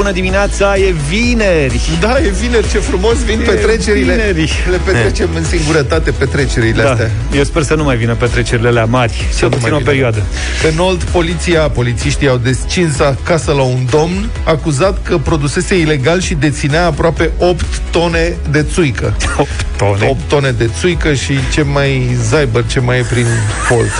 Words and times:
bună 0.00 0.12
dimineața, 0.12 0.76
e 0.76 0.94
vineri! 1.08 1.80
Da, 2.00 2.18
e 2.18 2.28
vineri, 2.40 2.68
ce 2.70 2.78
frumos 2.78 3.24
vin 3.24 3.40
E 3.40 3.42
petrecerile. 3.42 4.12
vineri. 4.14 4.52
Le 4.70 4.76
petrecem 4.84 5.28
în 5.34 5.44
singurătate 5.44 6.10
petrecerile 6.10 6.82
Da, 6.82 6.90
astea. 6.90 7.10
eu 7.36 7.44
sper 7.44 7.62
să 7.62 7.74
nu 7.74 7.84
mai 7.84 7.96
vină 7.96 8.14
petrecerile 8.14 8.68
alea 8.68 8.84
mari, 8.84 9.12
cel 9.38 9.48
nu 9.48 9.54
puțin 9.56 9.60
mai 9.60 9.70
o 9.72 9.76
vină. 9.76 9.90
perioadă. 9.90 10.22
În 10.72 10.78
Olt, 10.78 11.02
poliția, 11.02 11.60
polițiștii 11.60 12.28
au 12.28 12.36
descins 12.36 13.00
acasă 13.00 13.52
la 13.52 13.62
un 13.62 13.86
domn 13.90 14.30
acuzat 14.44 14.98
că 15.02 15.18
produsese 15.18 15.78
ilegal 15.78 16.20
și 16.20 16.34
deținea 16.34 16.86
aproape 16.86 17.30
8 17.38 17.64
tone 17.90 18.36
de 18.50 18.62
țuică. 18.72 19.16
8 19.36 19.48
tone. 19.76 20.06
8 20.08 20.20
tone 20.28 20.50
de 20.50 20.70
țuică 20.78 21.14
și 21.14 21.32
ce 21.52 21.62
mai 21.62 22.16
zaibăr, 22.28 22.66
ce 22.66 22.80
mai 22.80 22.98
e 22.98 23.04
prin 23.10 23.26
Olt. 23.70 23.90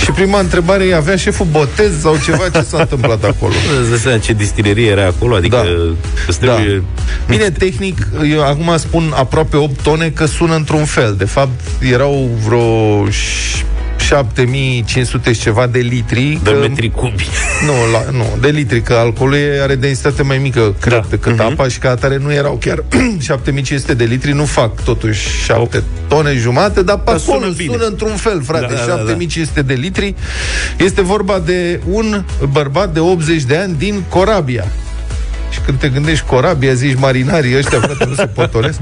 Și 0.00 0.10
prima 0.10 0.40
întrebare 0.40 0.84
e, 0.84 0.94
avea 0.94 1.16
șeful 1.16 1.46
botez 1.50 2.00
sau 2.00 2.16
ceva? 2.24 2.48
Ce 2.48 2.60
s-a 2.62 2.78
întâmplat 2.80 3.24
acolo? 3.24 3.52
Îți 3.80 3.88
dai 3.90 3.98
seama 3.98 4.18
ce 4.18 4.32
distilerie 4.32 4.90
era 4.90 5.06
acolo? 5.06 5.34
Adică 5.34 5.56
Da. 5.56 5.94
îți 6.28 6.38
trebuie... 6.38 6.82
Bine, 7.28 7.50
tehnic, 7.50 8.06
eu 8.30 8.44
acum 8.44 8.72
spun 8.76 9.12
aproape 9.16 9.56
8 9.56 9.82
tone 9.82 10.10
că 10.14 10.26
sună 10.26 10.54
într-un 10.54 10.84
fel. 10.84 11.14
De 11.18 11.24
fapt, 11.24 11.60
erau 11.80 12.30
vreo 12.46 13.06
ș- 13.08 13.64
7500 14.08 15.32
și 15.32 15.40
ceva 15.40 15.66
de 15.66 15.78
litri. 15.78 16.38
De 16.42 16.50
că- 16.50 16.56
metri 16.60 16.90
cubi. 16.90 17.26
Nu, 17.66 17.72
la, 17.92 18.10
nu, 18.18 18.36
de 18.40 18.48
litri, 18.48 18.82
că 18.82 18.92
alcoolul 18.94 19.34
e- 19.36 19.58
are 19.62 19.74
densitate 19.74 20.22
mai 20.22 20.38
mică, 20.38 20.74
cred, 20.80 20.92
Da. 20.92 20.98
da. 21.00 21.06
decât 21.10 21.32
Mhm. 21.32 21.40
apa 21.42 21.68
și 21.68 21.78
ca 21.78 21.90
atare 21.90 22.16
nu 22.18 22.32
erau 22.32 22.58
chiar 22.60 22.84
7500 23.20 23.94
de 23.94 24.04
litri, 24.04 24.32
nu 24.32 24.44
fac 24.44 24.84
totuși 24.84 25.28
7 25.44 25.82
tone 26.08 26.34
jumate, 26.34 26.82
dar 26.82 26.96
pe 26.96 27.02
Dar 27.04 27.14
acolo 27.14 27.38
sună 27.40 27.52
sună, 27.56 27.72
bine. 27.72 27.84
într-un 27.86 28.16
fel, 28.16 28.42
frate, 28.42 28.66
Da, 28.66 28.72
da, 28.74 28.86
da, 28.86 28.86
da. 28.86 28.96
7500 28.96 29.62
de 29.62 29.74
litri. 29.74 30.14
Este 30.78 31.02
vorba 31.02 31.38
de 31.44 31.80
un 31.90 32.24
bărbat 32.52 32.92
de 32.92 33.00
80 33.00 33.42
de 33.42 33.56
ani 33.56 33.74
din 33.78 34.02
Corabia. 34.08 34.64
Și 35.68 35.74
când 35.74 35.80
te 35.92 35.98
gândești 35.98 36.24
Corabia, 36.26 36.72
zici 36.72 36.98
marinarii 36.98 37.56
ăștia, 37.56 37.80
frate, 37.80 38.04
nu 38.04 38.14
se 38.14 38.26
potolesc. 38.26 38.78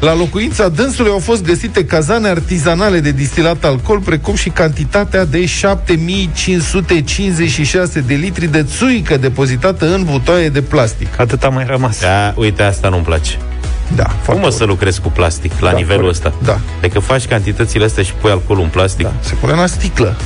La 0.00 0.14
locuința 0.14 0.68
dânsului 0.68 1.10
au 1.10 1.18
fost 1.18 1.44
găsite 1.44 1.84
cazane 1.84 2.28
artizanale 2.28 3.00
de 3.00 3.10
distilat 3.12 3.64
alcool, 3.64 4.00
precum 4.00 4.34
și 4.34 4.48
cantitatea 4.48 5.24
de 5.24 5.46
7556 5.46 8.00
de 8.00 8.14
litri 8.14 8.46
de 8.46 8.62
țuică 8.62 9.16
depozitată 9.16 9.94
în 9.94 10.04
butoaie 10.04 10.48
de 10.48 10.62
plastic. 10.62 11.20
Atât 11.20 11.44
a 11.44 11.48
mai 11.48 11.64
rămas. 11.66 12.00
Da, 12.00 12.32
uite, 12.36 12.62
asta 12.62 12.88
nu-mi 12.88 13.04
place. 13.04 13.36
Da, 13.94 14.04
Cum 14.04 14.14
foarte 14.22 14.46
o 14.46 14.50
să 14.50 14.64
lucrezi 14.64 15.00
cu 15.00 15.08
plastic 15.08 15.52
la 15.60 15.70
Da, 15.70 15.76
nivelul 15.76 16.02
corect. 16.02 16.24
ăsta? 16.24 16.32
Da. 16.44 16.58
Adică 16.78 16.98
faci 16.98 17.26
cantitățile 17.26 17.84
astea 17.84 18.02
și 18.02 18.12
pui 18.20 18.30
alcoolul 18.30 18.64
în 18.64 18.70
plastic. 18.70 19.04
Da, 19.04 19.12
se 19.20 19.34
pune 19.34 19.52
la 19.52 19.66
sticlă. 19.66 20.16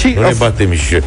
Și 0.00 0.12
Nu 0.16 0.22
a, 0.24 0.28
ne 0.28 0.34
batem 0.38 0.72
și 0.72 0.94
eu. 0.94 1.02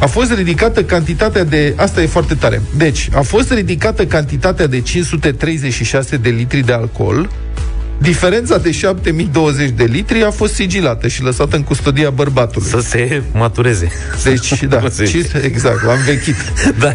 A 0.00 0.06
fost 0.06 0.32
ridicată 0.32 0.84
cantitatea 0.84 1.44
de... 1.44 1.74
Asta 1.76 2.02
e 2.02 2.06
foarte 2.06 2.34
tare. 2.34 2.62
Deci, 2.76 3.08
a 3.14 3.20
fost 3.20 3.52
ridicată 3.52 4.06
cantitatea 4.06 4.66
de 4.66 4.80
536 4.80 6.16
de 6.16 6.28
litri 6.28 6.60
de 6.60 6.72
alcool, 6.72 7.30
Diferența 7.98 8.58
de 8.58 8.70
7020 8.70 9.70
de 9.70 9.84
litri 9.84 10.22
a 10.22 10.30
fost 10.30 10.54
sigilată 10.54 11.08
și 11.08 11.22
lăsată 11.22 11.56
în 11.56 11.62
custodia 11.62 12.10
bărbatului. 12.10 12.68
Să 12.68 12.80
se 12.80 13.22
matureze. 13.32 13.90
Deci, 14.24 14.62
da, 14.68 14.78
Cum 14.78 14.90
se 14.90 15.04
ci, 15.04 15.08
zice. 15.10 15.40
exact, 15.44 15.84
l-am 15.84 15.98
vechit. 16.06 16.34
Da. 16.78 16.92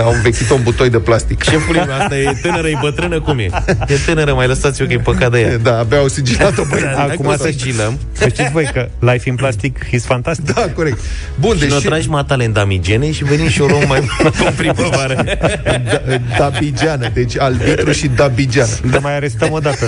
Au 0.04 0.12
învechit-o 0.12 0.54
în 0.54 0.62
butoi 0.62 0.90
de 0.90 0.98
plastic. 0.98 1.42
Șefului 1.42 1.82
meu, 1.86 1.96
asta 2.00 2.16
e 2.16 2.38
tânără, 2.42 2.68
e 2.68 2.78
bătrână, 2.80 3.20
cum 3.20 3.38
e? 3.38 3.48
E 3.86 3.94
tânără, 4.06 4.34
mai 4.34 4.46
lăsați-o 4.46 4.84
că 4.84 4.92
e 4.92 4.98
păcat 4.98 5.30
de 5.30 5.40
ea. 5.40 5.56
Da, 5.62 5.78
abia 5.78 5.98
au 5.98 6.08
sigilat-o. 6.08 6.62
Băi, 6.68 6.80
Acum 6.96 7.34
să 7.36 7.48
sigilăm 7.50 7.98
Să 8.12 8.28
știți 8.28 8.50
voi 8.50 8.70
că 8.72 8.88
Life 8.98 9.28
in 9.28 9.34
Plastic 9.34 9.78
is 9.90 10.04
fantastic. 10.04 10.54
Da, 10.54 10.68
corect. 10.74 10.98
Bun, 11.40 11.54
și 11.54 11.60
deci 11.60 11.72
ne 11.72 11.78
tragi 11.78 12.08
matale 12.08 12.44
în 12.44 12.52
damigene 12.52 13.12
și 13.12 13.24
venim 13.24 13.48
și 13.48 13.60
o 13.60 13.66
luăm 13.66 13.84
mai 13.88 13.98
în 14.46 14.52
primăvară. 14.56 15.24
da, 15.24 16.02
dabigeană, 16.38 17.10
deci 17.14 17.38
albitru 17.38 17.92
și 17.92 18.08
dabigeană. 18.08 18.70
Dar 18.90 19.00
mai 19.00 19.14
arestăm 19.14 19.52
o 19.52 19.58
dată. 19.58 19.86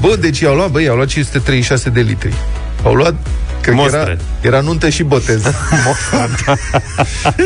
Bun, 0.00 0.16
deci 0.20 0.38
i-au 0.38 0.54
luat, 0.54 0.70
băi, 0.70 0.84
i-au 0.84 0.96
luat 0.96 1.08
536 1.08 1.90
de 1.90 2.00
litri. 2.00 2.32
Au 2.82 2.94
luat 2.94 3.14
Cred 3.66 3.78
că 3.78 3.84
era, 3.86 3.98
Mostră. 3.98 4.18
era 4.40 4.60
nuntă 4.60 4.88
și 4.88 5.02
botez. 5.02 5.42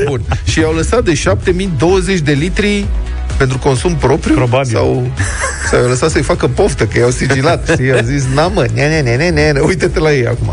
Bun. 0.06 0.20
Și 0.44 0.60
i-au 0.60 0.72
lăsat 0.72 1.04
de 1.04 1.14
7020 1.14 2.18
de 2.18 2.32
litri 2.32 2.86
pentru 3.36 3.58
consum 3.58 3.96
propriu? 3.96 4.34
Probabil. 4.34 4.72
Sau, 4.72 5.10
sau 5.70 5.78
i-au 5.78 5.88
lăsat 5.88 6.10
să-i 6.10 6.22
facă 6.22 6.48
poftă, 6.48 6.84
că 6.84 6.98
i-au 6.98 7.10
sigilat. 7.10 7.74
și 7.78 7.86
i-au 7.86 8.00
zis, 8.04 8.24
na 8.34 8.46
mă, 8.46 8.66
ne, 8.74 9.00
ne, 9.00 9.16
ne, 9.16 9.30
ne, 9.30 9.50
ne, 9.50 9.60
uite-te 9.60 9.98
la 9.98 10.12
ei 10.12 10.26
acum. 10.26 10.52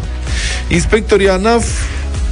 Inspectorii 0.67 1.29
ANAF 1.29 1.65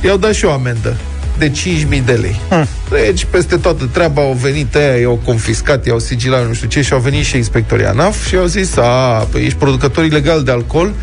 i-au 0.02 0.18
dat 0.18 0.34
și 0.34 0.46
o 0.46 0.52
amendă 0.52 0.96
de 1.38 1.52
5.000 1.52 2.02
de 2.06 2.12
lei. 2.12 2.40
Hmm. 2.50 2.68
Deci, 2.90 3.26
peste 3.30 3.56
toată 3.56 3.90
treaba 3.92 4.22
au 4.22 4.38
venit 4.42 4.76
aia, 4.76 4.96
i-au 4.96 5.20
confiscat, 5.26 5.86
i-au 5.86 6.00
sigilat, 6.00 6.48
nu 6.48 6.54
știu 6.54 6.68
ce, 6.68 6.82
și 6.82 6.94
au 6.94 7.00
venit 7.00 7.26
și 7.26 7.38
inspectorii 7.38 7.86
ANAF 7.86 8.28
și 8.28 8.36
au 8.36 8.46
zis, 8.46 8.78
a, 8.78 9.28
păi 9.32 9.44
ești 9.46 9.58
producător 9.58 10.04
ilegal 10.04 10.44
de 10.44 10.52
alcool. 10.52 10.94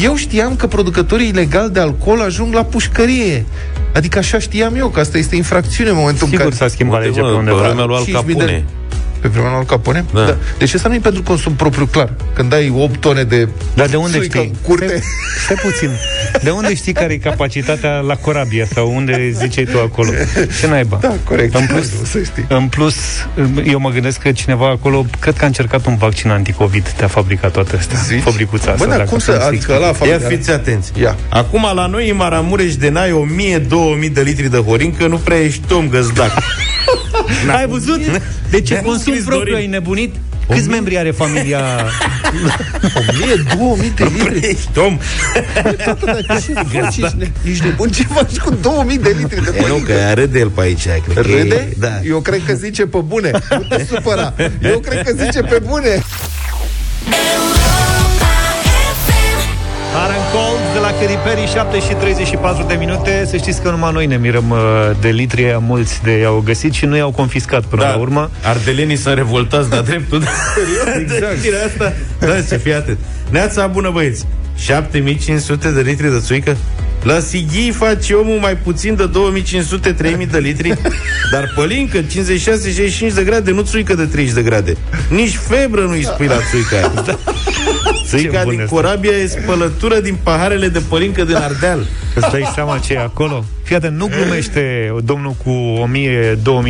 Eu 0.00 0.14
știam 0.16 0.56
că 0.56 0.66
producătorii 0.66 1.28
ilegali 1.28 1.70
de 1.70 1.80
alcool 1.80 2.20
ajung 2.20 2.54
la 2.54 2.64
pușcărie. 2.64 3.44
Adică 3.94 4.18
așa 4.18 4.38
știam 4.38 4.74
eu, 4.76 4.88
că 4.88 5.00
asta 5.00 5.18
este 5.18 5.36
infracțiune 5.36 5.90
în 5.90 5.96
momentul 5.96 6.22
în 6.24 6.30
Sigur 6.30 6.44
care... 6.44 6.54
s-a 6.56 6.68
schimbat 6.68 7.00
Uite, 7.04 7.08
legea 7.08 7.22
mă, 7.22 7.28
pe 7.28 7.32
pe 7.32 7.38
undeva. 7.38 7.60
vremea 7.66 7.84
lui 7.84 7.96
Al 7.96 8.02
5.000 8.04 8.26
de 8.26 8.32
Capone. 8.32 8.64
Pe 9.22 9.28
vremea 9.28 9.48
lui 9.50 9.58
Al 9.58 9.64
Capone? 9.64 10.04
Da. 10.12 10.36
Deci 10.58 10.74
asta 10.74 10.88
nu 10.88 10.94
e 10.94 10.98
pentru 10.98 11.22
consum 11.22 11.54
propriu, 11.54 11.86
clar. 11.86 12.12
Când 12.34 12.52
ai 12.52 12.72
8 12.76 13.00
tone 13.00 13.22
de 13.22 13.48
Dar 13.74 13.86
de 13.86 13.96
unde 13.96 14.16
țuică 14.18 14.38
știi? 14.38 14.50
în 14.50 14.56
curte... 14.68 14.86
Stai, 14.86 15.02
stai 15.44 15.56
puțin. 15.62 15.90
De 16.42 16.50
unde 16.50 16.74
știi 16.74 16.92
care 16.92 17.12
e 17.12 17.16
capacitatea 17.16 17.90
la 17.98 18.14
Corabia 18.16 18.66
sau 18.74 18.94
unde 18.94 19.30
ziceai 19.30 19.64
tu 19.64 19.78
acolo? 19.78 20.10
Ce 20.60 20.66
naiba? 20.66 20.98
Da, 21.00 21.14
corect. 21.24 21.54
În 21.54 21.66
plus, 21.66 21.90
Nu, 21.98 22.04
să 22.04 22.22
știi. 22.22 22.44
în 22.48 22.66
plus, 22.68 22.94
eu 23.64 23.78
mă 23.78 23.90
gândesc 23.90 24.18
că 24.18 24.32
cineva 24.32 24.68
acolo, 24.68 25.06
cred 25.18 25.36
că 25.36 25.44
a 25.44 25.46
încercat 25.46 25.86
un 25.86 25.96
vaccin 25.96 26.30
anticovid 26.30 26.88
de 26.96 27.04
a 27.04 27.08
fabrica 27.08 27.48
toate 27.48 27.76
astea. 27.76 27.98
Zici? 28.06 28.22
Fabricuța 28.22 28.70
asta. 28.70 28.84
Bă, 28.84 28.90
dar 28.90 28.96
dacă 28.98 29.10
cum 29.10 29.18
să... 29.18 29.30
sunt 29.32 29.42
Adică 29.44 29.72
ăla 29.72 29.86
Ia 29.86 29.92
familiar. 29.92 30.20
fiți 30.30 30.50
atenți. 30.50 30.92
Ia. 31.00 31.16
Acum 31.28 31.66
la 31.74 31.86
noi 31.86 32.10
în 32.10 32.16
Maramureș 32.16 32.76
de 32.76 32.88
n-ai 32.88 33.26
1000-2000 34.08 34.12
de 34.12 34.20
litri 34.20 34.50
de 34.50 34.56
horincă, 34.58 35.06
nu 35.06 35.16
prea 35.16 35.38
ești 35.40 35.72
om 35.72 35.88
găzdac. 35.88 36.32
Ai 37.56 37.66
văzut? 37.66 38.00
De 38.50 38.60
ce 38.60 38.72
Ne-a 38.72 38.82
consum 38.82 39.11
scris 39.12 39.24
propriu 39.24 39.52
Dorin. 39.52 39.64
ai 39.64 39.66
nebunit? 39.66 40.14
Câți 40.48 40.68
membri 40.68 40.98
are 40.98 41.10
familia? 41.10 41.60
1000, 43.10 43.44
2000 43.58 43.92
de 43.96 44.02
Nu 44.04 44.10
prea 44.10 44.24
litri. 44.32 44.48
ești 44.50 44.78
om. 44.78 44.98
Ce 45.78 45.94
faci? 46.26 46.46
Ești, 46.88 47.14
ne- 47.18 47.30
ești 47.50 47.64
nebun? 47.64 47.88
Ce 47.90 48.02
faci 48.02 48.36
cu 48.38 48.54
2000 48.54 48.98
de 48.98 49.14
litri 49.18 49.44
de 49.44 49.52
E, 49.54 49.60
nu, 49.60 49.66
părincă? 49.66 49.92
că 49.92 50.12
râde 50.14 50.38
el 50.38 50.48
pe 50.48 50.60
aici. 50.60 50.82
Cred 50.86 51.02
că 51.14 51.20
Râde? 51.20 51.54
E, 51.70 51.74
da. 51.78 52.00
Eu 52.04 52.20
cred 52.20 52.40
că 52.46 52.52
zice 52.54 52.86
pe 52.86 52.98
bune. 52.98 53.30
Nu 53.50 53.76
te 53.76 53.84
supăra. 53.88 54.34
Eu 54.62 54.78
cred 54.78 55.02
că 55.02 55.12
zice 55.24 55.40
pe 55.40 55.58
bune. 55.66 56.02
Aaron 59.94 60.22
Cold 61.02 61.10
de 61.10 61.14
la 61.14 61.22
Katy 61.22 61.28
Perry 61.28 61.46
7 61.46 61.80
și 61.80 61.94
34 61.94 62.66
de 62.68 62.74
minute 62.74 63.24
Să 63.30 63.36
știți 63.36 63.62
că 63.62 63.70
numai 63.70 63.92
noi 63.92 64.06
ne 64.06 64.16
mirăm 64.16 64.50
uh, 64.50 64.58
de 65.00 65.08
litri 65.08 65.44
aia 65.44 65.58
mulți 65.58 66.02
de 66.02 66.10
i-au 66.10 66.42
găsit 66.44 66.72
și 66.72 66.84
nu 66.84 66.96
i-au 66.96 67.10
confiscat 67.10 67.64
până 67.64 67.82
Da, 67.82 67.88
la 67.88 67.96
urmă 67.96 68.30
Ardelenii 68.42 68.96
sunt 68.96 69.14
revoltați 69.14 69.70
de 69.70 69.80
dreptul. 69.84 70.22
Serios? 70.54 70.96
Exact. 71.12 71.42
De 71.42 71.56
asta? 71.66 71.92
Da, 72.18 72.42
să 72.46 72.56
fie 72.56 72.74
atât. 72.74 72.98
Neața 73.30 73.66
bună, 73.66 73.90
băieți. 73.90 74.26
7500 74.56 75.70
de 75.70 75.80
litri 75.80 76.10
de 76.10 76.18
țuică? 76.20 76.56
La 77.02 77.18
Sighii 77.18 77.70
face 77.70 78.14
omul 78.14 78.38
mai 78.38 78.56
puțin 78.56 78.94
de 78.94 79.10
2500-3000 80.26 80.30
de 80.30 80.38
litri, 80.38 80.78
dar 81.32 81.52
pălincă 81.54 81.98
56-65 82.00 82.04
de 83.14 83.22
grade, 83.24 83.50
nu 83.50 83.62
țuică 83.62 83.94
de 83.94 84.04
30 84.04 84.34
de 84.34 84.42
grade. 84.42 84.76
Nici 85.08 85.36
febră 85.36 85.80
nu-i 85.80 86.04
spui 86.04 86.26
la 86.26 86.38
țuica 86.50 86.76
aia. 86.76 87.18
Țuica 88.16 88.38
Ce 88.38 88.44
bun 88.44 88.50
din 88.52 88.60
este. 88.60 88.74
corabia 88.74 89.10
e 89.10 89.26
spălătură 89.26 90.00
din 90.00 90.16
paharele 90.22 90.68
de 90.68 90.82
pălincă 90.88 91.24
din 91.24 91.34
Ardeal. 91.34 91.86
Îți 92.14 92.30
dai 92.30 92.50
seama 92.54 92.78
ce 92.78 92.92
e 92.92 92.98
acolo? 92.98 93.44
Fii 93.62 93.76
atent, 93.76 93.96
nu 93.96 94.06
glumește 94.06 94.94
domnul 95.04 95.34
cu 95.44 95.50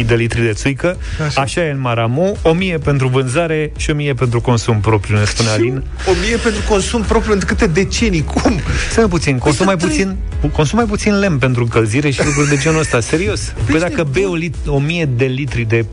1000-2000 0.02 0.06
de 0.06 0.14
litri 0.14 0.40
de 0.42 0.52
țuică 0.52 0.96
Așa, 1.26 1.40
Așa 1.40 1.66
e 1.66 1.70
în 1.70 1.80
Maramu 1.80 2.36
1000 2.42 2.78
pentru 2.78 3.08
vânzare 3.08 3.72
și 3.76 3.90
1000 3.90 4.14
pentru 4.14 4.40
consum 4.40 4.80
propriu, 4.80 5.16
ne 5.18 5.24
spune 5.24 5.48
Alin 5.48 5.82
1000 6.10 6.36
pentru 6.36 6.60
consum 6.68 7.02
propriu 7.02 7.32
în 7.32 7.38
câte 7.38 7.66
decenii? 7.66 8.24
Cum? 8.24 8.60
Stai 8.90 9.04
puțin, 9.08 9.38
consum 9.38 9.66
mai 9.66 9.74
să 9.78 9.86
trăi- 9.86 9.90
puțin 9.90 10.16
Consum 10.52 10.78
mai 10.78 10.86
puțin 10.86 11.18
lemn 11.18 11.38
pentru 11.38 11.62
încălzire 11.62 12.10
și 12.10 12.24
lucruri 12.24 12.48
de 12.48 12.56
genul 12.56 12.80
ăsta 12.80 13.00
Serios 13.00 13.52
Păi 13.70 13.80
dacă 13.80 14.04
bei 14.12 14.24
o 14.24 14.34
lit- 14.36 14.66
1000 14.66 15.04
de 15.16 15.24
litri 15.24 15.62
de 15.62 15.84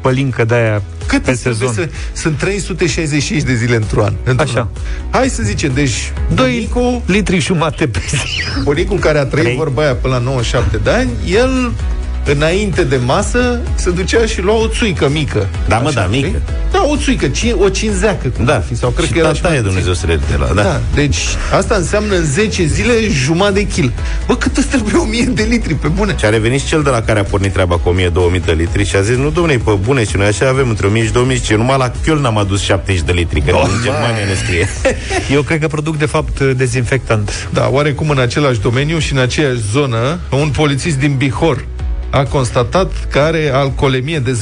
pălincă 0.00 0.44
de 0.44 0.54
aia 0.54 0.82
Cât 1.06 1.22
pe 1.22 1.34
sunt, 1.34 1.54
sezon 1.56 1.74
să, 1.74 1.88
sunt 2.12 2.38
365 2.38 3.42
de 3.42 3.54
zile 3.54 3.76
într-un 3.76 4.02
an. 4.04 4.12
într-un 4.24 4.48
Așa. 4.48 4.60
an. 4.60 4.66
Hai 5.10 5.28
să 5.28 5.42
zicem, 5.42 5.70
deci 5.74 6.12
2 6.34 6.50
bunicul, 6.52 7.02
litri 7.06 7.38
și 7.38 7.46
jumate 7.46 7.86
pe 7.88 8.00
zi 8.08 8.16
bunicul 8.62 8.97
care 8.98 9.18
a 9.18 9.24
trăit 9.24 9.44
Trei. 9.44 9.56
vorba 9.56 9.82
aia 9.82 9.94
până 9.94 10.14
la 10.14 10.20
97 10.20 10.76
de 10.76 10.90
ani, 10.90 11.10
el 11.26 11.72
înainte 12.24 12.84
de 12.84 12.96
masă, 13.04 13.60
se 13.74 13.90
ducea 13.90 14.26
și 14.26 14.40
lua 14.42 14.54
o 14.54 14.66
țuică 14.66 15.08
mică. 15.08 15.48
Da, 15.68 15.78
mă, 15.78 15.90
da, 15.94 16.02
știi? 16.02 16.22
mică. 16.22 16.40
Da, 16.72 16.84
o 16.90 16.96
țuică, 16.96 17.26
ci- 17.28 17.54
o 17.58 17.68
cinzeacă. 17.68 18.28
cum 18.28 18.44
Da, 18.44 18.54
ar 18.54 18.62
fi, 18.68 18.76
sau 18.76 18.90
cred 18.90 19.06
și 19.06 19.12
că 19.12 19.18
era 19.18 19.32
și 19.32 19.40
tataie 19.40 19.60
mai 19.60 19.70
puțin. 19.70 19.84
Dumnezeu 19.84 19.94
să 19.94 20.06
le 20.06 20.20
de 20.30 20.44
la, 20.44 20.62
da. 20.62 20.68
Da, 20.68 20.80
deci 20.94 21.18
asta 21.52 21.74
înseamnă 21.74 22.14
în 22.14 22.24
10 22.24 22.64
zile 22.66 22.92
jumătate 23.10 23.52
de 23.54 23.66
kil. 23.66 23.92
Bă, 24.26 24.36
cât 24.36 24.56
îți 24.56 24.66
trebuie 24.66 24.94
1000 24.94 25.24
de 25.24 25.42
litri, 25.42 25.74
pe 25.74 25.88
bune? 25.88 26.14
Și 26.18 26.24
a 26.24 26.28
revenit 26.28 26.60
și 26.60 26.66
cel 26.66 26.82
de 26.82 26.90
la 26.90 27.00
care 27.02 27.18
a 27.18 27.24
pornit 27.24 27.52
treaba 27.52 27.76
cu 27.76 27.94
1000-2000 27.98 28.44
de 28.44 28.52
litri 28.52 28.84
și 28.84 28.96
a 28.96 29.00
zis, 29.00 29.16
nu 29.16 29.30
domnule, 29.30 29.56
pe 29.64 29.78
bune, 29.82 30.04
și 30.04 30.16
noi 30.16 30.26
așa 30.26 30.48
avem 30.48 30.68
între 30.68 30.86
1000 30.86 31.04
și 31.04 31.12
2000 31.12 31.40
și 31.44 31.52
numai 31.52 31.76
la 31.78 31.90
Köln 31.90 32.22
am 32.24 32.38
adus 32.38 32.60
70 32.60 33.02
de 33.04 33.12
litri, 33.12 33.40
că 33.40 33.50
în 33.50 33.70
Germania 33.82 34.24
ne 34.26 34.34
scrie. 34.44 34.68
Eu 35.36 35.42
cred 35.42 35.60
că 35.60 35.66
produc, 35.66 35.96
de 35.96 36.06
fapt, 36.06 36.40
dezinfectant. 36.40 37.48
Da, 37.50 37.68
oarecum 37.70 38.08
în 38.10 38.18
același 38.18 38.60
domeniu 38.60 38.98
și 38.98 39.12
în 39.12 39.18
aceeași 39.18 39.60
zonă, 39.72 40.18
un 40.30 40.48
polițist 40.48 40.98
din 40.98 41.14
Bihor 41.16 41.64
a 42.10 42.22
constatat 42.22 43.08
că 43.10 43.18
are 43.18 43.50
alcoolemie 43.52 44.18
de 44.18 44.38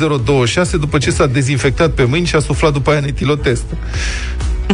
0,26 0.64 0.70
după 0.70 0.98
ce 0.98 1.10
s-a 1.10 1.26
dezinfectat 1.26 1.90
pe 1.90 2.04
mâini 2.04 2.26
și 2.26 2.34
a 2.34 2.40
suflat 2.40 2.72
după 2.72 2.90
aia 2.90 2.98
în 2.98 3.04
etilotest. 3.04 3.64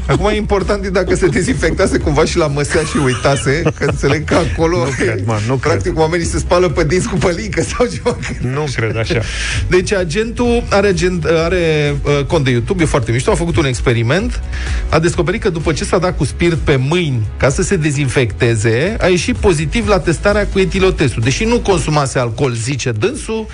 Acum 0.07 0.27
e 0.27 0.37
important 0.37 0.85
e 0.85 0.89
dacă 0.91 1.15
se 1.15 1.27
dezinfectase 1.27 1.99
cumva 1.99 2.25
și 2.25 2.37
la 2.37 2.47
măsea 2.47 2.81
și 2.81 2.97
uitase, 3.05 3.63
că 3.79 3.85
înțeleg 3.85 4.25
că 4.25 4.35
acolo 4.35 4.77
Nu 4.77 4.91
cred, 4.91 5.27
mă, 5.27 5.39
nu 5.47 5.57
practic 5.57 5.83
cred. 5.83 5.97
oamenii 5.97 6.27
se 6.27 6.39
spală 6.39 6.69
pe 6.69 6.85
dinți 6.85 7.09
cu 7.09 7.17
pălincă 7.17 7.63
sau 7.63 7.87
ceva. 7.87 8.17
Nu 8.41 8.65
cred 8.75 8.97
așa. 8.97 9.21
Deci 9.69 9.93
agentul 9.93 10.63
are, 10.71 10.87
agent, 10.87 11.25
are 11.25 11.97
uh, 12.03 12.25
cont 12.25 12.45
de 12.45 12.51
YouTube, 12.51 12.83
e 12.83 12.87
foarte 12.87 13.13
mișto, 13.13 13.31
a 13.31 13.35
făcut 13.35 13.57
un 13.57 13.65
experiment, 13.65 14.43
a 14.89 14.99
descoperit 14.99 15.43
că 15.43 15.49
după 15.51 15.73
ce 15.73 15.85
s-a 15.85 15.99
dat 15.99 16.17
cu 16.17 16.25
spirit 16.25 16.59
pe 16.59 16.77
mâini 16.77 17.27
ca 17.37 17.49
să 17.49 17.63
se 17.63 17.77
dezinfecteze, 17.77 18.97
a 19.01 19.07
ieșit 19.07 19.37
pozitiv 19.37 19.89
la 19.89 19.99
testarea 19.99 20.47
cu 20.47 20.59
etilotestul. 20.59 21.23
Deși 21.23 21.45
nu 21.45 21.61
consumase 21.61 22.19
alcool, 22.19 22.53
zice 22.53 22.91
dânsul, 22.91 23.47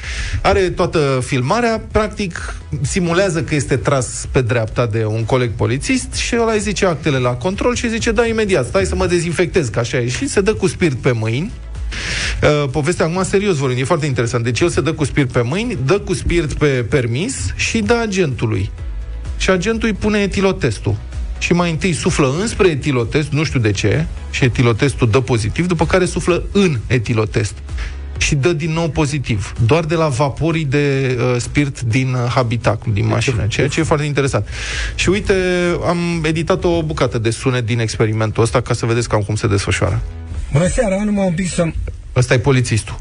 are 0.43 0.61
toată 0.61 1.23
filmarea, 1.25 1.83
practic 1.93 2.55
simulează 2.81 3.43
că 3.43 3.55
este 3.55 3.77
tras 3.77 4.27
pe 4.31 4.41
dreapta 4.41 4.87
de 4.87 5.05
un 5.05 5.25
coleg 5.25 5.51
polițist 5.57 6.15
și 6.29 6.37
ăla 6.41 6.53
îi 6.53 6.61
zice 6.61 6.87
actele 6.87 7.19
la 7.19 7.31
control 7.31 7.75
și 7.75 7.89
zice, 7.89 8.13
da, 8.13 8.27
imediat, 8.27 8.67
stai 8.67 8.85
să 8.85 8.95
mă 8.95 9.07
dezinfectez, 9.07 9.69
că 9.69 9.79
așa 9.79 9.97
a 9.97 10.01
ieșit, 10.01 10.31
se 10.31 10.41
dă 10.41 10.55
cu 10.55 10.67
spirit 10.67 10.97
pe 10.97 11.13
mâini, 11.13 11.53
Uh, 12.43 12.69
povestea 12.71 13.07
acum 13.07 13.23
serios 13.23 13.57
vorbind, 13.57 13.81
e 13.81 13.85
foarte 13.85 14.07
interesant. 14.07 14.45
Deci 14.45 14.61
el 14.61 14.69
se 14.69 14.81
dă 14.81 14.93
cu 14.93 15.05
spirit 15.05 15.31
pe 15.31 15.43
mâini, 15.43 15.79
dă 15.85 15.99
cu 15.99 16.15
spirit 16.15 16.53
pe 16.53 16.67
permis 16.67 17.53
și 17.55 17.79
dă 17.79 17.95
agentului. 17.95 18.71
Și 19.37 19.51
agentul 19.51 19.89
îi 19.89 19.95
pune 19.95 20.19
etilotestul. 20.19 20.97
Și 21.39 21.53
mai 21.53 21.71
întâi 21.71 21.93
suflă 21.93 22.35
înspre 22.41 22.69
etilotest, 22.69 23.31
nu 23.31 23.45
știu 23.45 23.61
de 23.61 23.71
ce, 23.71 24.07
și 24.31 24.45
etilotestul 24.45 25.11
dă 25.11 25.21
pozitiv, 25.21 25.67
după 25.67 25.87
care 25.87 26.05
suflă 26.05 26.43
în 26.53 26.79
etilotest 26.87 27.55
și 28.19 28.35
dă 28.35 28.53
din 28.53 28.73
nou 28.73 28.89
pozitiv, 28.89 29.53
doar 29.67 29.85
de 29.85 29.95
la 29.95 30.09
vaporii 30.09 30.65
de 30.65 31.17
uh, 31.21 31.41
spirit 31.41 31.81
din 31.81 32.13
uh, 32.15 32.31
habitacul, 32.35 32.93
din 32.93 33.07
mașină, 33.07 33.47
ceea 33.47 33.69
ce 33.69 33.81
e 33.81 33.83
foarte 33.83 34.07
interesant. 34.07 34.47
Și 34.95 35.09
uite, 35.09 35.35
am 35.87 36.25
editat 36.25 36.65
o 36.65 36.83
bucată 36.83 37.19
de 37.19 37.31
sunet 37.31 37.67
din 37.67 37.79
experimentul 37.81 38.43
ăsta 38.43 38.61
ca 38.61 38.75
să 38.75 38.87
vedeți 38.87 39.09
cam 39.09 39.21
cum 39.21 39.35
se 39.37 39.47
desfășoară. 39.47 40.03
Bună 40.53 40.67
seara, 40.69 41.05
numai 41.05 41.27
un 41.27 41.33
pic 41.35 41.51
să 41.51 41.65
Ăsta 42.17 42.35
e 42.35 42.39
polițistul. 42.39 43.01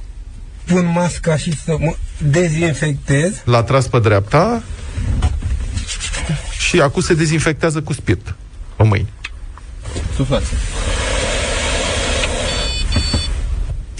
pun 0.65 0.91
masca 0.93 1.37
și 1.37 1.57
să 1.63 1.75
mă 1.79 1.95
dezinfectez. 2.17 3.41
L-a 3.45 3.63
tras 3.63 3.87
pe 3.87 3.99
dreapta 3.99 4.63
și 6.59 6.79
acum 6.81 7.01
se 7.01 7.13
dezinfectează 7.13 7.81
cu 7.81 7.93
spirit 7.93 8.35
pe 8.75 8.83
mâini. 8.83 9.09
Suflați. 10.15 10.51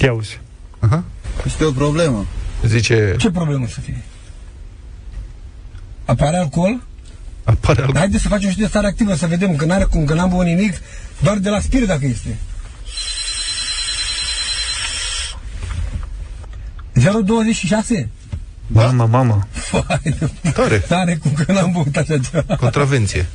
Ia 0.04 0.14
uzi. 0.14 0.40
Aha. 0.80 1.04
Este 1.46 1.64
o 1.64 1.72
problemă. 1.72 2.26
Zice, 2.66 3.16
Ce 3.18 3.30
problemă 3.32 3.68
să 3.68 3.80
fie? 3.80 4.02
Apare 6.06 6.38
alcool? 6.38 6.82
apare 7.44 7.82
al... 7.82 7.92
Haideți 7.96 8.22
să 8.24 8.28
facem 8.30 8.50
și 8.50 8.58
de 8.58 8.66
stare 8.68 8.88
activă, 8.88 9.16
să 9.16 9.28
vedem 9.28 9.56
că 9.56 9.66
n-are 9.66 9.84
cum, 9.84 10.06
că 10.06 10.14
n-am 10.14 10.30
băut 10.30 10.46
nimic, 10.46 10.74
doar 11.22 11.38
de 11.38 11.50
la 11.50 11.60
spirit 11.60 11.88
dacă 11.88 12.06
este. 12.06 12.38
026? 16.94 18.10
Mama, 18.68 19.06
mama. 19.06 19.48
Vai 19.72 20.00
de- 20.04 20.52
Tare. 20.52 20.84
N-are 20.90 21.16
cum, 21.16 21.32
că 21.34 21.52
n-am 21.52 21.72
băut 21.72 21.96
așa 21.96 22.18
ceva. 22.32 22.56
Contravenție. 22.56 23.26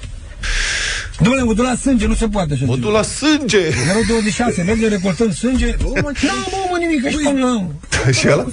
Domnule, 1.20 1.42
mă 1.44 1.54
duc 1.54 1.64
la 1.64 1.74
sânge, 1.80 2.06
nu 2.06 2.14
se 2.14 2.28
poate 2.28 2.52
așa 2.52 2.64
Mă 2.66 2.74
ceva. 2.74 2.86
duc 2.86 2.94
la 2.94 3.02
sânge! 3.02 3.58
026, 4.08 4.62
mergem, 4.62 4.88
recoltăm 4.88 5.32
sânge. 5.32 5.66
N-am 5.66 5.92
băut 5.92 6.16
mă, 6.72 6.78
nimic, 6.80 7.08
și 7.08 7.24
cum 7.24 7.36
n-am. 7.36 7.74
și 8.18 8.28
ăla? 8.32 8.44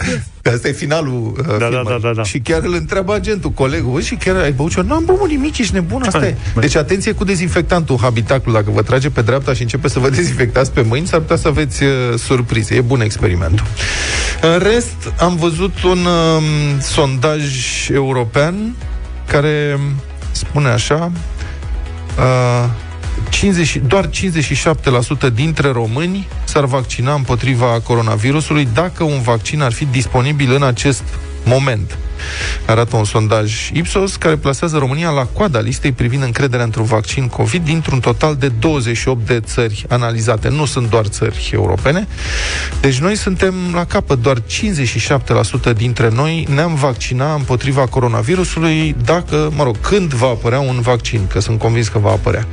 Asta 0.53 0.67
e 0.67 0.71
finalul 0.71 1.33
uh, 1.37 1.45
Da, 1.45 1.57
da, 1.57 1.65
filmării. 1.65 2.01
da, 2.01 2.07
da, 2.07 2.13
da. 2.15 2.23
Și 2.23 2.39
chiar 2.39 2.61
îl 2.63 2.73
întreabă 2.73 3.13
agentul, 3.13 3.51
colegul, 3.51 3.91
"Bă, 3.91 3.99
și 3.99 4.15
chiar 4.15 4.35
ai 4.35 4.51
băut 4.51 4.69
ceva? 4.71 4.87
N-am 4.87 5.03
băut 5.05 5.29
nimic, 5.29 5.57
ești 5.57 5.73
nebun, 5.73 6.03
asta 6.05 6.25
e. 6.27 6.35
Băi. 6.53 6.61
Deci 6.61 6.75
atenție 6.75 7.11
cu 7.11 7.23
dezinfectantul, 7.23 7.97
habitacul, 8.01 8.53
dacă 8.53 8.71
vă 8.71 8.81
trage 8.81 9.09
pe 9.09 9.21
dreapta 9.21 9.53
și 9.53 9.61
începe 9.61 9.87
să 9.87 9.99
vă 9.99 10.09
dezinfectați 10.19 10.71
pe 10.71 10.81
mâini, 10.81 11.07
s-ar 11.07 11.19
putea 11.19 11.35
să 11.35 11.47
aveți 11.47 11.83
uh, 11.83 11.89
surprize. 12.17 12.75
E 12.75 12.81
bun 12.81 13.01
experimentul. 13.01 13.65
În 14.41 14.57
rest, 14.59 15.13
am 15.19 15.35
văzut 15.35 15.83
un 15.83 15.97
um, 16.05 16.79
sondaj 16.81 17.43
european 17.93 18.75
care 19.27 19.79
spune 20.31 20.67
așa, 20.69 21.11
uh, 22.17 22.69
50, 23.29 23.81
doar 23.87 24.09
57% 24.09 25.33
dintre 25.33 25.71
români 25.71 26.27
s-ar 26.43 26.65
vaccina 26.65 27.13
împotriva 27.13 27.79
coronavirusului 27.83 28.67
dacă 28.73 29.03
un 29.03 29.21
vaccin 29.21 29.61
ar 29.61 29.71
fi 29.71 29.85
disponibil 29.85 30.53
în 30.53 30.63
acest 30.63 31.03
moment. 31.45 31.97
Arată 32.65 32.95
un 32.95 33.03
sondaj 33.03 33.69
Ipsos 33.73 34.15
care 34.15 34.35
plasează 34.35 34.77
România 34.77 35.09
la 35.09 35.25
coada 35.25 35.59
listei 35.59 35.91
privind 35.91 36.23
încrederea 36.23 36.65
într-un 36.65 36.85
vaccin 36.85 37.27
COVID 37.27 37.63
dintr-un 37.63 37.99
total 37.99 38.35
de 38.35 38.47
28 38.47 39.25
de 39.25 39.39
țări 39.39 39.85
analizate. 39.89 40.49
Nu 40.49 40.65
sunt 40.65 40.89
doar 40.89 41.05
țări 41.05 41.49
europene. 41.53 42.07
Deci 42.81 42.99
noi 42.99 43.15
suntem 43.15 43.53
la 43.73 43.85
capăt. 43.85 44.21
Doar 44.21 44.41
57% 45.71 45.73
dintre 45.75 46.09
noi 46.09 46.47
ne-am 46.53 46.75
vaccina 46.75 47.33
împotriva 47.33 47.85
coronavirusului 47.85 48.95
dacă, 49.03 49.51
mă 49.55 49.63
rog, 49.63 49.75
când 49.81 50.13
va 50.13 50.27
apărea 50.27 50.59
un 50.59 50.79
vaccin, 50.81 51.27
că 51.27 51.39
sunt 51.39 51.59
convins 51.59 51.87
că 51.87 51.99
va 51.99 52.09
apărea. 52.09 52.47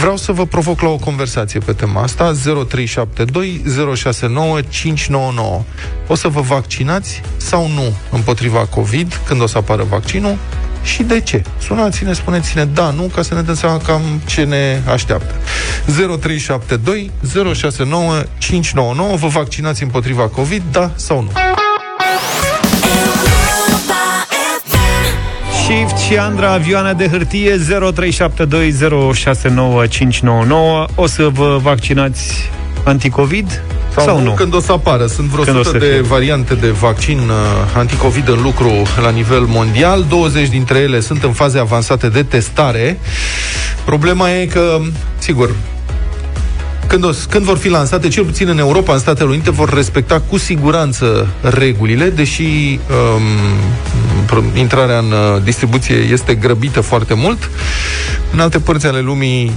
Vreau 0.00 0.16
să 0.16 0.32
vă 0.32 0.46
provoc 0.46 0.80
la 0.80 0.88
o 0.88 0.96
conversație 0.96 1.60
pe 1.60 1.72
tema 1.72 2.02
asta 2.02 2.32
0372 2.68 3.62
069 3.94 4.60
599. 4.60 5.62
O 6.06 6.14
să 6.14 6.28
vă 6.28 6.40
vaccinați 6.40 7.20
sau 7.36 7.68
nu 7.68 7.96
împotriva 8.10 8.58
COVID 8.58 8.79
când 9.26 9.42
o 9.42 9.46
să 9.46 9.58
apară 9.58 9.86
vaccinul 9.88 10.36
și 10.82 11.02
de 11.02 11.20
ce? 11.20 11.42
Sunați-ne, 11.58 12.12
spuneți-ne 12.12 12.64
da, 12.64 12.90
nu, 12.90 13.02
ca 13.02 13.22
să 13.22 13.34
ne 13.34 13.42
dăm 13.42 13.54
seama 13.54 13.78
cam 13.78 14.02
ce 14.26 14.42
ne 14.42 14.80
așteaptă. 14.88 15.34
0372 15.86 17.10
069 17.54 18.22
599 18.38 19.16
Vă 19.16 19.26
vaccinați 19.26 19.82
împotriva 19.82 20.28
COVID, 20.28 20.62
da 20.70 20.90
sau 20.94 21.22
nu? 21.22 21.30
Shift 25.64 25.96
și 25.96 26.16
Andra, 26.16 26.52
avioane 26.52 26.92
de 26.92 27.08
hârtie 27.08 27.58
0372069599. 27.58 27.60
O 30.94 31.06
să 31.06 31.28
vă 31.28 31.58
vaccinați 31.62 32.50
anticovid 32.84 33.62
sau, 34.04 34.14
sau 34.16 34.24
nu? 34.24 34.30
Când 34.32 34.54
o 34.54 34.60
să 34.60 34.72
apară. 34.72 35.06
Sunt 35.06 35.28
vreo 35.28 35.44
Când 35.44 35.56
o 35.56 35.60
100 35.60 35.78
să 35.78 35.84
de 35.84 35.90
fie. 35.90 36.00
variante 36.00 36.54
de 36.54 36.68
vaccin 36.70 37.18
uh, 37.18 37.34
anticovid 37.76 38.28
în 38.28 38.42
lucru 38.42 38.70
la 39.02 39.10
nivel 39.10 39.44
mondial. 39.46 40.04
20 40.08 40.48
dintre 40.48 40.78
ele 40.78 41.00
sunt 41.00 41.22
în 41.22 41.32
faze 41.32 41.58
avansate 41.58 42.08
de 42.08 42.22
testare. 42.22 42.98
Problema 43.84 44.30
e 44.30 44.46
că, 44.46 44.78
sigur, 45.18 45.50
când, 46.86 47.04
o, 47.04 47.10
când 47.28 47.44
vor 47.44 47.56
fi 47.58 47.68
lansate, 47.68 48.08
cel 48.08 48.24
puțin 48.24 48.48
în 48.48 48.58
Europa, 48.58 48.92
în 48.92 48.98
Statele 48.98 49.28
Unite, 49.28 49.50
vor 49.50 49.74
respecta 49.74 50.22
cu 50.28 50.38
siguranță 50.38 51.26
regulile, 51.40 52.08
deși 52.08 52.42
um, 52.42 53.22
pro- 54.26 54.42
intrarea 54.54 54.98
în 54.98 55.12
uh, 55.12 55.42
distribuție 55.44 55.94
este 55.96 56.34
grăbită 56.34 56.80
foarte 56.80 57.14
mult. 57.14 57.50
În 58.32 58.40
alte 58.40 58.58
părți 58.58 58.86
ale 58.86 59.00
lumii 59.00 59.52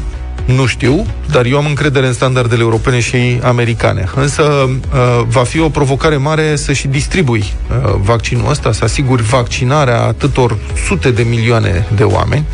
nu 0.46 0.66
știu, 0.66 1.06
dar 1.32 1.46
eu 1.46 1.58
am 1.58 1.66
încredere 1.66 2.08
în 2.08 2.14
standardele 2.14 2.62
europene 2.62 3.00
și 3.00 3.40
americane. 3.44 4.10
Însă 4.16 4.44
uh, 4.44 5.26
va 5.28 5.44
fi 5.44 5.60
o 5.60 5.70
provocare 5.70 6.18
mare 6.18 6.56
să 6.56 6.74
și 6.74 6.88
distribui 6.88 7.44
uh, 7.70 7.94
vaccinul 8.02 8.50
ăsta, 8.50 8.72
să 8.72 8.84
asiguri 8.84 9.24
vaccinarea 9.24 10.02
atâtor 10.02 10.58
sute 10.86 11.12
de 11.12 11.24
milioane 11.24 11.88
de 11.96 12.04
oameni. 12.04 12.46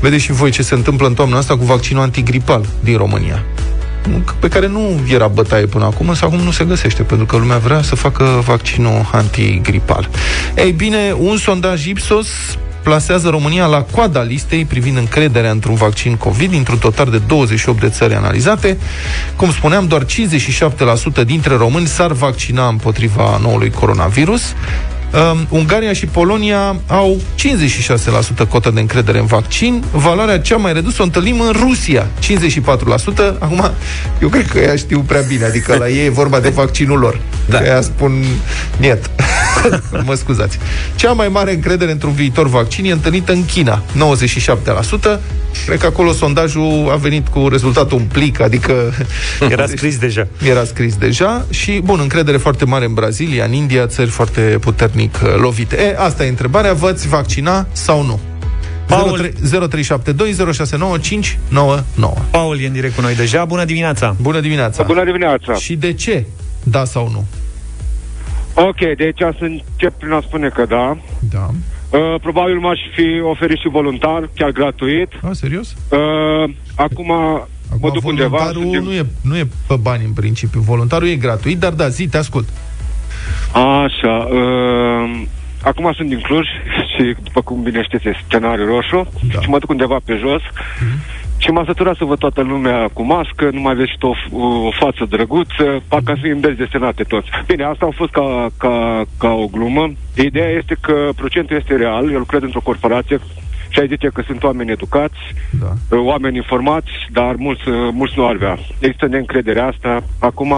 Vedeți 0.00 0.22
și 0.22 0.32
voi 0.32 0.50
ce 0.50 0.62
se 0.62 0.74
întâmplă 0.74 1.06
în 1.06 1.14
toamna 1.14 1.36
asta 1.36 1.56
cu 1.56 1.64
vaccinul 1.64 2.02
antigripal 2.02 2.66
din 2.80 2.96
România 2.96 3.44
pe 4.38 4.48
care 4.48 4.66
nu 4.66 5.00
era 5.08 5.26
bătaie 5.26 5.66
până 5.66 5.84
acum, 5.84 6.08
însă 6.08 6.24
acum 6.24 6.38
nu 6.38 6.50
se 6.50 6.64
găsește, 6.64 7.02
pentru 7.02 7.26
că 7.26 7.36
lumea 7.36 7.58
vrea 7.58 7.82
să 7.82 7.94
facă 7.94 8.42
vaccinul 8.44 9.08
antigripal. 9.12 10.08
Ei 10.56 10.72
bine, 10.72 11.14
un 11.18 11.36
sondaj 11.36 11.86
Ipsos 11.86 12.28
plasează 12.82 13.28
România 13.28 13.66
la 13.66 13.82
coada 13.82 14.22
listei 14.22 14.64
privind 14.64 14.96
încrederea 14.96 15.50
într-un 15.50 15.74
vaccin 15.74 16.16
COVID 16.16 16.50
dintr-un 16.50 16.78
total 16.78 17.10
de 17.10 17.20
28 17.26 17.80
de 17.80 17.88
țări 17.88 18.14
analizate. 18.14 18.78
Cum 19.36 19.52
spuneam, 19.52 19.86
doar 19.86 20.04
57% 20.04 21.24
dintre 21.24 21.56
români 21.56 21.86
s-ar 21.86 22.12
vaccina 22.12 22.68
împotriva 22.68 23.38
noului 23.42 23.70
coronavirus. 23.70 24.42
Um, 25.12 25.46
Ungaria 25.48 25.92
și 25.92 26.06
Polonia 26.06 26.76
au 26.86 27.20
56% 28.44 28.48
cotă 28.48 28.70
de 28.70 28.80
încredere 28.80 29.18
în 29.18 29.26
vaccin. 29.26 29.84
Valoarea 29.90 30.40
cea 30.40 30.56
mai 30.56 30.72
redusă 30.72 31.02
o 31.02 31.04
întâlnim 31.04 31.40
în 31.40 31.52
Rusia, 31.52 32.06
54%. 32.06 32.08
Acum, 33.38 33.70
eu 34.22 34.28
cred 34.28 34.46
că 34.46 34.58
ea 34.58 34.76
știu 34.76 35.00
prea 35.00 35.20
bine, 35.20 35.44
adică 35.44 35.76
la 35.76 35.88
ei 35.88 36.06
e 36.06 36.10
vorba 36.10 36.40
de 36.40 36.48
vaccinul 36.48 36.98
lor. 36.98 37.20
Da. 37.48 37.58
Că 37.58 37.64
ea 37.64 37.80
spun 37.80 38.24
niet. 38.76 39.10
mă 40.06 40.14
scuzați. 40.14 40.58
Cea 40.94 41.12
mai 41.12 41.28
mare 41.28 41.54
încredere 41.54 41.90
într-un 41.90 42.12
viitor 42.12 42.48
vaccin 42.48 42.84
e 42.84 42.92
întâlnită 42.92 43.32
în 43.32 43.44
China, 43.44 43.82
97%. 43.82 45.20
Cred 45.66 45.78
că 45.78 45.86
acolo 45.86 46.12
sondajul 46.12 46.88
a 46.92 46.96
venit 46.96 47.28
cu 47.28 47.48
rezultatul 47.48 47.98
un 47.98 48.04
plic, 48.04 48.40
adică... 48.40 48.92
Era 49.50 49.66
scris 49.66 49.98
deja. 49.98 50.26
Era 50.48 50.64
scris 50.64 50.96
deja 50.96 51.46
și, 51.50 51.80
bun, 51.84 51.98
încredere 52.00 52.36
foarte 52.36 52.64
mare 52.64 52.84
în 52.84 52.94
Brazilia, 52.94 53.44
în 53.44 53.52
India, 53.52 53.86
țări 53.86 54.10
foarte 54.10 54.40
puternic 54.40 55.20
uh, 55.22 55.34
lovite. 55.36 55.76
E, 55.76 55.96
asta 55.98 56.24
e 56.24 56.28
întrebarea, 56.28 56.72
v-ați 56.72 57.08
vaccina 57.08 57.66
sau 57.72 58.02
nu? 58.02 58.20
Paul... 58.86 59.30
0372069599. 59.30 59.34
Paul 62.30 62.60
e 62.60 62.66
în 62.66 62.72
direct 62.72 62.94
cu 62.94 63.00
noi 63.00 63.14
deja. 63.14 63.44
Bună 63.44 63.64
dimineața! 63.64 64.16
Bună 64.20 64.40
dimineața! 64.40 64.82
Bună 64.82 65.04
dimineața! 65.04 65.54
Și 65.54 65.74
de 65.74 65.92
ce? 65.92 66.24
Da 66.62 66.84
sau 66.84 67.10
nu? 67.12 67.26
Ok, 68.54 68.78
deci 68.96 69.18
să 69.18 69.36
încep 69.40 69.92
prin 69.98 70.12
a 70.12 70.20
spune 70.20 70.48
că 70.48 70.64
da. 70.68 70.96
Da. 71.30 71.48
Uh, 71.98 72.20
probabil 72.22 72.58
m-aș 72.58 72.78
fi 72.94 73.20
oferit 73.24 73.58
și 73.58 73.68
voluntar, 73.68 74.28
chiar 74.34 74.50
gratuit. 74.50 75.08
A, 75.22 75.30
serios? 75.32 75.76
Uh, 75.90 76.50
acum 76.74 77.06
mă 77.80 77.90
duc 77.92 78.06
undeva. 78.06 78.28
Voluntarul 78.36 78.62
suntem- 78.62 78.82
nu 78.82 78.92
e, 78.92 79.06
nu 79.22 79.36
e 79.36 79.46
pe 79.68 79.74
bani 79.82 80.04
în 80.04 80.12
principiu. 80.12 80.60
Voluntarul 80.60 81.08
e 81.08 81.14
gratuit, 81.16 81.58
dar 81.58 81.72
da, 81.72 81.88
zi, 81.88 82.06
te 82.08 82.16
ascult. 82.16 82.48
Așa. 83.52 84.12
Uh, 84.30 85.22
acum 85.62 85.92
sunt 85.92 86.08
din 86.08 86.20
Cluj 86.20 86.46
și, 86.96 87.14
după 87.22 87.40
cum 87.40 87.62
bine 87.62 87.82
știți, 87.82 88.08
e 88.08 88.12
scenariu 88.26 88.64
roșu. 88.66 89.06
Da. 89.34 89.40
Și 89.40 89.48
mă 89.48 89.58
duc 89.58 89.70
undeva 89.70 89.98
pe 90.04 90.14
jos. 90.20 90.42
Și 91.42 91.50
m-a 91.50 91.64
săturat 91.66 91.96
să 91.96 92.04
văd 92.04 92.18
toată 92.18 92.40
lumea 92.42 92.88
cu 92.92 93.02
mască, 93.02 93.48
nu 93.52 93.60
mai 93.60 93.74
vezi 93.74 93.90
și 93.90 93.98
tu 93.98 94.06
o, 94.06 94.14
f- 94.14 94.32
o 94.66 94.70
față 94.70 95.04
drăguță, 95.08 95.82
parcă 95.88 96.16
să 96.20 96.26
îmi 96.26 96.56
desenate 96.56 97.02
toți. 97.02 97.28
Bine, 97.46 97.64
asta 97.64 97.86
a 97.86 97.94
fost 97.96 98.10
ca, 98.10 98.46
ca, 98.58 99.02
ca 99.18 99.28
o 99.32 99.46
glumă. 99.46 99.92
Ideea 100.16 100.48
este 100.48 100.76
că 100.80 101.08
procentul 101.16 101.56
este 101.56 101.76
real, 101.76 102.12
eu 102.12 102.18
lucrez 102.18 102.42
într-o 102.42 102.60
corporație 102.60 103.18
și 103.68 103.80
ai 103.80 103.86
zice 103.86 104.08
că 104.08 104.22
sunt 104.26 104.42
oameni 104.42 104.70
educați, 104.70 105.18
Da. 105.60 105.96
oameni 105.96 106.36
informați, 106.36 106.90
dar 107.12 107.34
mulți, 107.34 107.62
mulți 107.92 108.14
nu 108.16 108.26
ar 108.26 108.36
vrea. 108.36 108.58
Există 108.78 109.06
neîncrederea 109.06 109.66
asta. 109.66 110.02
Acum, 110.18 110.54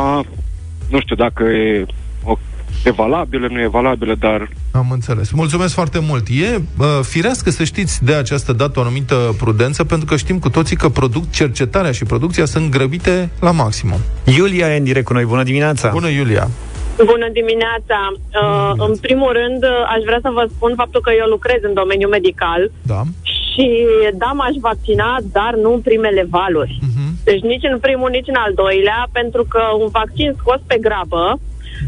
nu 0.90 1.00
știu 1.00 1.16
dacă 1.16 1.42
e, 1.44 1.86
o, 2.24 2.36
e 2.84 2.90
valabilă, 2.90 3.46
nu 3.50 3.60
e 3.60 3.66
valabilă, 3.66 4.14
dar 4.18 4.48
Am 4.72 4.86
înțeles. 4.90 5.30
Mulțumesc 5.30 5.74
foarte 5.74 5.98
mult. 6.08 6.26
E 6.28 6.56
uh, 6.78 6.86
firească 7.02 7.50
să 7.50 7.64
știți 7.64 8.04
de 8.04 8.14
această 8.14 8.52
dată 8.52 8.78
o 8.78 8.82
anumită 8.82 9.34
prudență, 9.38 9.84
pentru 9.84 10.06
că 10.06 10.16
știm 10.16 10.38
cu 10.38 10.50
toții 10.50 10.76
că 10.76 10.88
produc, 10.88 11.30
cercetarea 11.30 11.92
și 11.92 12.04
producția 12.04 12.44
sunt 12.44 12.70
grăbite 12.70 13.30
la 13.40 13.50
maximum. 13.50 13.98
Iulia 14.36 14.74
e 14.74 14.78
în 14.78 14.84
direct 14.84 15.06
cu 15.06 15.12
noi. 15.12 15.24
Bună 15.24 15.42
dimineața! 15.42 15.90
Bună, 15.90 16.08
Iulia! 16.08 16.48
Bună 16.96 17.28
dimineața! 17.32 17.98
Uh, 18.12 18.72
în 18.88 18.96
primul 18.96 19.32
rând, 19.40 19.62
uh, 19.62 19.70
aș 19.94 20.02
vrea 20.04 20.18
să 20.22 20.30
vă 20.32 20.44
spun 20.54 20.72
faptul 20.76 21.00
că 21.00 21.10
eu 21.20 21.26
lucrez 21.28 21.60
în 21.62 21.74
domeniul 21.74 22.10
medical 22.10 22.70
Da. 22.82 23.02
și 23.50 23.66
da, 24.22 24.30
m-aș 24.38 24.54
vaccina, 24.60 25.16
dar 25.32 25.52
nu 25.62 25.72
în 25.74 25.80
primele 25.80 26.26
valuri. 26.30 26.78
Mhm. 26.88 27.06
Deci 27.24 27.42
nici 27.52 27.66
în 27.72 27.78
primul, 27.78 28.10
nici 28.10 28.32
în 28.32 28.38
al 28.44 28.52
doilea, 28.54 29.00
pentru 29.12 29.42
că 29.52 29.62
un 29.82 29.88
vaccin 30.00 30.34
scos 30.40 30.60
pe 30.66 30.78
grabă 30.86 31.40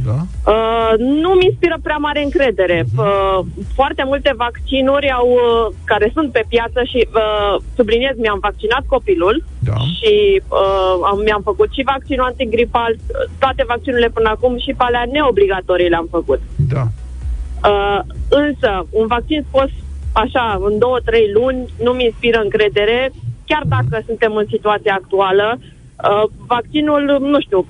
Da. 0.05 0.19
uh, 0.53 0.93
nu 0.99 1.31
mi 1.31 1.45
inspiră 1.45 1.77
prea 1.83 1.97
mare 1.97 2.23
încredere. 2.23 2.85
Uh, 2.97 3.39
foarte 3.75 4.03
multe 4.07 4.35
vaccinuri 4.37 5.11
au, 5.11 5.29
uh, 5.29 5.75
care 5.85 6.11
sunt 6.15 6.33
pe 6.33 6.45
piață 6.49 6.83
și 6.85 7.09
uh, 7.15 7.63
subliniez, 7.77 8.15
mi-am 8.17 8.39
vaccinat 8.43 8.85
copilul 8.87 9.45
Da. 9.59 9.75
și 9.97 10.43
uh, 10.49 10.95
am, 11.11 11.19
mi-am 11.25 11.43
făcut 11.43 11.73
și 11.73 11.83
vaccinul 11.95 12.25
antigripal, 12.25 12.97
toate 13.39 13.65
vaccinurile 13.67 14.09
până 14.09 14.29
acum 14.29 14.59
și 14.59 14.75
pe 14.77 14.85
alea 14.85 15.05
neobligatorii 15.13 15.89
le-am 15.89 16.09
făcut. 16.11 16.41
Da. 16.69 16.85
Uh, 17.71 18.01
însă, 18.29 18.87
un 18.91 19.07
vaccin 19.07 19.45
scos 19.49 19.71
așa, 20.13 20.61
în 20.65 20.79
două, 20.79 20.99
trei 21.05 21.31
luni, 21.33 21.73
nu 21.83 21.91
mi 21.93 22.05
inspiră 22.05 22.41
încredere, 22.41 23.13
chiar 23.47 23.63
dacă 23.67 24.03
suntem 24.07 24.35
în 24.35 24.47
situația 24.49 24.95
actuală. 24.95 25.59
Uh, 25.61 26.23
vaccinul, 26.47 27.19
nu 27.21 27.41
știu, 27.41 27.59
uh, 27.59 27.67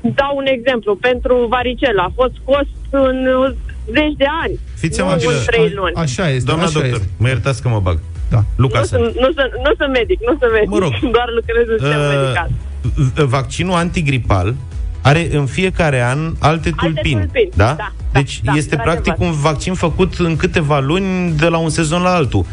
dau 0.00 0.32
un 0.36 0.46
exemplu, 0.46 0.94
pentru 0.96 1.46
varicela 1.50 2.02
a 2.02 2.12
fost 2.14 2.32
scos 2.42 2.66
în 2.90 3.26
uh, 3.26 3.54
zeci 3.92 4.16
de 4.16 4.24
ani, 4.42 4.58
Fiți 4.74 4.98
nu 5.00 5.06
amabilă. 5.06 5.30
în 5.32 5.38
trei 5.46 5.72
luni. 5.74 5.94
Așa 5.94 6.28
este, 6.30 6.44
Doamna 6.44 6.64
așa 6.64 6.72
doctor, 6.80 6.92
este. 7.00 7.08
mă 7.18 7.28
iertați 7.28 7.62
că 7.62 7.68
mă 7.68 7.80
bag. 7.80 7.98
Da. 8.30 8.44
Luca 8.56 8.78
Nu 8.78 8.84
sunt. 8.84 9.00
sunt, 9.02 9.14
nu, 9.14 9.28
sunt, 9.36 9.50
nu 9.66 9.72
sunt 9.78 9.92
medic, 9.92 10.18
nu 10.20 10.36
sunt 10.40 10.52
medic, 10.52 10.68
Mă 10.68 10.78
rog. 10.78 10.92
doar 11.16 11.28
lucrez 11.34 11.64
în 11.68 11.78
sistemul 11.78 12.06
medical. 12.16 12.48
Uh, 13.18 13.24
vaccinul 13.24 13.74
antigripal 13.74 14.54
are 15.02 15.28
în 15.36 15.46
fiecare 15.46 16.02
an 16.02 16.32
alte 16.38 16.70
tulpini. 16.70 17.20
tulpini, 17.20 17.48
Da? 17.54 17.64
da, 17.64 17.74
da, 17.78 17.92
Deci 18.12 18.40
da, 18.44 18.52
este 18.52 18.74
într-adevăr. 18.74 19.02
practic 19.02 19.26
un 19.26 19.32
vaccin 19.40 19.74
făcut 19.74 20.14
în 20.18 20.36
câteva 20.36 20.78
luni 20.80 21.30
de 21.36 21.46
la 21.48 21.56
un 21.58 21.68
sezon 21.68 22.02
la 22.02 22.14
altul. 22.14 22.44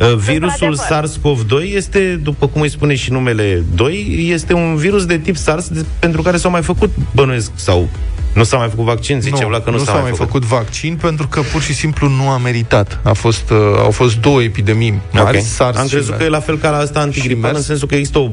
Uh, 0.00 0.14
Virusul 0.14 0.68
Într-adevăr. 0.70 1.08
SARS-CoV-2 1.08 1.74
este, 1.74 2.20
după 2.22 2.46
cum 2.46 2.60
îi 2.60 2.68
spune 2.70 2.94
și 2.94 3.10
numele 3.12 3.64
2, 3.74 4.26
este 4.32 4.52
un 4.52 4.76
virus 4.76 5.04
de 5.06 5.18
tip 5.18 5.36
SARS 5.36 5.68
de, 5.68 5.84
pentru 5.98 6.22
care 6.22 6.36
s-au 6.36 6.50
mai 6.50 6.62
făcut 6.62 6.90
bănuiesc 7.14 7.50
sau 7.54 7.88
nu 8.34 8.42
s-a 8.42 8.56
mai 8.56 8.68
făcut 8.68 8.84
vaccin, 8.84 9.20
zice 9.20 9.44
Vlad 9.46 9.64
că 9.64 9.70
nu, 9.70 9.76
nu 9.76 9.84
s-a 9.84 9.92
mai 9.92 10.00
făcut. 10.02 10.16
făcut 10.16 10.42
vaccin 10.44 10.96
pentru 10.96 11.26
că 11.26 11.40
pur 11.40 11.62
și 11.62 11.72
simplu 11.74 12.08
nu 12.08 12.28
a 12.28 12.36
meritat. 12.38 12.98
A 13.02 13.12
fost, 13.12 13.50
uh, 13.50 13.56
au 13.78 13.90
fost 13.90 14.20
două 14.20 14.42
epidemii 14.42 15.00
mari, 15.12 15.36
Ok. 15.36 15.42
SARS 15.44 15.76
Am 15.78 15.86
și 15.86 15.92
crezut 15.94 16.16
că 16.16 16.22
e 16.22 16.28
la 16.28 16.40
fel 16.40 16.58
ca 16.58 16.70
la 16.70 16.76
asta 16.76 17.00
antigripal, 17.00 17.42
MERS. 17.42 17.56
în 17.56 17.62
sensul 17.62 17.88
că 17.88 17.94
există 17.94 18.18
o 18.18 18.30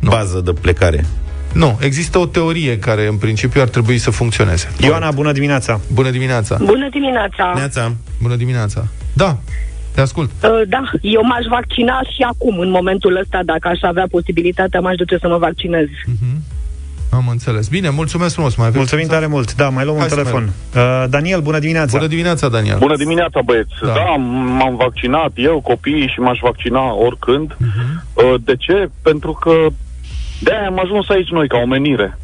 bază 0.00 0.40
de 0.44 0.52
plecare. 0.52 1.04
Nu, 1.52 1.78
există 1.80 2.18
o 2.18 2.26
teorie 2.26 2.78
care 2.78 3.06
în 3.06 3.16
principiu 3.16 3.60
ar 3.60 3.68
trebui 3.68 3.98
să 3.98 4.10
funcționeze. 4.10 4.68
Ioana, 4.76 5.10
bună 5.10 5.32
dimineața! 5.32 5.80
Bună 5.92 6.10
dimineața! 6.10 6.56
Bună 6.60 6.88
dimineața! 6.90 7.52
Neața, 7.54 7.92
Bună 8.22 8.34
dimineața! 8.36 8.86
Da, 9.12 9.38
te 9.96 10.02
ascult. 10.02 10.30
Uh, 10.42 10.60
Da, 10.68 10.82
eu 11.00 11.22
m-aș 11.30 11.44
vaccina 11.58 11.96
și 12.14 12.22
acum, 12.32 12.58
în 12.58 12.70
momentul 12.70 13.16
ăsta, 13.22 13.40
dacă 13.44 13.68
aș 13.68 13.80
avea 13.82 14.06
posibilitatea, 14.10 14.80
m-aș 14.80 14.96
duce 14.96 15.16
să 15.20 15.28
mă 15.28 15.38
vaccinez. 15.38 15.86
Am 17.10 17.26
înțeles. 17.30 17.68
Bine, 17.68 17.88
mulțumesc 17.90 18.32
frumos. 18.34 18.54
Mai 18.54 18.66
aveți 18.66 18.78
Mulțumim 18.78 19.06
tare 19.06 19.26
mult. 19.26 19.54
Da, 19.54 19.68
mai 19.68 19.84
luăm 19.84 19.96
Hai 19.96 20.04
un 20.04 20.10
să 20.10 20.16
telefon. 20.16 20.42
Uh, 20.76 21.04
Daniel, 21.08 21.40
bună 21.40 21.58
dimineața! 21.58 21.96
Bună 21.96 22.08
dimineața, 22.08 22.48
Daniel. 22.48 22.78
Bună 22.78 22.96
dimineața, 22.96 23.40
băieți. 23.44 23.74
Da. 23.80 23.86
Da, 23.86 23.92
da 23.94 24.14
m-am 24.58 24.76
vaccinat 24.76 25.32
eu, 25.34 25.60
copiii 25.60 26.08
și 26.08 26.20
m-aș 26.20 26.38
vaccina 26.42 26.94
oricând. 26.94 27.56
Uh-huh. 27.56 28.34
De 28.44 28.54
ce? 28.56 28.88
Pentru 29.02 29.32
că 29.32 29.54
de-aia 30.40 30.66
am 30.66 30.80
ajuns 30.80 31.08
aici 31.08 31.28
noi, 31.28 31.48
ca 31.48 31.58
omenire. 31.58 32.18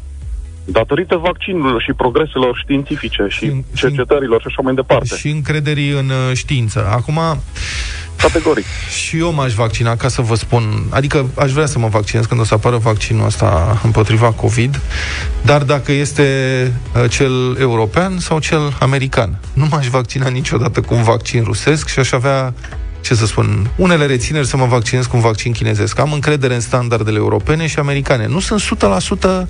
Datorită 0.65 1.15
vaccinurilor 1.15 1.81
și 1.81 1.93
progreselor 1.93 2.59
științifice 2.63 3.25
și, 3.29 3.37
Și- 3.39 3.45
și- 3.45 3.63
cercetărilor 3.73 4.41
și 4.41 4.47
așa 4.49 4.61
mai 4.61 4.73
departe. 4.73 5.15
Și 5.15 5.29
încrederii 5.29 5.89
în 5.89 6.09
uh, 6.09 6.35
știință. 6.35 6.87
Acum, 6.91 7.19
Categoric. 8.15 8.65
și 9.05 9.17
eu 9.17 9.33
m-aș 9.33 9.53
vaccina 9.53 9.95
ca 9.95 10.07
să 10.07 10.21
vă 10.21 10.35
spun, 10.35 10.83
adică 10.89 11.25
aș 11.35 11.51
vrea 11.51 11.65
să 11.65 11.79
mă 11.79 11.87
vaccinez 11.87 12.25
când 12.25 12.39
o 12.39 12.43
să 12.43 12.53
apară 12.53 12.77
vaccinul 12.77 13.25
ăsta 13.25 13.79
împotriva 13.83 14.31
COVID, 14.31 14.81
dar 15.41 15.63
dacă 15.63 15.91
este 15.91 16.23
uh, 16.95 17.09
cel 17.09 17.57
european 17.59 18.17
sau 18.19 18.39
cel 18.39 18.75
american. 18.79 19.39
Nu 19.53 19.67
m-aș 19.69 19.87
vaccina 19.87 20.27
niciodată 20.27 20.81
cu 20.81 20.93
un 20.93 21.03
vaccin 21.03 21.43
rusesc 21.43 21.87
și 21.87 21.99
aș 21.99 22.11
avea 22.11 22.53
ce 23.01 23.15
să 23.15 23.25
spun, 23.25 23.69
unele 23.75 24.05
rețineri 24.05 24.47
să 24.47 24.57
mă 24.57 24.65
vaccinez 24.65 25.05
cu 25.05 25.15
un 25.15 25.21
vaccin 25.21 25.51
chinezesc. 25.51 25.99
Am 25.99 26.11
încredere 26.13 26.53
în 26.53 26.59
standardele 26.59 27.17
europene 27.17 27.67
și 27.67 27.79
americane. 27.79 28.27
Nu 28.27 28.39
sunt 28.39 28.61
100% 28.61 29.47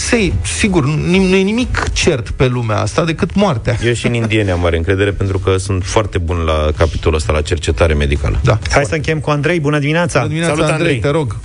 sei, 0.00 0.32
sigur, 0.42 0.84
nu 0.84 1.22
nu 1.28 1.34
e 1.36 1.42
nimic 1.42 1.88
cert 1.92 2.30
pe 2.30 2.46
lumea 2.46 2.78
asta 2.80 3.04
decât 3.04 3.34
moartea. 3.34 3.76
eu 3.84 3.92
și 3.92 4.06
în 4.06 4.14
indieni 4.14 4.50
am 4.50 4.60
mare 4.60 4.76
încredere 4.76 5.10
pentru 5.10 5.38
că 5.38 5.56
sunt 5.56 5.84
foarte 5.84 6.18
bun 6.18 6.36
la 6.44 6.68
capitolul 6.76 7.16
ăsta, 7.18 7.32
la 7.32 7.40
cercetare 7.40 7.94
medicală. 7.94 8.38
Da. 8.42 8.58
Hai 8.70 8.84
să 8.84 8.94
încheiem 8.94 9.18
cu 9.20 9.30
Andrei. 9.30 9.60
Bună 9.60 9.78
dimineața! 9.78 10.18
Bună 10.18 10.28
dimineața, 10.32 10.54
Salut, 10.54 10.70
Andrei, 10.70 10.94
Andrei. 10.94 11.10
te 11.12 11.16
rog. 11.18 11.36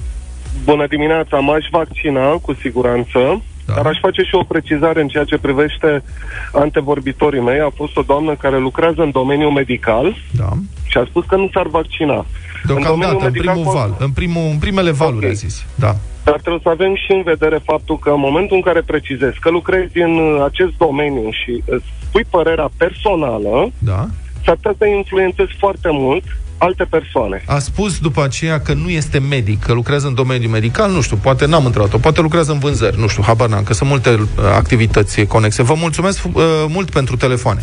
Bună 0.64 0.88
dimineața, 0.88 1.38
m-aș 1.38 1.66
vaccina 1.72 2.30
cu 2.30 2.54
siguranță, 2.62 3.20
Da. 3.66 3.74
da. 3.74 3.74
dar 3.76 3.86
aș 3.86 3.98
face 4.02 4.22
și 4.22 4.36
o 4.36 4.44
precizare 4.44 5.02
în 5.02 5.08
ceea 5.08 5.24
ce 5.24 5.38
privește 5.38 6.04
antevorbitorii 6.52 7.42
mei. 7.42 7.60
A 7.60 7.72
fost 7.76 7.98
o 7.98 8.02
doamnă 8.02 8.36
care 8.36 8.58
lucrează 8.60 9.02
în 9.02 9.12
domeniul 9.12 9.52
medical 9.52 10.16
Da. 10.32 10.50
și 10.86 10.98
a 10.98 11.06
spus 11.10 11.26
că 11.26 11.36
nu 11.36 11.50
s-ar 11.54 11.68
vaccina. 11.68 12.26
Deocamdată, 12.66 13.26
în, 13.26 13.32
primul 13.32 13.72
val, 13.74 13.96
în, 14.00 14.10
primul, 14.12 14.48
în 14.52 14.58
primele 14.58 14.92
valuri, 14.92 15.26
Ok. 15.26 15.32
a 15.32 15.34
zis. 15.34 15.64
Da. 15.76 15.96
Dar 16.24 16.40
trebuie 16.40 16.62
să 16.64 16.70
avem 16.70 16.96
și 16.96 17.12
în 17.12 17.22
vedere 17.24 17.60
faptul 17.64 18.00
că 18.00 18.10
în 18.10 18.20
momentul 18.20 18.56
în 18.56 18.62
care 18.62 18.82
precizezi 18.82 19.40
că 19.40 19.50
lucrezi 19.50 19.98
în 20.00 20.18
uh, 20.18 20.44
acest 20.50 20.72
domeniu 20.78 21.30
și 21.32 21.64
îți 21.66 21.86
spui 22.08 22.26
părerea 22.30 22.70
personală, 22.78 23.72
Da. 23.78 24.08
s-ar 24.46 24.56
putea 24.56 24.76
să 24.78 24.86
influențez 24.86 25.46
foarte 25.60 25.88
mult 25.92 26.24
alte 26.58 26.84
persoane. 26.84 27.44
A 27.48 27.60
spus 27.60 28.00
după 28.00 28.24
aceea 28.24 28.60
că 28.62 28.74
nu 28.74 28.90
este 28.90 29.20
medic, 29.20 29.60
că 29.64 29.74
lucrează 29.74 30.08
în 30.08 30.14
domeniul 30.14 30.52
medical, 30.52 30.92
nu 30.92 31.02
știu, 31.02 31.18
poate 31.18 31.46
n-am 31.46 31.66
întrebat-o, 31.66 31.98
poate 31.98 32.22
lucrează 32.22 32.52
în 32.52 32.60
vânzări, 32.60 33.00
nu 33.00 33.08
știu, 33.08 33.24
habar 33.24 33.50
n-am, 33.50 33.64
că 33.64 33.74
sunt 33.74 33.90
multe 33.90 34.10
uh, 34.10 34.28
activități 34.56 35.26
conexe. 35.26 35.64
Vă 35.64 35.74
mulțumesc 35.74 36.26
uh, 36.34 36.44
mult 36.68 36.90
pentru 36.90 37.16
telefoane. 37.18 37.62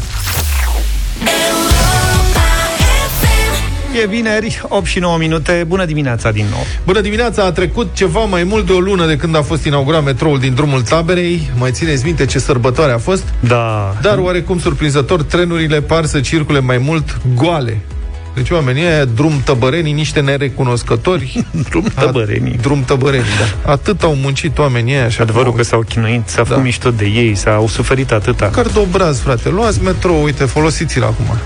E 3.95 4.07
vineri, 4.07 4.63
8 4.69 4.87
și 4.87 4.99
9 4.99 5.19
minute. 5.19 5.65
Bună 5.69 5.85
dimineața 5.85 6.31
din 6.31 6.47
nou. 6.51 6.61
Bună 6.85 7.01
dimineața, 7.01 7.45
a 7.45 7.53
trecut 7.53 7.95
ceva 7.95 8.25
mai 8.25 8.45
mult 8.45 8.67
de 8.67 8.73
o 8.73 8.79
lună 8.79 9.07
de 9.07 9.17
când 9.17 9.37
a 9.37 9.43
fost 9.43 9.65
inaugurat 9.65 10.05
metroul 10.05 10.39
din 10.39 10.55
drumul 10.55 10.83
taberei. 10.83 11.51
Mai 11.59 11.71
țineți 11.71 12.05
minte 12.05 12.25
ce 12.25 12.39
sărbătoare 12.39 12.93
a 12.93 12.99
fost? 12.99 13.25
Da. 13.41 13.97
Dar 14.03 14.19
oarecum 14.19 14.59
surprinzător, 14.59 15.23
trenurile 15.23 15.81
par 15.81 16.05
să 16.05 16.21
circule 16.21 16.61
mai 16.61 16.79
mult 16.79 17.21
goale 17.35 17.81
deci 18.35 18.51
oamenii 18.51 18.85
ăia, 18.85 19.05
drum 19.05 19.41
tăbărenii, 19.45 19.93
niște 19.93 20.21
nerecunoscători. 20.21 21.45
drum 21.69 21.85
tăbărenii. 21.95 22.59
drum 22.61 22.85
tăbărenii, 22.85 23.27
da. 23.65 23.71
Atât 23.71 24.03
au 24.03 24.15
muncit 24.15 24.59
oamenii 24.59 24.95
ăia. 24.95 25.05
Așa 25.05 25.23
Adevărul 25.23 25.53
că 25.53 25.63
s-au 25.63 25.81
chinuit, 25.81 26.23
s-a 26.25 26.43
făcut 26.43 26.57
da. 26.57 26.63
mișto 26.63 26.91
de 26.91 27.05
ei, 27.05 27.35
s-au 27.35 27.69
suferit 27.69 28.13
atâta. 28.13 28.45
Măcar 28.45 28.67
de 28.67 28.79
obraz, 28.79 29.21
frate. 29.21 29.49
Luați 29.49 29.83
metrou, 29.83 30.23
uite, 30.23 30.45
folosiți-l 30.45 31.03
acum. 31.03 31.37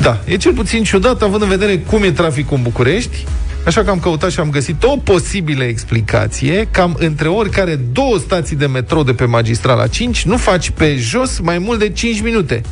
Da, 0.00 0.20
e 0.24 0.36
cel 0.36 0.52
puțin 0.52 0.82
ciudat, 0.82 1.22
având 1.22 1.42
în 1.42 1.48
vedere 1.48 1.78
cum 1.78 2.02
e 2.02 2.10
traficul 2.10 2.56
în 2.56 2.62
București, 2.62 3.24
Așa 3.64 3.84
că 3.84 3.90
am 3.90 3.98
căutat 3.98 4.30
și 4.30 4.40
am 4.40 4.50
găsit 4.50 4.82
o 4.82 4.96
posibilă 4.96 5.64
explicație. 5.64 6.68
Cam 6.70 6.96
între 6.98 7.28
oricare 7.28 7.74
două 7.92 8.18
stații 8.18 8.56
de 8.56 8.66
metrou 8.66 9.02
de 9.02 9.12
pe 9.12 9.24
magistrala 9.24 9.86
5 9.86 10.24
nu 10.24 10.36
faci 10.36 10.70
pe 10.70 10.96
jos 10.96 11.38
mai 11.38 11.58
mult 11.58 11.78
de 11.78 11.88
5 11.88 12.22
minute. 12.22 12.62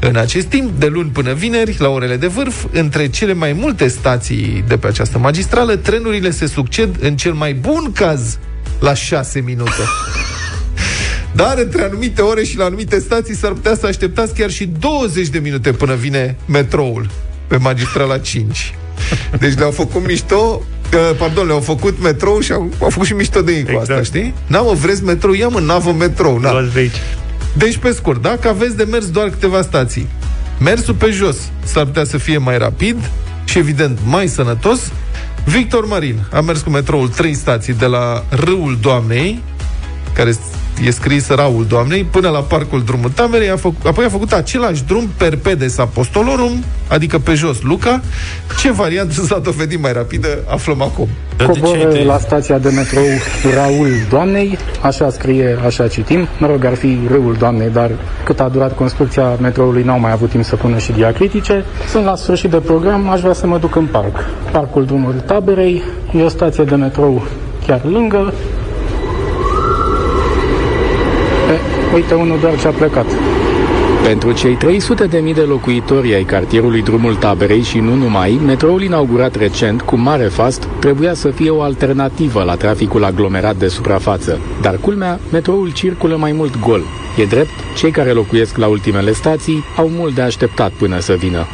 În 0.00 0.16
acest 0.16 0.46
timp, 0.46 0.80
de 0.80 0.86
luni 0.86 1.10
până 1.10 1.32
vineri, 1.32 1.76
la 1.78 1.88
orele 1.88 2.16
de 2.16 2.26
vârf, 2.26 2.64
între 2.72 3.08
cele 3.08 3.32
mai 3.32 3.52
multe 3.52 3.88
stații 3.88 4.64
de 4.66 4.76
pe 4.76 4.86
această 4.86 5.18
magistrală, 5.18 5.76
trenurile 5.76 6.30
se 6.30 6.46
succed 6.46 6.96
în 7.00 7.16
cel 7.16 7.32
mai 7.32 7.54
bun 7.54 7.92
caz 7.92 8.38
la 8.80 8.94
6 8.94 9.40
minute. 9.40 9.82
Dar 11.32 11.58
între 11.58 11.82
anumite 11.82 12.22
ore 12.22 12.44
și 12.44 12.56
la 12.56 12.64
anumite 12.64 12.98
stații 12.98 13.34
s-ar 13.34 13.52
putea 13.52 13.74
să 13.74 13.86
așteptați 13.86 14.34
chiar 14.34 14.50
și 14.50 14.66
20 14.78 15.28
de 15.28 15.38
minute 15.38 15.72
până 15.72 15.94
vine 15.94 16.36
metroul 16.46 17.10
pe 17.48 17.56
magistrala 17.56 18.18
5. 18.18 18.74
Deci 19.38 19.54
le-au 19.56 19.70
făcut 19.70 20.06
mișto 20.06 20.62
Uh, 20.94 21.16
pardon, 21.18 21.46
le-au 21.46 21.60
făcut 21.60 22.02
metrou 22.02 22.40
și 22.40 22.52
au, 22.52 22.70
au 22.80 22.88
făcut 22.88 23.06
și 23.06 23.12
mișto 23.12 23.40
de 23.40 23.52
ei 23.52 23.58
exact. 23.58 23.76
cu 23.76 23.80
asta, 23.80 23.96
exact. 23.96 24.16
știi? 24.16 24.34
N-am, 24.46 24.64
mă, 24.64 24.72
vreți 24.72 25.04
metrou? 25.04 25.32
Ia 25.32 25.48
mă, 25.48 25.58
n-avă 25.60 25.92
metrou. 25.92 26.38
Na. 26.38 26.62
De 26.72 26.78
aici. 26.78 26.96
Deci, 27.56 27.76
pe 27.76 27.92
scurt, 27.92 28.22
dacă 28.22 28.48
aveți 28.48 28.76
de 28.76 28.84
mers 28.84 29.10
doar 29.10 29.28
câteva 29.28 29.62
stații, 29.62 30.08
mersul 30.60 30.94
pe 30.94 31.10
jos 31.10 31.36
s-ar 31.64 31.84
putea 31.84 32.04
să 32.04 32.18
fie 32.18 32.38
mai 32.38 32.58
rapid 32.58 33.10
și, 33.44 33.58
evident, 33.58 33.98
mai 34.04 34.26
sănătos. 34.26 34.80
Victor 35.44 35.86
Marin 35.86 36.18
a 36.32 36.40
mers 36.40 36.60
cu 36.60 36.70
metroul 36.70 37.08
3 37.08 37.34
stații 37.34 37.72
de 37.72 37.86
la 37.86 38.24
Râul 38.28 38.78
Doamnei, 38.80 39.42
care 40.12 40.34
e 40.84 40.90
scris 40.90 41.28
Raul 41.28 41.64
Doamnei, 41.68 42.04
până 42.04 42.28
la 42.28 42.38
Parcul 42.38 42.82
Drumul 42.82 43.10
Tamerei, 43.10 43.50
a 43.50 43.56
făcut, 43.56 43.86
apoi 43.86 44.04
a 44.04 44.08
făcut 44.08 44.32
același 44.32 44.84
drum 44.84 45.08
Perpedes 45.16 45.78
Apostolorum, 45.78 46.64
adică 46.88 47.18
pe 47.18 47.34
jos 47.34 47.62
Luca. 47.62 48.00
Ce 48.60 48.72
variantă 48.72 49.12
s-a 49.12 49.38
dovedit 49.38 49.80
mai 49.80 49.92
rapidă, 49.92 50.28
aflăm 50.48 50.82
acum. 50.82 51.08
Cobor 51.46 52.02
la 52.04 52.18
stația 52.18 52.58
de 52.58 52.68
metrou 52.68 53.04
Raul 53.54 53.88
Doamnei, 54.08 54.58
așa 54.82 55.10
scrie, 55.10 55.58
așa 55.66 55.88
citim, 55.88 56.28
mă 56.38 56.46
rog, 56.46 56.64
ar 56.64 56.74
fi 56.74 56.98
Râul 57.10 57.36
Doamnei, 57.38 57.70
dar 57.70 57.90
cât 58.24 58.40
a 58.40 58.48
durat 58.48 58.74
construcția 58.74 59.36
metroului 59.40 59.82
n-au 59.82 60.00
mai 60.00 60.12
avut 60.12 60.30
timp 60.30 60.44
să 60.44 60.56
pună 60.56 60.78
și 60.78 60.92
diacritice. 60.92 61.64
Sunt 61.88 62.04
la 62.04 62.16
sfârșit 62.16 62.50
de 62.50 62.56
program, 62.56 63.08
aș 63.08 63.20
vrea 63.20 63.32
să 63.32 63.46
mă 63.46 63.58
duc 63.58 63.76
în 63.76 63.86
parc. 63.86 64.16
Parcul 64.52 64.84
Drumul 64.84 65.14
Taberei, 65.26 65.82
e 66.16 66.22
o 66.22 66.28
stație 66.28 66.64
de 66.64 66.74
metrou 66.74 67.26
chiar 67.66 67.80
lângă, 67.84 68.32
Uite 71.94 72.14
unul 72.14 72.38
doar 72.40 72.58
ce 72.58 72.66
a 72.66 72.70
plecat. 72.70 73.06
Pentru 74.04 74.32
cei 74.32 74.54
300 74.54 75.04
de 75.04 75.18
mii 75.18 75.34
de 75.34 75.40
locuitori 75.40 76.14
ai 76.14 76.22
cartierului 76.22 76.82
Drumul 76.82 77.14
Taberei 77.14 77.62
și 77.62 77.78
nu 77.78 77.94
numai, 77.94 78.40
metroul 78.46 78.82
inaugurat 78.82 79.34
recent, 79.34 79.80
cu 79.80 79.96
mare 79.96 80.24
fast, 80.24 80.68
trebuia 80.78 81.14
să 81.14 81.28
fie 81.28 81.50
o 81.50 81.62
alternativă 81.62 82.42
la 82.42 82.54
traficul 82.54 83.04
aglomerat 83.04 83.56
de 83.56 83.68
suprafață. 83.68 84.38
Dar 84.60 84.78
culmea, 84.80 85.20
metroul 85.32 85.72
circulă 85.72 86.16
mai 86.16 86.32
mult 86.32 86.60
gol. 86.60 86.82
E 87.16 87.24
drept, 87.24 87.54
cei 87.76 87.90
care 87.90 88.10
locuiesc 88.10 88.56
la 88.56 88.66
ultimele 88.66 89.12
stații 89.12 89.64
au 89.76 89.88
mult 89.88 90.14
de 90.14 90.22
așteptat 90.22 90.70
până 90.70 90.98
să 90.98 91.12
vină. 91.12 91.46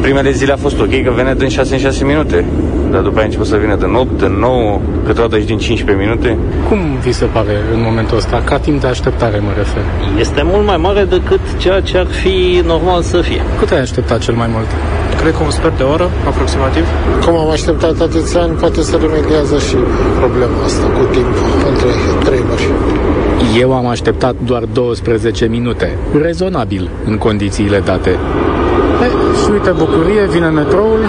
Primele 0.00 0.30
zile 0.30 0.52
a 0.52 0.56
fost 0.56 0.80
ok, 0.80 1.02
că 1.02 1.12
venea 1.14 1.34
din 1.34 1.48
6 1.48 1.74
în 1.74 1.80
6 1.80 2.04
minute, 2.04 2.44
dar 2.92 3.02
după 3.02 3.16
aia 3.16 3.22
a 3.22 3.28
început 3.30 3.46
să 3.46 3.56
vină 3.56 3.76
de 3.76 3.86
8, 3.94 4.18
de 4.18 4.28
9, 4.38 4.80
câteodată 5.06 5.38
și 5.40 5.46
din 5.46 5.58
15 5.58 6.04
minute. 6.04 6.36
Cum 6.68 6.78
vi 7.04 7.12
se 7.12 7.24
pare 7.24 7.54
în 7.74 7.80
momentul 7.88 8.16
ăsta? 8.16 8.42
Ca 8.44 8.58
timp 8.58 8.80
de 8.80 8.86
așteptare 8.86 9.38
mă 9.38 9.52
refer. 9.56 9.84
Este 10.18 10.42
mult 10.44 10.66
mai 10.66 10.76
mare 10.76 11.04
decât 11.04 11.40
ceea 11.58 11.80
ce 11.80 11.98
ar 11.98 12.06
fi 12.06 12.62
normal 12.66 13.02
să 13.02 13.20
fie. 13.20 13.42
Cât 13.58 13.70
ai 13.70 13.80
așteptat 13.80 14.18
cel 14.18 14.34
mai 14.34 14.48
mult? 14.54 14.70
Cred 15.20 15.32
că 15.36 15.42
un 15.42 15.50
sfert 15.50 15.76
de 15.76 15.82
oră, 15.82 16.10
aproximativ. 16.26 16.84
Cum 17.24 17.34
am 17.36 17.50
așteptat 17.50 18.00
atâția 18.00 18.40
ani, 18.40 18.52
poate 18.52 18.80
să 18.82 18.98
remediază 19.00 19.58
și 19.58 19.76
problema 20.18 20.58
asta 20.64 20.86
cu 20.96 21.04
timp 21.14 21.34
între 21.70 21.90
trenuri. 22.24 22.64
Eu 23.60 23.74
am 23.74 23.86
așteptat 23.86 24.34
doar 24.44 24.62
12 24.72 25.46
minute, 25.46 25.98
rezonabil 26.22 26.90
în 27.04 27.16
condițiile 27.18 27.78
date. 27.78 28.10
E, 28.10 29.08
și 29.42 29.50
uite 29.52 29.70
bucurie, 29.70 30.26
vine 30.30 30.48
metroul. 30.48 31.00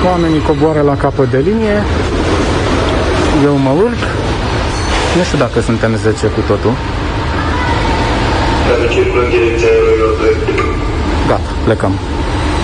Bun, 0.00 0.08
oamenii 0.08 0.40
coboară 0.40 0.80
la 0.80 0.96
capăt 0.96 1.30
de 1.30 1.38
linie. 1.38 1.82
Eu 3.44 3.56
mă 3.56 3.70
urc. 3.70 4.00
Nu 5.16 5.22
știu 5.22 5.38
dacă 5.38 5.60
suntem 5.60 5.96
10 5.96 6.26
cu 6.26 6.40
totul. 6.46 6.72
Gata, 11.28 11.50
plecăm. 11.64 11.92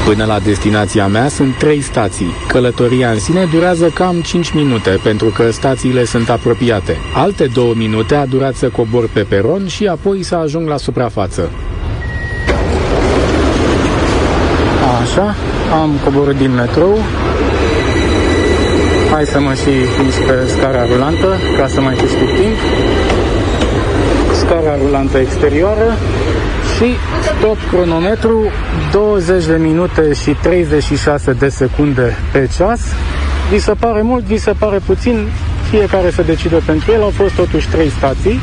Până 0.05 0.25
la 0.25 0.39
destinația 0.39 1.07
mea 1.07 1.29
sunt 1.29 1.57
trei 1.59 1.81
stații. 1.81 2.35
Călătoria 2.49 3.11
în 3.11 3.19
sine 3.19 3.49
durează 3.53 3.89
cam 3.95 4.21
5 4.21 4.51
minute, 4.51 5.01
pentru 5.03 5.27
că 5.29 5.51
stațiile 5.51 6.05
sunt 6.05 6.31
apropiate. 6.31 6.97
Alte 7.15 7.47
două 7.47 7.75
minute 7.75 8.15
a 8.15 8.27
durat 8.27 8.55
să 8.55 8.69
cobor 8.69 9.09
pe 9.13 9.21
peron 9.21 9.67
și 9.67 9.87
apoi 9.87 10.23
să 10.23 10.35
ajung 10.35 10.69
la 10.69 10.77
suprafață. 10.77 11.51
Așa, 15.03 15.35
am 15.73 15.91
coborât 16.05 16.37
din 16.37 16.55
metrou. 16.55 16.99
Hai 19.11 19.25
să 19.25 19.41
mă 19.41 19.55
și 19.55 19.71
mișc 20.05 20.19
pe 20.19 20.35
scara 20.47 20.87
rulantă, 20.93 21.39
ca 21.59 21.67
să 21.67 21.81
mai 21.81 21.95
câștig 21.95 22.29
timp. 22.41 22.57
Scara 24.33 24.77
rulantă 24.85 25.19
exterioară 25.19 25.97
și 26.77 26.87
stop 27.37 27.57
cronometru 27.71 28.51
20 28.93 29.47
de 29.47 29.57
minute 29.57 30.13
și 30.13 30.31
36 30.43 31.33
de 31.33 31.49
secunde 31.49 32.17
pe 32.33 32.49
ceas. 32.57 32.81
Vi 33.51 33.59
se 33.59 33.73
pare 33.79 34.03
mult, 34.03 34.25
vi 34.25 34.37
se 34.37 34.53
pare 34.59 34.79
puțin, 34.87 35.29
fiecare 35.71 36.11
să 36.11 36.23
decide 36.23 36.57
pentru 36.67 36.93
el. 36.93 37.03
Au 37.03 37.11
fost 37.11 37.35
totuși 37.35 37.69
trei 37.69 37.89
stații 37.89 38.41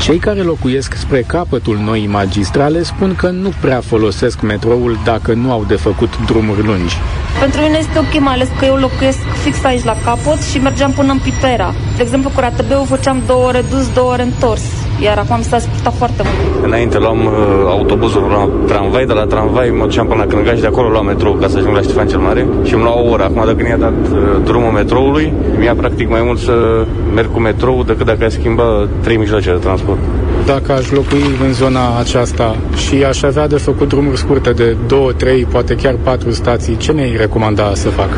cei 0.00 0.18
care 0.18 0.40
locuiesc 0.40 0.94
spre 0.94 1.22
capătul 1.22 1.78
noii 1.78 2.06
magistrale 2.06 2.82
spun 2.82 3.14
că 3.14 3.30
nu 3.30 3.52
prea 3.60 3.80
folosesc 3.80 4.40
metroul 4.40 4.98
dacă 5.04 5.32
nu 5.32 5.50
au 5.52 5.64
de 5.64 5.74
făcut 5.76 6.18
drumuri 6.26 6.62
lungi. 6.62 6.96
Pentru 7.40 7.60
mine 7.60 7.78
este 7.78 7.98
ok, 7.98 8.20
mai 8.20 8.32
ales 8.32 8.48
că 8.58 8.64
eu 8.64 8.74
locuiesc 8.74 9.18
fix 9.42 9.64
aici 9.64 9.84
la 9.84 9.96
capăt 10.04 10.42
și 10.42 10.58
mergeam 10.58 10.92
până 10.92 11.12
în 11.12 11.18
Pipera. 11.18 11.74
De 11.96 12.02
exemplu, 12.02 12.30
cu 12.30 12.40
ratb 12.40 12.86
făceam 12.86 13.22
două 13.26 13.46
ore 13.46 13.64
dus, 13.70 13.92
două 13.92 14.10
ore 14.12 14.22
întors. 14.22 14.62
Iar 15.00 15.18
acum 15.18 15.42
s-a 15.42 15.58
scurtat 15.58 15.94
foarte 15.94 16.22
mult. 16.24 16.64
Înainte 16.64 16.98
luam 16.98 17.18
uh, 17.18 17.32
autobuzul 17.66 18.22
la 18.22 18.48
tramvai, 18.66 19.06
de 19.06 19.12
la 19.12 19.24
tramvai 19.24 19.70
mă 19.78 19.84
duceam 19.84 20.06
până 20.06 20.22
la 20.22 20.28
Crânga 20.28 20.54
și 20.54 20.60
de 20.60 20.66
acolo 20.66 20.88
luam 20.88 21.06
metrou 21.06 21.32
ca 21.32 21.48
să 21.48 21.56
ajung 21.58 21.74
la 21.74 21.80
Ștefan 21.80 22.06
cel 22.06 22.18
Mare 22.18 22.46
și 22.64 22.74
îmi 22.74 22.82
lua 22.82 22.98
o 23.00 23.10
oră. 23.10 23.22
Acum 23.22 23.42
dacă 23.44 23.62
mi-a 23.62 23.76
dat 23.76 23.98
uh, 24.12 24.18
drumul 24.44 24.70
metroului, 24.70 25.32
mi-a 25.58 25.74
practic 25.74 26.08
mai 26.08 26.22
mult 26.24 26.38
să 26.38 26.84
merg 27.14 27.32
cu 27.32 27.40
metrou 27.40 27.82
decât 27.82 28.06
dacă 28.06 28.24
aș 28.24 28.32
schimba 28.32 28.88
trei 29.02 29.16
mijloace 29.16 29.50
de 29.50 29.56
transport. 29.56 29.98
Dacă 30.46 30.72
aș 30.72 30.90
locui 30.90 31.36
în 31.46 31.52
zona 31.52 31.98
aceasta 31.98 32.56
și 32.76 33.04
aș 33.04 33.22
avea 33.22 33.46
de 33.46 33.56
făcut 33.56 33.88
drumuri 33.88 34.18
scurte 34.18 34.50
de 34.50 34.76
2, 34.86 35.14
3, 35.16 35.44
poate 35.44 35.74
chiar 35.74 35.94
4 36.02 36.30
stații, 36.30 36.76
ce 36.76 36.92
mi-ai 36.92 37.16
recomanda 37.16 37.74
să 37.74 37.88
fac? 37.88 38.08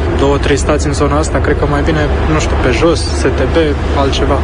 2-3 0.50 0.54
stații 0.54 0.88
în 0.88 0.94
zona 0.94 1.18
asta, 1.18 1.38
cred 1.38 1.58
că 1.58 1.66
mai 1.70 1.82
bine, 1.82 2.06
nu 2.32 2.38
știu, 2.38 2.56
pe 2.62 2.70
jos, 2.70 3.00
STB, 3.00 3.56
altceva. 3.96 4.38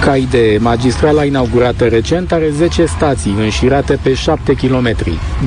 Ca 0.00 0.16
idee, 0.16 0.58
magistrala 0.58 1.24
inaugurată 1.24 1.84
recent 1.84 2.32
are 2.32 2.50
10 2.50 2.84
stații 2.84 3.34
înșirate 3.38 3.98
pe 4.02 4.14
7 4.14 4.52
km. 4.52 4.94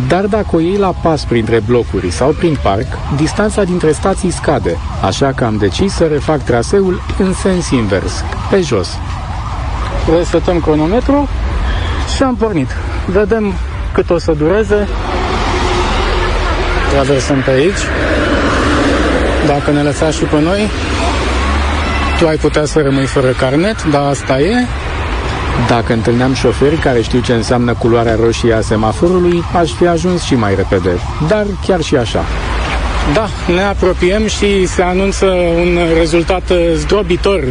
Dar 0.07 0.25
dacă 0.25 0.47
o 0.51 0.59
iei 0.59 0.77
la 0.77 0.93
pas 1.03 1.25
printre 1.25 1.61
blocuri 1.67 2.11
sau 2.11 2.29
prin 2.29 2.57
parc, 2.63 2.87
distanța 3.15 3.63
dintre 3.63 3.91
stații 3.91 4.31
scade, 4.31 4.77
așa 5.03 5.31
că 5.35 5.43
am 5.43 5.57
decis 5.57 5.93
să 5.93 6.03
refac 6.03 6.43
traseul 6.43 7.01
în 7.19 7.33
sens 7.33 7.69
invers, 7.69 8.23
pe 8.49 8.61
jos. 8.61 8.89
Resetăm 10.17 10.59
cronometru 10.59 11.29
și 12.15 12.23
am 12.23 12.35
pornit. 12.35 12.67
Vedem 13.05 13.53
cât 13.93 14.09
o 14.09 14.17
să 14.17 14.31
dureze. 14.31 14.87
traversăm 16.91 17.41
pe 17.45 17.51
aici. 17.51 17.83
Dacă 19.47 19.71
ne 19.71 19.81
lăsa 19.81 20.09
și 20.09 20.23
pe 20.23 20.41
noi, 20.41 20.69
tu 22.19 22.27
ai 22.27 22.35
putea 22.35 22.65
să 22.65 22.81
rămâi 22.81 23.05
fără 23.05 23.27
carnet, 23.27 23.83
dar 23.83 24.01
asta 24.01 24.39
e. 24.39 24.65
Dacă 25.67 25.93
întâlneam 25.93 26.33
șoferi 26.33 26.75
care 26.75 27.01
știu 27.01 27.19
ce 27.19 27.33
înseamnă 27.33 27.73
culoarea 27.73 28.15
roșie 28.15 28.53
a 28.53 28.61
semaforului, 28.61 29.43
aș 29.53 29.71
fi 29.71 29.87
ajuns 29.87 30.23
și 30.23 30.35
mai 30.35 30.55
repede. 30.55 30.89
Dar 31.27 31.45
chiar 31.65 31.81
și 31.81 31.95
așa. 31.95 32.25
Da, 33.13 33.27
ne 33.53 33.61
apropiem 33.61 34.27
și 34.27 34.65
se 34.65 34.81
anunță 34.81 35.25
un 35.55 35.79
rezultat 35.97 36.49
uh, 36.49 36.57
zdrobitor 36.75 37.43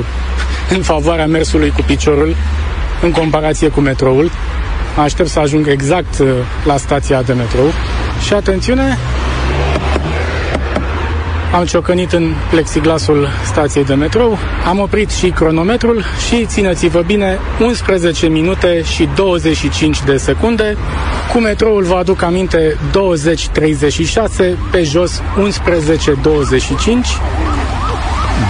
în 0.70 0.82
favoarea 0.82 1.26
mersului 1.26 1.70
cu 1.70 1.82
piciorul 1.86 2.36
în 3.02 3.10
comparație 3.10 3.68
cu 3.68 3.80
metroul. 3.80 4.30
Aștept 5.02 5.28
să 5.28 5.38
ajung 5.38 5.66
exact 5.66 6.18
uh, 6.18 6.28
la 6.64 6.76
stația 6.76 7.22
de 7.22 7.32
metrou. 7.32 7.66
Și 8.26 8.32
atențiune, 8.34 8.98
am 11.54 11.64
ciocănit 11.64 12.12
în 12.12 12.32
plexiglasul 12.50 13.28
stației 13.44 13.84
de 13.84 13.94
metrou, 13.94 14.38
am 14.66 14.78
oprit 14.78 15.10
și 15.10 15.30
cronometrul 15.30 16.04
și, 16.28 16.46
țineți-vă 16.46 17.00
bine, 17.00 17.38
11 17.60 18.26
minute 18.26 18.82
și 18.82 19.08
25 19.14 20.02
de 20.04 20.16
secunde. 20.16 20.76
Cu 21.32 21.38
metroul 21.38 21.82
vă 21.82 21.94
aduc 21.94 22.22
aminte 22.22 22.76
20.36, 22.88 24.56
pe 24.70 24.82
jos 24.82 25.20
11.25. 25.20 25.22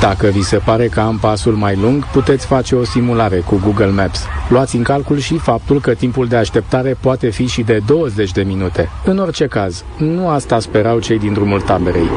Dacă 0.00 0.26
vi 0.26 0.42
se 0.42 0.56
pare 0.56 0.86
că 0.86 1.00
am 1.00 1.18
pasul 1.18 1.54
mai 1.54 1.78
lung, 1.82 2.06
puteți 2.06 2.46
face 2.46 2.74
o 2.74 2.84
simulare 2.84 3.36
cu 3.36 3.60
Google 3.64 3.90
Maps. 3.90 4.26
Luați 4.50 4.76
în 4.76 4.82
calcul 4.82 5.18
și 5.18 5.38
faptul 5.38 5.80
că 5.80 5.94
timpul 5.94 6.26
de 6.26 6.36
așteptare 6.36 6.96
poate 7.00 7.30
fi 7.30 7.46
și 7.46 7.62
de 7.62 7.80
20 7.86 8.32
de 8.32 8.42
minute. 8.42 8.88
În 9.04 9.18
orice 9.18 9.46
caz, 9.46 9.84
nu 9.98 10.28
asta 10.28 10.58
sperau 10.58 10.98
cei 10.98 11.18
din 11.18 11.32
drumul 11.32 11.60
taberei 11.60 12.08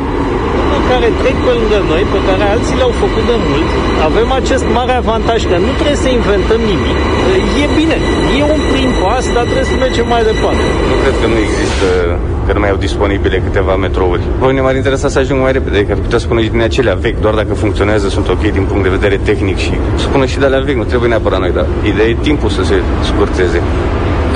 care 0.94 1.08
trec 1.22 1.38
pe 1.48 1.52
lângă 1.60 1.80
noi, 1.92 2.04
pe 2.14 2.20
care 2.28 2.44
alții 2.54 2.76
le-au 2.80 2.94
făcut 3.04 3.24
de 3.32 3.38
mult, 3.48 3.70
avem 4.10 4.30
acest 4.40 4.66
mare 4.78 4.94
avantaj 5.04 5.40
că 5.52 5.58
nu 5.66 5.72
trebuie 5.80 6.00
să 6.06 6.10
inventăm 6.20 6.62
nimic. 6.74 6.98
E 7.64 7.66
bine, 7.80 7.98
e 8.40 8.42
un 8.56 8.62
prim 8.72 8.92
pas, 9.04 9.26
dar 9.36 9.44
trebuie 9.50 9.72
să 9.74 9.76
mergem 9.86 10.08
mai 10.14 10.24
departe. 10.32 10.64
Nu 10.92 10.96
cred 11.04 11.16
că 11.22 11.28
nu 11.34 11.38
există 11.48 11.88
că 12.46 12.52
nu 12.56 12.60
mai 12.64 12.72
au 12.74 12.80
disponibile 12.88 13.38
câteva 13.48 13.74
metrouri. 13.86 14.24
Pe 14.40 14.46
mine 14.50 14.62
m-ar 14.62 14.76
interesa 14.82 15.08
să 15.14 15.20
ajung 15.20 15.40
mai 15.46 15.54
repede, 15.58 15.80
că 15.88 15.94
putea 16.06 16.20
spune 16.26 16.40
din 16.56 16.62
acelea 16.70 16.96
vechi, 17.06 17.22
doar 17.26 17.36
dacă 17.42 17.54
funcționează 17.64 18.06
sunt 18.16 18.28
ok 18.36 18.44
din 18.58 18.66
punct 18.70 18.84
de 18.88 18.96
vedere 18.98 19.18
tehnic 19.30 19.58
și 19.66 19.74
spune 20.06 20.26
și 20.32 20.38
de 20.42 20.46
alea 20.46 20.60
vechi, 20.68 20.82
nu 20.84 20.92
trebuie 20.92 21.10
neapărat 21.10 21.40
noi, 21.40 21.54
dar 21.58 21.66
ideea 21.92 22.08
e 22.08 22.16
timpul 22.30 22.50
să 22.58 22.64
se 22.70 22.76
scurteze. 23.10 23.60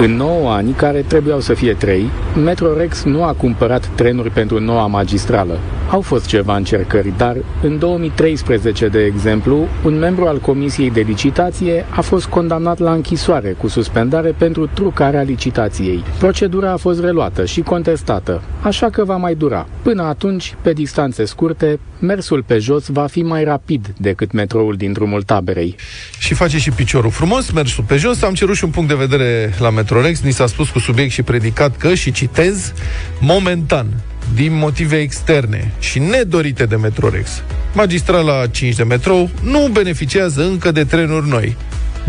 În 0.02 0.12
9 0.16 0.52
ani, 0.60 0.72
care 0.84 1.04
trebuiau 1.08 1.40
să 1.40 1.54
fie 1.54 1.74
3, 1.74 2.10
Metrorex 2.44 3.04
nu 3.04 3.24
a 3.24 3.34
cumpărat 3.38 3.84
trenuri 3.96 4.30
pentru 4.30 4.60
noua 4.60 4.88
magistrală. 4.88 5.58
Au 5.90 6.02
fost 6.02 6.26
ceva 6.26 6.56
încercări, 6.56 7.14
dar 7.18 7.36
în 7.62 7.80
2013, 7.80 8.88
de 8.88 9.04
exemplu, 9.04 9.68
un 9.84 9.98
membru 9.98 10.26
al 10.26 10.40
Comisiei 10.40 10.92
de 10.92 11.02
Licitație 11.02 11.86
a 11.90 12.02
fost 12.02 12.26
condamnat 12.26 12.80
la 12.80 12.92
închisoare 12.92 13.50
cu 13.50 13.68
suspendare 13.68 14.36
pentru 14.38 14.68
trucarea 14.74 15.22
licitației. 15.22 16.04
Procedura 16.20 16.72
a 16.72 16.78
fost 16.78 17.00
reluată 17.00 17.46
și 17.46 17.62
contestată, 17.62 18.42
așa 18.62 18.90
că 18.90 19.04
va 19.04 19.16
mai 19.16 19.36
dura. 19.36 19.68
Până 19.82 20.04
atunci, 20.04 20.56
pe 20.62 20.74
distanțe 20.74 21.26
scurte, 21.26 21.80
mersul 22.00 22.44
pe 22.44 22.58
jos 22.58 22.88
va 22.88 23.06
fi 23.06 23.22
mai 23.22 23.44
rapid 23.44 23.94
decât 23.98 24.32
metroul 24.32 24.76
din 24.76 24.92
drumul 24.92 25.24
taberei. 25.24 25.76
Și 26.20 26.34
face 26.34 26.58
și 26.58 26.72
piciorul 26.72 27.12
frumos, 27.12 27.52
mersul 27.52 27.84
pe 27.88 27.96
jos. 27.96 28.22
Am 28.22 28.34
cerut 28.34 28.56
și 28.56 28.64
un 28.64 28.70
punct 28.70 28.90
de 28.90 28.96
vedere 28.96 29.54
la 29.60 29.70
Metrorex. 29.70 30.22
Ni 30.22 30.32
s-a 30.32 30.46
spus 30.46 30.70
cu 30.70 30.80
subiect 30.80 31.12
și 31.12 31.22
predicat 31.22 31.78
că, 31.78 31.94
și 31.94 32.12
citez, 32.12 32.74
momentan, 33.20 33.88
din 34.34 34.58
motive 34.58 35.00
externe 35.00 35.72
și 35.80 36.00
nedorite 36.00 36.66
de 36.66 36.76
Metrorex, 36.76 37.30
magistrala 37.74 38.48
5 38.48 38.76
de 38.76 38.84
metrou 38.84 39.30
nu 39.44 39.70
beneficiază 39.72 40.44
încă 40.44 40.72
de 40.72 40.84
trenuri 40.84 41.28
noi. 41.28 41.56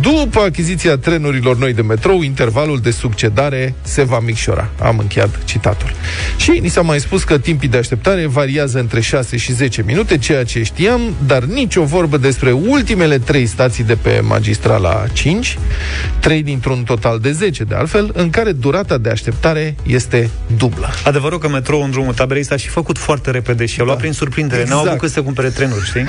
După 0.00 0.40
achiziția 0.40 0.96
trenurilor 0.96 1.56
noi 1.56 1.72
de 1.72 1.82
metrou, 1.82 2.22
intervalul 2.22 2.80
de 2.80 2.90
succedare 2.90 3.74
se 3.82 4.02
va 4.02 4.20
micșora. 4.20 4.68
Am 4.82 4.98
încheiat 4.98 5.44
citatul. 5.44 5.90
Și 6.36 6.50
ni 6.50 6.68
s-a 6.68 6.80
mai 6.80 7.00
spus 7.00 7.24
că 7.24 7.38
timpii 7.38 7.68
de 7.68 7.76
așteptare 7.76 8.26
variază 8.26 8.78
între 8.78 9.00
6 9.00 9.36
și 9.36 9.52
10 9.52 9.82
minute, 9.86 10.18
ceea 10.18 10.44
ce 10.44 10.62
știam, 10.62 11.00
dar 11.26 11.44
nicio 11.44 11.84
vorbă 11.84 12.16
despre 12.16 12.52
ultimele 12.52 13.18
trei 13.18 13.46
stații 13.46 13.84
de 13.84 13.94
pe 13.94 14.20
magistrala 14.22 15.04
5, 15.12 15.58
trei 16.20 16.42
dintr-un 16.42 16.82
total 16.82 17.18
de 17.18 17.32
10 17.32 17.64
de 17.64 17.74
altfel, 17.74 18.10
în 18.14 18.30
care 18.30 18.52
durata 18.52 18.98
de 18.98 19.10
așteptare 19.10 19.74
este 19.86 20.30
dublă. 20.56 20.88
Adevărul 21.04 21.38
că 21.38 21.48
metrou 21.48 21.82
în 21.82 21.90
drumul 21.90 22.14
taberei 22.14 22.44
s-a 22.44 22.56
și 22.56 22.68
făcut 22.68 22.98
foarte 22.98 23.30
repede 23.30 23.66
și 23.66 23.80
a 23.80 23.84
luat 23.84 23.96
da. 23.96 24.00
prin 24.02 24.12
surprindere. 24.12 24.60
Exact. 24.60 24.84
N-au 24.84 24.94
avut 24.94 25.10
să 25.10 25.22
cumpere 25.22 25.48
trenuri, 25.48 25.84
știi? 25.84 26.06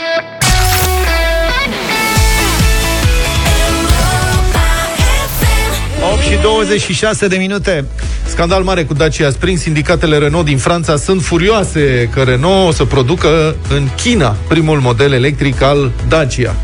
8 6.19 6.27
și 6.27 6.41
26 6.41 7.27
de 7.27 7.37
minute. 7.37 7.85
Scandal 8.25 8.63
mare 8.63 8.83
cu 8.83 8.93
Dacia 8.93 9.29
Spring. 9.29 9.57
Sindicatele 9.57 10.17
Renault 10.17 10.45
din 10.45 10.57
Franța 10.57 10.95
sunt 10.95 11.21
furioase 11.21 12.09
că 12.13 12.21
Renault 12.21 12.67
o 12.67 12.71
să 12.71 12.85
producă 12.85 13.55
în 13.69 13.87
China 13.95 14.35
primul 14.47 14.79
model 14.79 15.11
electric 15.11 15.61
al 15.61 15.91
Dacia 16.07 16.55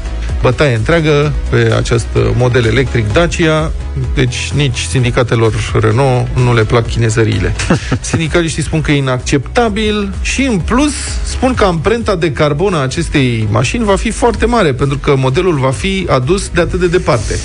bătaie 0.45 0.75
întreagă 0.75 1.33
pe 1.49 1.73
acest 1.77 2.07
model 2.37 2.65
electric 2.65 3.13
Dacia, 3.13 3.71
deci 4.15 4.51
nici 4.55 4.79
sindicatelor 4.79 5.53
Renault 5.79 6.27
nu 6.43 6.53
le 6.53 6.63
plac 6.63 6.87
chinezăriile. 6.87 7.55
Sindicaliștii 8.09 8.63
spun 8.63 8.81
că 8.81 8.91
e 8.91 8.95
inacceptabil 8.95 10.13
și 10.21 10.41
în 10.41 10.59
plus 10.59 10.93
spun 11.23 11.53
că 11.53 11.63
amprenta 11.63 12.15
de 12.15 12.31
carbon 12.31 12.73
a 12.73 12.81
acestei 12.81 13.47
mașini 13.51 13.83
va 13.83 13.95
fi 13.95 14.11
foarte 14.11 14.45
mare, 14.45 14.73
pentru 14.73 14.97
că 14.97 15.15
modelul 15.15 15.57
va 15.57 15.71
fi 15.71 16.07
adus 16.09 16.49
de 16.49 16.61
atât 16.61 16.79
de 16.79 16.87
departe. 16.87 17.39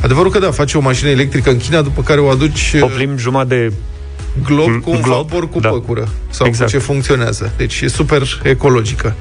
Adevărul 0.00 0.30
că 0.30 0.38
da, 0.38 0.50
face 0.50 0.76
o 0.76 0.80
mașină 0.80 1.10
electrică 1.10 1.50
în 1.50 1.56
China, 1.56 1.80
după 1.80 2.02
care 2.02 2.20
o 2.20 2.28
aduci... 2.28 2.74
Oprim 2.80 3.18
jumătate 3.18 3.54
de 3.54 3.72
glob 4.44 4.82
cu 4.82 4.90
un 4.90 5.00
glob, 5.00 5.16
vapor 5.16 5.48
cu 5.48 5.60
da. 5.60 5.68
păcură 5.68 6.08
sau 6.30 6.46
exact. 6.46 6.70
cu 6.70 6.76
ce 6.76 6.82
funcționează. 6.82 7.52
Deci 7.56 7.80
e 7.80 7.88
super 7.88 8.40
ecologică. 8.42 9.14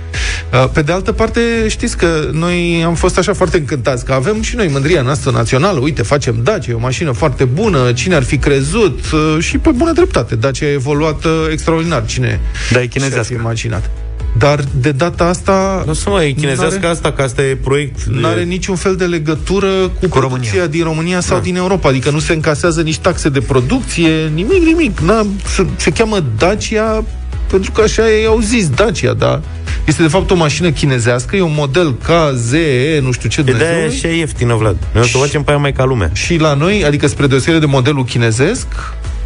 Uh, 0.53 0.69
pe 0.73 0.81
de 0.81 0.91
altă 0.91 1.11
parte, 1.11 1.41
știți 1.67 1.97
că 1.97 2.29
noi 2.31 2.83
am 2.85 2.95
fost 2.95 3.17
așa 3.17 3.33
foarte 3.33 3.57
încântați 3.57 4.05
că 4.05 4.13
avem 4.13 4.41
și 4.41 4.55
noi 4.55 4.67
mândria 4.67 5.01
noastră 5.01 5.31
națională. 5.31 5.79
Uite, 5.79 6.01
facem 6.01 6.39
Dacia, 6.43 6.71
e 6.71 6.75
o 6.75 6.79
mașină 6.79 7.11
foarte 7.11 7.43
bună, 7.43 7.91
cine 7.91 8.15
ar 8.15 8.23
fi 8.23 8.37
crezut 8.37 8.99
uh, 9.11 9.37
și 9.39 9.57
pe 9.57 9.69
bună 9.69 9.91
dreptate. 9.91 10.35
Dacia 10.35 10.65
a 10.65 10.71
evoluat 10.71 11.23
uh, 11.23 11.31
extraordinar. 11.51 12.05
Cine 12.05 12.39
da, 12.71 12.81
e 12.81 12.85
chinezească. 12.85 13.33
imaginat? 13.33 13.89
Dar 14.37 14.63
de 14.75 14.91
data 14.91 15.23
asta... 15.23 15.83
Nu 15.85 15.93
să 15.93 16.09
mai 16.09 16.35
chinezească 16.39 16.87
asta, 16.87 17.11
că 17.11 17.21
asta 17.21 17.41
e 17.41 17.55
proiect... 17.55 18.03
Nu 18.03 18.27
are 18.27 18.43
niciun 18.43 18.75
fel 18.75 18.95
de 18.95 19.05
legătură 19.05 19.67
cu, 19.67 19.91
cu 19.99 20.07
producția 20.07 20.51
România. 20.51 20.67
din 20.67 20.83
România 20.83 21.19
sau 21.19 21.37
da. 21.37 21.43
din 21.43 21.55
Europa. 21.55 21.89
Adică 21.89 22.09
nu 22.09 22.19
se 22.19 22.33
încasează 22.33 22.81
nici 22.81 22.97
taxe 22.97 23.29
de 23.29 23.39
producție, 23.39 24.31
nimic, 24.33 24.63
nimic. 24.63 24.99
Na, 24.99 25.25
se, 25.45 25.65
se 25.75 25.91
cheamă 25.91 26.23
Dacia 26.37 27.03
pentru 27.51 27.71
că 27.71 27.81
așa 27.81 28.09
ei 28.09 28.25
au 28.25 28.39
zis 28.39 28.69
Dacia, 28.69 29.13
dar 29.13 29.41
este 29.85 30.01
de 30.01 30.07
fapt 30.07 30.31
o 30.31 30.35
mașină 30.35 30.71
chinezească, 30.71 31.35
e 31.35 31.41
un 31.41 31.53
model 31.55 31.95
KZE, 31.95 32.99
nu 33.01 33.11
știu 33.11 33.29
ce 33.29 33.41
Dumnezeu. 33.41 33.67
E 33.67 33.89
și 33.89 34.17
ieftină, 34.17 34.55
Vlad. 34.55 34.77
Noi 34.93 35.05
și, 35.05 35.15
o 35.15 35.19
facem 35.19 35.43
pe 35.43 35.49
aia 35.49 35.59
mai 35.59 35.73
ca 35.73 35.83
lumea. 35.83 36.09
Și 36.13 36.37
la 36.37 36.53
noi, 36.53 36.85
adică 36.85 37.07
spre 37.07 37.27
deosebire 37.27 37.59
de 37.59 37.65
modelul 37.65 38.05
chinezesc, 38.05 38.67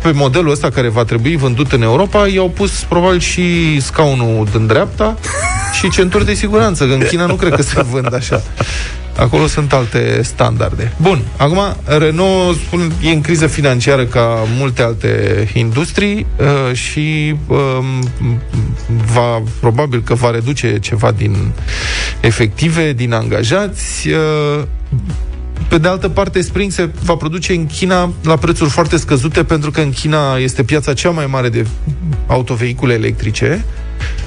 pe 0.05 0.11
modelul 0.11 0.51
ăsta 0.51 0.69
care 0.69 0.89
va 0.89 1.03
trebui 1.03 1.35
vândut 1.35 1.71
în 1.71 1.81
Europa, 1.81 2.27
i-au 2.27 2.49
pus 2.49 2.83
probabil 2.83 3.19
și 3.19 3.79
scaunul 3.81 4.47
din 4.51 4.67
dreapta 4.67 5.17
și 5.79 5.89
centuri 5.89 6.25
de 6.25 6.33
siguranță, 6.33 6.87
că 6.87 6.93
în 6.93 7.05
China 7.07 7.25
nu 7.25 7.35
cred 7.35 7.55
că 7.55 7.61
se 7.61 7.83
vând 7.91 8.13
așa. 8.13 8.43
Acolo 9.17 9.47
sunt 9.47 9.73
alte 9.73 10.21
standarde. 10.23 10.93
Bun, 11.01 11.21
acum 11.37 11.59
Renault 11.85 12.57
spun, 12.57 12.91
e 13.01 13.09
în 13.09 13.21
criză 13.21 13.47
financiară 13.47 14.05
ca 14.05 14.43
multe 14.57 14.81
alte 14.81 15.47
industrii 15.53 16.25
uh, 16.39 16.75
și 16.75 17.35
uh, 17.47 17.57
va, 19.13 19.41
probabil 19.59 20.01
că 20.01 20.13
va 20.13 20.31
reduce 20.31 20.79
ceva 20.79 21.11
din 21.11 21.51
efective, 22.19 22.93
din 22.93 23.13
angajați. 23.13 24.09
Uh, 24.09 24.63
pe 25.67 25.77
de 25.77 25.87
altă 25.87 26.09
parte, 26.09 26.41
Spring 26.41 26.71
se 26.71 26.89
va 27.03 27.15
produce 27.15 27.53
în 27.53 27.65
China 27.65 28.13
la 28.23 28.35
prețuri 28.35 28.69
foarte 28.69 28.97
scăzute, 28.97 29.43
pentru 29.43 29.71
că 29.71 29.81
în 29.81 29.91
China 29.91 30.37
este 30.37 30.63
piața 30.63 30.93
cea 30.93 31.09
mai 31.09 31.25
mare 31.25 31.49
de 31.49 31.65
autovehicule 32.27 32.93
electrice 32.93 33.65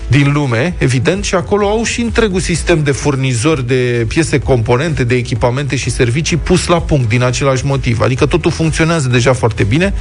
din 0.08 0.32
lume, 0.32 0.74
evident, 0.78 1.24
și 1.24 1.34
acolo 1.34 1.68
au 1.68 1.84
și 1.84 2.00
întregul 2.00 2.40
sistem 2.40 2.82
de 2.82 2.90
furnizori 2.90 3.66
de 3.66 4.04
piese 4.08 4.38
componente, 4.38 5.04
de 5.04 5.14
echipamente 5.14 5.76
și 5.76 5.90
servicii 5.90 6.36
pus 6.36 6.66
la 6.66 6.80
punct 6.80 7.08
din 7.08 7.22
același 7.22 7.66
motiv. 7.66 8.00
Adică 8.00 8.26
totul 8.26 8.50
funcționează 8.50 9.08
deja 9.08 9.32
foarte 9.32 9.64
bine. 9.64 9.94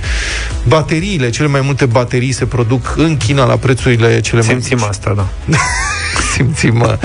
Bateriile, 0.67 1.29
cele 1.29 1.47
mai 1.47 1.61
multe 1.61 1.85
baterii 1.85 2.31
se 2.31 2.45
produc 2.45 2.93
în 2.97 3.17
China 3.17 3.45
la 3.45 3.55
prețurile 3.55 4.19
cele 4.19 4.41
Simțim 4.41 4.77
mai 4.79 4.89
asta, 4.89 5.13
da. 5.15 5.27
Simțim 6.35 6.97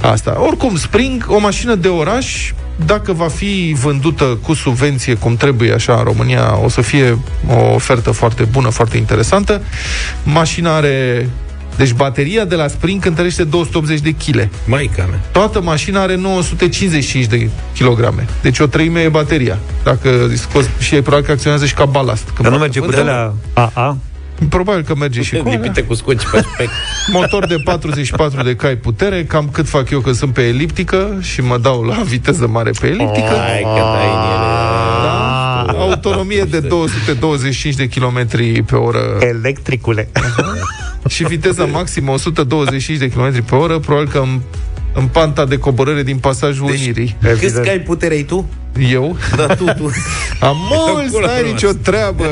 asta. 0.00 0.42
Oricum, 0.46 0.76
Spring, 0.76 1.24
o 1.28 1.38
mașină 1.38 1.74
de 1.74 1.88
oraș 1.88 2.52
dacă 2.86 3.12
va 3.12 3.28
fi 3.28 3.76
vândută 3.80 4.38
cu 4.42 4.54
subvenție 4.54 5.14
cum 5.14 5.36
trebuie 5.36 5.72
așa 5.72 5.94
în 5.94 6.02
România, 6.02 6.58
o 6.64 6.68
să 6.68 6.80
fie 6.80 7.18
o 7.48 7.74
ofertă 7.74 8.10
foarte 8.10 8.42
bună, 8.42 8.68
foarte 8.68 8.96
interesantă. 8.96 9.62
Mașina 10.24 10.76
are 10.76 11.28
deci 11.76 11.92
bateria 11.92 12.44
de 12.44 12.54
la 12.54 12.68
Spring 12.68 13.02
cântărește 13.02 13.44
280 13.44 14.00
de 14.00 14.10
kg. 14.10 14.48
Maica 14.66 15.06
mea. 15.08 15.20
Toată 15.32 15.62
mașina 15.62 16.00
are 16.00 16.16
955 16.16 17.26
de 17.26 17.50
kilograme. 17.74 18.26
Deci 18.42 18.58
o 18.58 18.66
treime 18.66 19.00
e 19.00 19.08
bateria. 19.08 19.58
Dacă 19.84 20.30
scoți 20.34 20.68
și 20.78 20.94
e 20.94 21.00
probabil 21.00 21.26
că 21.26 21.32
acționează 21.32 21.66
și 21.66 21.74
ca 21.74 21.84
balast. 21.84 22.28
Dar 22.40 22.52
nu 22.52 22.58
merge 22.58 22.80
cu 22.80 22.90
de 22.90 23.00
la 23.00 23.34
AA? 23.52 23.96
Probabil 24.48 24.82
că 24.82 24.94
merge 24.94 25.22
și 25.22 25.36
cu 25.42 25.48
Lipite 25.48 25.82
cu 25.82 25.94
scoci 25.94 26.22
pe 26.32 26.44
spec. 26.52 26.68
Motor 27.12 27.46
de 27.46 27.56
44 27.64 28.42
de 28.42 28.56
cai 28.56 28.76
putere, 28.76 29.24
cam 29.24 29.48
cât 29.52 29.68
fac 29.68 29.90
eu 29.90 30.00
că 30.00 30.12
sunt 30.12 30.32
pe 30.32 30.42
eliptică 30.42 31.18
și 31.20 31.40
mă 31.40 31.58
dau 31.58 31.82
la 31.82 32.02
viteză 32.04 32.46
mare 32.46 32.70
pe 32.80 32.86
eliptică. 32.86 33.34
Hai 33.48 33.60
că 33.62 33.82
dai 33.94 34.10
în 34.12 34.24
ele. 34.34 34.52
Da. 35.02 35.80
Autonomie 35.80 36.42
de 36.42 36.60
225 36.60 37.74
de 37.74 37.88
km 37.88 38.26
pe 38.64 38.76
oră 38.76 39.00
Electricule. 39.20 40.08
și 41.08 41.24
viteza 41.24 41.64
maximă 41.64 42.10
125 42.12 42.98
de 42.98 43.08
km 43.08 43.44
pe 43.44 43.54
oră, 43.54 43.78
probabil 43.78 44.08
că 44.08 44.18
în, 44.18 44.40
în 44.92 45.06
panta 45.06 45.44
de 45.44 45.58
coborâre 45.58 46.02
din 46.02 46.16
pasajul 46.16 46.66
deci, 46.66 46.80
Unirii. 46.80 47.16
Câți 47.38 47.62
cai 47.62 47.78
putere 47.78 48.14
ai 48.14 48.22
tu? 48.22 48.48
Eu? 48.90 49.16
Da, 49.36 49.46
tu, 49.46 49.64
tu. 49.64 49.90
Am 50.40 50.56
mulți, 50.70 51.08
Acolo 51.08 51.26
n-ai 51.26 51.40
rămas. 51.40 51.52
nicio 51.52 51.72
treabă. 51.82 52.24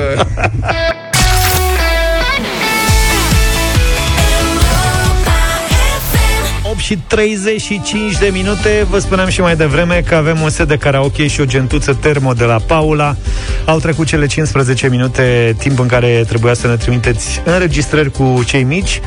Și 6.82 6.98
35 7.06 8.18
de 8.18 8.28
minute. 8.32 8.86
Vă 8.90 8.98
spuneam 8.98 9.28
și 9.28 9.40
mai 9.40 9.56
devreme 9.56 10.02
că 10.06 10.14
avem 10.14 10.40
un 10.40 10.50
set 10.50 10.68
de 10.68 10.76
karaoke 10.76 11.26
și 11.26 11.40
o 11.40 11.44
gentuță 11.44 11.94
termo 11.94 12.32
de 12.32 12.44
la 12.44 12.60
Paula. 12.66 13.16
Au 13.64 13.78
trecut 13.78 14.06
cele 14.06 14.26
15 14.26 14.88
minute 14.88 15.54
Timp 15.58 15.78
în 15.78 15.86
care 15.86 16.24
trebuia 16.28 16.54
să 16.54 16.66
ne 16.66 16.76
trimiteți 16.76 17.42
înregistrări 17.44 18.10
cu 18.10 18.42
cei 18.46 18.62
mici. 18.62 19.00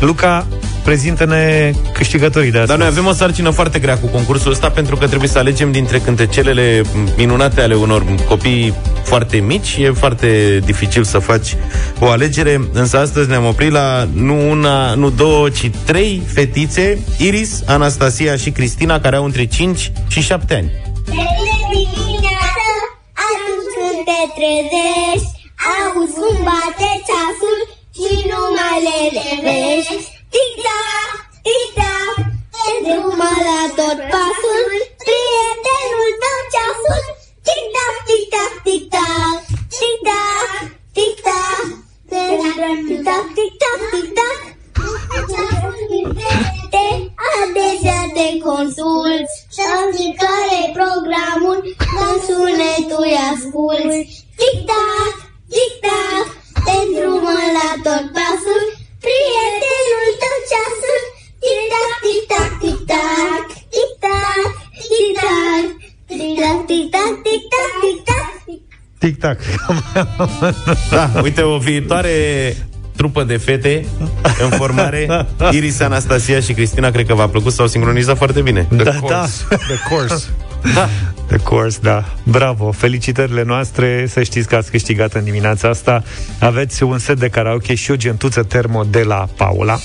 Luca, 0.00 0.46
prezintă-ne 0.82 1.72
câștigătorii 1.92 2.50
de 2.50 2.58
astăzi 2.58 2.78
Dar 2.78 2.88
noi 2.88 2.96
avem 2.96 3.10
o 3.10 3.12
sarcină 3.12 3.50
foarte 3.50 3.78
grea 3.78 3.98
cu 3.98 4.06
concursul 4.06 4.50
ăsta 4.50 4.70
pentru 4.70 4.96
că 4.96 5.06
trebuie 5.06 5.28
să 5.28 5.38
alegem 5.38 5.72
dintre 5.72 5.98
cântecelele 5.98 6.82
minunate 7.16 7.60
ale 7.60 7.74
unor 7.74 8.04
copii 8.28 8.74
foarte 9.02 9.36
mici. 9.36 9.76
E 9.76 9.90
foarte 9.90 10.60
dificil 10.64 11.04
să 11.04 11.18
faci 11.18 11.56
o 11.98 12.06
alegere, 12.06 12.68
însă 12.72 12.98
astăzi 12.98 13.28
ne-am 13.28 13.46
oprit 13.46 13.70
la 13.70 14.08
nu 14.12 14.50
una, 14.50 14.94
nu 14.94 15.10
două, 15.10 15.48
ci 15.48 15.70
trei 15.84 16.22
fetițe, 16.26 16.98
Iris, 17.18 17.62
Anastasia 17.66 18.36
și 18.36 18.50
Cristina, 18.50 19.00
care 19.00 19.16
au 19.16 19.24
între 19.24 19.46
5 19.46 19.92
și 20.08 20.20
7 20.20 20.54
ani. 20.54 20.70
De 21.04 21.12
dimineață, 21.72 22.68
atunci 23.28 23.70
când 23.76 23.98
te 24.08 24.20
trezești 24.36 25.40
Auzi 25.68 26.14
cum 26.14 26.36
bate 26.46 26.90
ceasul 27.08 27.58
și 27.98 28.12
nu 28.30 28.40
mai 28.56 28.78
le 28.86 28.98
levești 29.18 30.19
Tic-tac, 30.34 31.10
tic-tac, 31.46 32.14
te 32.62 32.72
drumă 32.86 33.32
la 33.48 33.60
tot 33.78 33.98
pasul 34.12 34.64
Prietenul 35.02 36.10
tău 36.22 36.40
ceasul. 36.52 37.04
Tic-tac, 37.46 37.94
tic-tac, 38.08 38.52
tic-tac 38.66 39.36
Tic-tac, 39.78 40.50
tic-tac. 40.96 41.62
Tic-tac, 42.10 43.24
tic-tac, 43.36 43.80
tic-tac. 43.92 44.40
Te 46.72 46.86
adesea 47.32 48.02
te 48.14 48.26
consulți. 48.46 49.34
Și 49.54 50.16
care 50.22 50.60
programul 50.78 51.58
În 52.06 52.16
sunetul 52.26 53.04
îi 53.04 53.16
asculți 53.32 53.98
Tic-tac, 54.38 55.14
tic-tac 55.52 56.26
Te 56.64 56.76
drumă 56.94 57.38
la 57.56 57.68
tot 57.84 58.04
pasul 58.16 58.79
Prietenul 59.04 60.08
tău 60.22 60.36
ceasul 60.50 61.00
Tic-tac, 61.42 61.92
tic-tac, 62.04 62.50
tic-tac 62.62 63.44
Tic-tac, 63.74 64.50
tic-tac 64.90 65.64
Tic-tac, 66.08 66.58
tic-tac, 66.68 67.12
tic-tac, 67.24 67.72
tic-tac 67.82 68.28
Tic-tac 68.98 69.38
Da, 70.90 71.10
uite, 71.22 71.42
o 71.42 71.58
viitoare 71.58 72.56
trupă 72.96 73.22
de 73.24 73.36
fete 73.36 73.86
în 74.42 74.50
formare 74.50 75.26
Iris, 75.56 75.80
Anastasia 75.80 76.40
și 76.40 76.52
Cristina 76.52 76.90
Cred 76.90 77.06
că 77.06 77.14
v-a 77.14 77.28
plăcut, 77.28 77.52
s-au 77.52 77.66
sincronizat 77.66 78.16
foarte 78.16 78.40
bine 78.40 78.68
Da, 78.70 78.82
da. 79.08 79.26
The 79.48 79.88
course. 79.88 80.26
Da. 80.74 80.88
The 81.26 81.38
course, 81.38 81.78
da. 81.82 82.04
Bravo! 82.22 82.72
Felicitările 82.72 83.42
noastre, 83.42 84.06
să 84.06 84.22
știți 84.22 84.48
că 84.48 84.56
ați 84.56 84.70
câștigat 84.70 85.12
în 85.12 85.24
dimineața 85.24 85.68
asta. 85.68 86.02
Aveți 86.40 86.82
un 86.82 86.98
set 86.98 87.18
de 87.18 87.28
karaoke 87.28 87.74
și 87.74 87.90
o 87.90 87.96
gentuță 87.96 88.42
termo 88.42 88.84
de 88.84 89.02
la 89.02 89.28
Paula. 89.36 89.78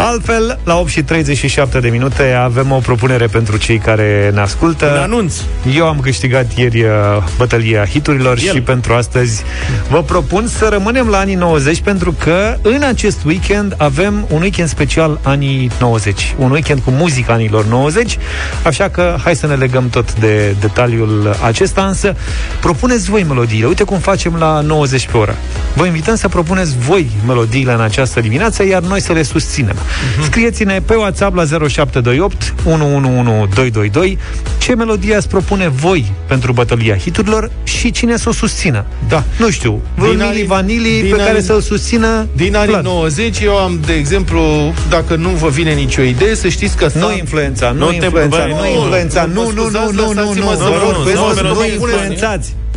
Altfel, 0.00 0.58
la 0.64 0.78
8 0.78 0.88
și 0.88 1.02
37 1.02 1.80
de 1.80 1.88
minute 1.88 2.32
avem 2.32 2.72
o 2.72 2.78
propunere 2.78 3.26
pentru 3.26 3.56
cei 3.56 3.78
care 3.78 4.30
ne 4.34 4.40
ascultă. 4.40 4.86
Un 4.86 5.00
anunț. 5.00 5.34
Eu 5.74 5.86
am 5.86 6.00
câștigat 6.00 6.56
ieri 6.56 6.82
uh, 6.82 6.90
bătălia 7.36 7.84
hiturilor 7.84 8.38
El. 8.44 8.54
și 8.54 8.60
pentru 8.60 8.92
astăzi 8.92 9.42
vă 9.88 10.02
propun 10.02 10.46
să 10.46 10.68
rămânem 10.70 11.08
la 11.08 11.18
anii 11.18 11.34
90 11.34 11.80
pentru 11.80 12.12
că 12.12 12.56
în 12.62 12.82
acest 12.82 13.24
weekend 13.24 13.74
avem 13.78 14.26
un 14.30 14.40
weekend 14.40 14.68
special 14.68 15.20
anii 15.22 15.70
90. 15.80 16.34
Un 16.38 16.50
weekend 16.50 16.80
cu 16.80 16.90
muzica 16.90 17.32
anilor 17.32 17.64
90, 17.64 18.18
așa 18.62 18.88
că 18.88 19.16
hai 19.24 19.36
să 19.36 19.46
ne 19.46 19.54
legăm 19.54 19.88
tot 19.88 20.14
de 20.14 20.54
detaliul 20.60 21.36
acesta, 21.44 21.86
însă 21.86 22.16
propuneți 22.60 23.10
voi 23.10 23.22
melodiile. 23.22 23.66
Uite 23.66 23.82
cum 23.82 23.98
facem 23.98 24.36
la 24.38 24.60
90 24.60 25.06
pe 25.06 25.16
oră. 25.16 25.36
Vă 25.74 25.86
invităm 25.86 26.14
să 26.14 26.28
propuneți 26.28 26.78
voi 26.78 27.10
melodiile 27.26 27.72
în 27.72 27.80
această 27.80 28.20
dimineață, 28.20 28.66
iar 28.66 28.82
noi 28.82 29.00
să 29.00 29.12
le 29.12 29.22
susținem. 29.22 29.76
Uh-huh. 29.88 30.24
Scrieți-ne 30.24 30.80
pe 30.84 30.94
WhatsApp 30.94 31.36
la 31.36 31.44
0728 31.68 32.54
111222 32.64 34.18
ce 34.58 34.74
melodie 34.74 35.14
ați 35.14 35.28
propune 35.28 35.68
voi 35.68 36.12
pentru 36.26 36.52
bătălia 36.52 36.96
hiturilor 36.96 37.50
și 37.64 37.90
cine 37.90 38.16
să 38.16 38.28
o 38.28 38.32
susțină. 38.32 38.84
Da. 39.08 39.24
Nu 39.38 39.50
știu, 39.50 39.80
Din 39.94 40.04
Mili 40.08 40.22
anii- 40.22 40.44
Vanili 40.46 41.00
din 41.00 41.10
pe 41.10 41.16
care 41.16 41.30
anii- 41.30 41.42
să-l 41.42 41.60
susțină 41.60 42.26
Din 42.32 42.56
anii 42.56 42.68
Vlad. 42.70 42.84
90 42.84 43.40
eu 43.40 43.56
am, 43.56 43.80
de 43.86 43.92
exemplu, 43.92 44.74
dacă 44.88 45.14
nu 45.16 45.28
vă 45.28 45.48
vine 45.48 45.72
nicio 45.72 46.02
idee, 46.02 46.34
să 46.34 46.48
știți 46.48 46.76
că 46.76 46.84
Nu 46.84 46.90
sta- 47.00 47.14
influența, 47.18 47.70
nu, 47.70 47.78
Nu 47.84 47.88
te- 47.90 47.94
influența, 47.94 48.36
băi, 48.38 48.48
nu 48.50 48.56
nu, 48.74 48.80
influența, 48.80 49.24
nu, 49.24 49.32
nu, 49.34 49.42
mă 49.42 49.50
nu, 49.54 49.62
nu, 49.62 49.62
scuzați, 49.62 49.94
nu, 49.94 50.02
nu, 50.02 50.12
lăsați-mă 50.12 50.44
nu, 50.50 50.56
să 50.56 50.62
vă 50.62 50.68
vă 50.70 50.78
rog, 50.84 50.92
rog, 50.94 51.02
vezi, 51.04 51.16
nu, 51.16 51.26
nu, 51.26 51.34
nu, 51.34 51.48
nu 51.48 51.54
nu, 51.54 51.64
influențați. 51.66 52.48
mă 52.54 52.67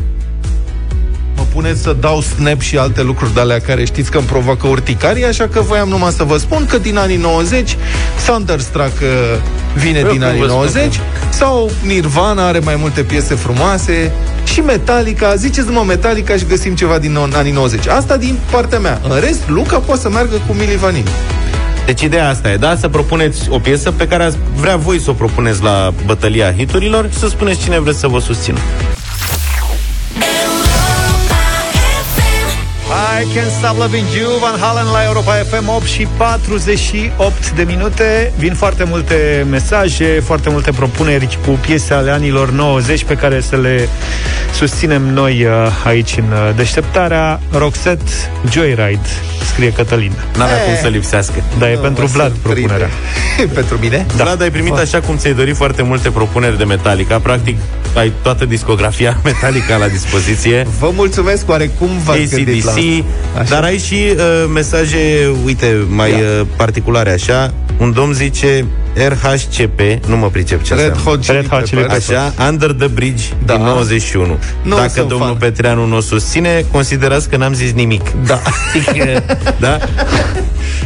puneți 1.53 1.81
să 1.81 1.95
dau 1.99 2.21
snap 2.21 2.61
și 2.61 2.77
alte 2.77 3.01
lucruri 3.01 3.33
de 3.33 3.39
alea 3.39 3.59
care 3.59 3.85
știți 3.85 4.11
că 4.11 4.17
îmi 4.17 4.27
provoacă 4.27 4.67
urticarii, 4.67 5.25
așa 5.25 5.47
că 5.47 5.61
voiam 5.61 5.89
numai 5.89 6.11
să 6.11 6.23
vă 6.23 6.37
spun 6.37 6.65
că 6.65 6.77
din 6.77 6.97
anii 6.97 7.17
90 7.17 7.77
Thunderstruck 8.25 9.01
uh, 9.01 9.07
vine 9.75 9.99
Eu 9.99 10.09
din 10.09 10.19
cum 10.19 10.27
anii 10.27 10.39
vă 10.39 10.47
spun 10.47 10.57
90 10.57 10.99
sau 11.29 11.71
Nirvana 11.85 12.47
are 12.47 12.59
mai 12.59 12.75
multe 12.75 13.01
piese 13.01 13.35
frumoase 13.35 14.11
și 14.43 14.59
Metallica, 14.59 15.35
ziceți-mă 15.35 15.83
Metallica 15.87 16.35
și 16.35 16.45
găsim 16.45 16.75
ceva 16.75 16.97
din 16.97 17.17
no- 17.17 17.35
anii 17.35 17.51
90. 17.51 17.87
Asta 17.87 18.17
din 18.17 18.37
partea 18.51 18.79
mea. 18.79 19.01
În 19.09 19.19
rest, 19.19 19.41
Luca 19.47 19.77
poate 19.77 20.01
să 20.01 20.09
meargă 20.09 20.35
cu 20.47 20.53
Mili 20.53 20.77
Vanilli. 20.77 21.09
Deci 21.85 22.01
ideea 22.01 22.29
asta 22.29 22.51
e, 22.51 22.55
da? 22.57 22.75
Să 22.75 22.87
propuneți 22.87 23.49
o 23.49 23.59
piesă 23.59 23.91
pe 23.91 24.07
care 24.07 24.23
ați 24.23 24.37
vrea 24.55 24.75
voi 24.75 24.99
să 24.99 25.09
o 25.09 25.13
propuneți 25.13 25.63
la 25.63 25.93
bătălia 26.05 26.53
hiturilor 26.53 27.09
și 27.11 27.17
să 27.17 27.27
spuneți 27.27 27.59
cine 27.59 27.79
vreți 27.79 27.99
să 27.99 28.07
vă 28.07 28.19
susțină. 28.19 28.57
I 33.21 33.38
Can't 33.38 33.51
Stop 33.60 33.77
Loving 33.77 34.05
You, 34.19 34.38
Van 34.39 34.60
Halen 34.60 34.86
la 34.86 35.03
Europa 35.05 35.31
FM 35.34 35.67
8 35.67 35.86
și 35.86 36.07
48 36.17 37.51
de 37.51 37.63
minute. 37.63 38.31
Vin 38.38 38.53
foarte 38.53 38.84
multe 38.84 39.45
mesaje, 39.49 40.21
foarte 40.25 40.49
multe 40.49 40.71
propuneri 40.71 41.38
cu 41.45 41.51
piese 41.51 41.93
ale 41.93 42.12
anilor 42.12 42.49
90 42.51 43.03
pe 43.03 43.13
care 43.15 43.41
să 43.41 43.55
le 43.55 43.88
susținem 44.55 45.01
noi 45.13 45.45
uh, 45.45 45.51
aici 45.86 46.15
în 46.17 46.23
uh, 46.31 46.55
deșteptarea. 46.55 47.39
Roxette 47.51 48.12
Joyride, 48.51 48.99
scrie 49.53 49.71
Cătălin. 49.73 50.12
N-avea 50.38 50.55
Eh. 50.57 50.63
cum 50.65 50.73
să 50.81 50.88
lipsească. 50.88 51.43
Da, 51.60 51.69
e 51.71 51.75
Nu, 51.75 51.81
pentru 51.81 52.03
mă 52.03 52.10
Vlad 52.13 52.31
surprinde. 52.31 52.60
propunerea. 52.67 52.89
pentru 53.60 53.77
mine? 53.81 54.05
Da. 54.17 54.23
Vlad, 54.23 54.41
ai 54.41 54.51
primit 54.51 54.73
așa 54.73 54.99
cum 54.99 55.17
ți-ai 55.17 55.34
dorit 55.34 55.55
foarte 55.55 55.81
multe 55.81 56.10
propuneri 56.10 56.57
de 56.57 56.63
Metallica. 56.63 57.19
Practic, 57.19 57.57
ai 57.95 58.12
toată 58.21 58.45
discografia 58.45 59.17
Metallica 59.23 59.75
la 59.77 59.88
dispoziție. 59.88 60.67
Vă 60.79 60.91
mulțumesc 60.95 61.49
oarecum 61.49 61.89
v-ați 62.03 62.36
gândit 62.36 62.63
la 62.63 62.71
ACDC, 63.34 63.41
asta. 63.41 63.56
dar 63.56 63.63
ai 63.63 63.78
și 63.78 63.95
uh, 64.15 64.50
mesaje, 64.54 65.32
uite, 65.45 65.86
mai 65.89 66.10
Ia. 66.10 66.17
uh, 66.17 66.41
particulare 66.56 67.12
așa. 67.12 67.54
Un 67.78 67.91
domn 67.93 68.13
zice 68.13 68.65
RHCP, 68.93 69.80
nu 70.08 70.17
mă 70.17 70.28
pricep 70.30 70.63
ce 70.63 70.74
Red 70.74 70.84
înseamnă. 70.84 71.10
Hot 71.10 71.21
Chili 71.21 71.38
Red 71.38 71.47
Hot 71.50 71.63
Chili 71.63 71.82
Peppers. 71.82 72.10
Așa, 72.10 72.34
Under 72.50 72.71
the 72.71 72.88
Bridge 72.88 73.24
Da. 73.45 73.54
din 73.56 73.63
91. 73.63 74.38
Nu 74.63 74.76
Dacă 74.76 74.89
sunt 74.95 75.08
domnul 75.08 75.28
fan. 75.28 75.38
Petreanu 75.38 75.86
nu 75.86 75.95
o 75.95 76.00
susține, 76.00 76.65
considerați 76.71 77.30
că 77.30 77.38
n-am 77.38 77.54
zis 77.54 77.71
nimic. 77.71 78.02
Da. 78.26 78.39
da? 79.60 79.78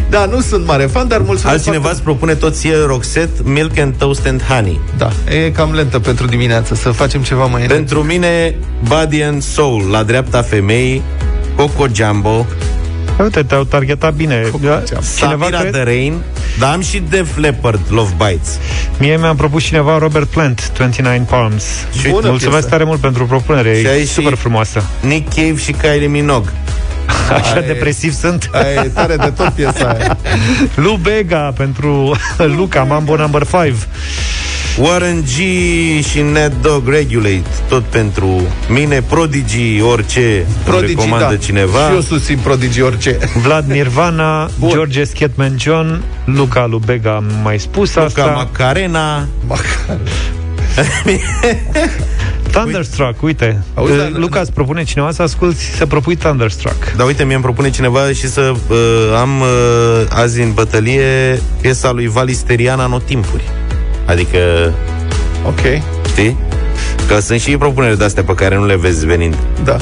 Da, 0.09 0.25
nu 0.25 0.41
sunt 0.41 0.65
mare 0.65 0.85
fan, 0.85 1.07
dar 1.07 1.17
mulțumesc 1.17 1.47
Altcineva 1.47 1.81
foarte 1.81 1.95
îți 1.97 2.05
propune 2.05 2.33
tot 2.33 2.55
ție 2.55 2.75
Roxet, 2.85 3.29
Milk 3.43 3.77
and 3.77 3.93
Toast 3.97 4.25
and 4.25 4.43
Honey. 4.43 4.79
Da, 4.97 5.11
e 5.29 5.51
cam 5.51 5.73
lentă 5.73 5.99
pentru 5.99 6.25
dimineață, 6.25 6.75
să 6.75 6.89
facem 6.89 7.21
ceva 7.21 7.45
mai 7.45 7.61
Pentru 7.61 8.01
mine, 8.03 8.55
Body 8.87 9.21
and 9.23 9.41
Soul, 9.41 9.87
la 9.91 10.03
dreapta 10.03 10.41
femeii, 10.41 11.01
Coco 11.55 11.85
Jumbo, 11.93 12.45
Uite, 13.23 13.43
te-au 13.43 13.63
targetat 13.63 14.13
bine. 14.13 14.43
Da, 14.61 14.83
Samira 15.01 15.59
cre- 15.59 15.69
The 15.69 15.83
Rain, 15.83 16.21
dar 16.59 16.73
am 16.73 16.81
și 16.81 17.03
Def 17.09 17.37
Leppard, 17.37 17.79
Love 17.89 18.11
Bites. 18.17 18.57
Mie 18.99 19.17
mi-a 19.17 19.33
propus 19.35 19.63
cineva 19.63 19.97
Robert 19.97 20.27
Plant, 20.27 20.71
29 20.77 21.17
Palms. 21.29 21.63
Și 21.99 22.07
bună 22.09 22.27
Mulțumesc 22.29 22.49
piesă. 22.51 22.67
tare 22.69 22.83
mult 22.83 22.99
pentru 22.99 23.25
propunere, 23.25 23.79
Și 23.79 23.85
e 23.85 23.89
ai 23.89 24.05
super 24.05 24.33
și- 24.33 24.39
frumoasă. 24.39 24.83
Nick 25.01 25.33
Cave 25.33 25.55
și 25.57 25.71
Kylie 25.71 26.07
Minogue. 26.07 26.51
Așa 27.31 27.53
Aia 27.53 27.63
e- 27.63 27.67
depresiv 27.67 28.13
sunt. 28.13 28.49
Aia 28.53 28.81
e 28.83 28.87
tare 28.87 29.15
de 29.15 29.29
tot 29.35 29.47
piesa 29.49 29.87
aia. 29.99 30.17
Lu 30.83 30.99
Bega 31.01 31.53
pentru 31.57 32.15
Luca, 32.57 32.83
Mambo 32.83 33.15
Number 33.15 33.41
5. 33.63 33.73
Warren 34.79 35.21
G 35.21 35.33
și 36.03 36.21
Ned 36.21 36.53
Dog 36.61 36.87
Regulate, 36.87 37.43
tot 37.69 37.83
pentru 37.83 38.41
mine, 38.69 39.01
Prodigy, 39.01 39.81
orice 39.81 40.45
Prodigy, 40.63 40.91
îmi 40.91 41.01
recomandă 41.01 41.33
da. 41.33 41.35
cineva. 41.35 41.87
Și 41.87 41.93
eu 41.93 42.01
susțin 42.01 42.37
Prodigy 42.43 42.81
orice. 42.81 43.17
Vlad 43.41 43.65
Nirvana, 43.69 44.49
Bun. 44.59 44.69
George 44.69 45.03
Scatman 45.03 45.55
John, 45.59 46.01
Luca 46.25 46.65
Lubega 46.65 47.15
am 47.15 47.25
mai 47.43 47.59
spus 47.59 47.93
Luca 47.93 48.05
asta. 48.05 48.25
Macarena. 48.25 49.27
Thunderstruck, 52.51 53.21
uite. 53.21 53.61
Auzi, 53.73 53.91
Uh, 53.91 53.97
dar- 53.97 54.11
Luca, 54.13 54.39
îți 54.39 54.51
propune 54.53 54.83
cineva 54.83 55.11
să 55.11 55.21
asculti, 55.21 55.59
să 55.75 55.85
propui 55.85 56.15
Thunderstruck. 56.15 56.93
Dar 56.95 57.05
uite, 57.05 57.23
mie 57.23 57.33
îmi 57.33 57.43
propune 57.43 57.69
cineva 57.69 58.07
și 58.07 58.27
să 58.29 58.53
uh, 58.69 58.77
am 59.19 59.41
uh, 59.41 59.47
azi 60.09 60.41
în 60.41 60.53
bătălie 60.53 61.39
piesa 61.61 61.91
lui 61.91 62.07
Valisterian 62.07 62.79
Anotimpuri. 62.79 63.43
Adică, 64.05 64.37
Ok, 65.47 65.59
știi? 66.07 66.37
Că 67.07 67.19
sunt 67.19 67.39
și 67.39 67.57
propuneri 67.57 67.97
de-astea 67.97 68.23
pe 68.23 68.33
care 68.33 68.55
nu 68.55 68.65
le 68.65 68.75
vezi 68.75 69.05
venind. 69.05 69.35
da. 69.63 69.77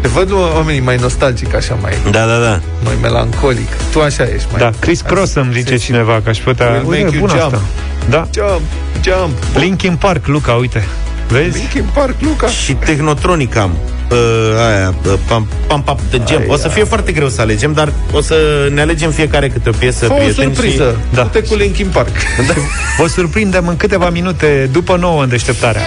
Te 0.00 0.08
văd 0.14 0.32
oamenii 0.54 0.80
mai 0.80 0.96
nostalgic, 0.96 1.54
așa, 1.54 1.78
mai, 1.82 1.92
Da, 2.10 2.26
da, 2.26 2.38
da. 2.38 2.60
mai 2.84 2.94
melancolic. 3.02 3.68
Tu 3.92 4.00
așa 4.00 4.24
ești, 4.34 4.46
mai... 4.50 4.60
Da, 4.60 4.70
Chris 4.80 5.00
Cross 5.00 5.34
îmi 5.34 5.52
zice 5.52 5.76
cineva 5.76 6.20
că 6.24 6.28
aș 6.28 6.38
putea... 6.38 6.66
Will 6.86 7.02
make 7.02 7.16
you 7.16 7.26
bună 7.26 7.32
jump. 7.40 7.42
asta. 7.42 7.60
Da. 8.10 8.28
Jump, 8.34 8.60
jump. 9.04 9.32
Linkin 9.62 9.96
Park, 9.96 10.26
Luca, 10.26 10.52
uite. 10.52 10.84
Vezi? 11.28 11.58
Linkin 11.58 11.88
Park, 11.94 12.14
Luca. 12.18 12.48
Și 12.48 12.72
Technotronic 12.72 13.56
am. 13.56 13.70
Uh, 14.10 14.18
aia, 14.66 14.94
uh, 15.06 15.12
pam, 15.28 15.46
pam, 15.66 15.82
pam, 15.82 15.98
the 16.08 16.20
gem. 16.24 16.40
Aia. 16.40 16.52
O 16.52 16.56
să 16.56 16.68
fie 16.68 16.84
foarte 16.84 17.12
greu 17.12 17.28
să 17.28 17.40
alegem, 17.40 17.72
dar 17.72 17.92
o 18.12 18.20
să 18.20 18.34
ne 18.72 18.80
alegem 18.80 19.10
fiecare 19.10 19.48
câte 19.48 19.68
o 19.68 19.72
piesă, 19.78 20.06
Fă 20.06 20.12
o 20.12 20.16
prieteni. 20.16 20.54
surpriză. 20.54 20.84
Da. 21.10 21.16
Da. 21.16 21.22
Du-te 21.22 21.42
cu 21.42 21.54
Linkin 21.54 21.88
Park. 21.92 22.08
Vă 22.98 23.06
surprindem 23.06 23.68
în 23.68 23.76
câteva 23.76 24.10
minute 24.10 24.68
după 24.72 24.96
nouă 24.96 25.22
în 25.22 25.28
deșteptarea. 25.28 25.82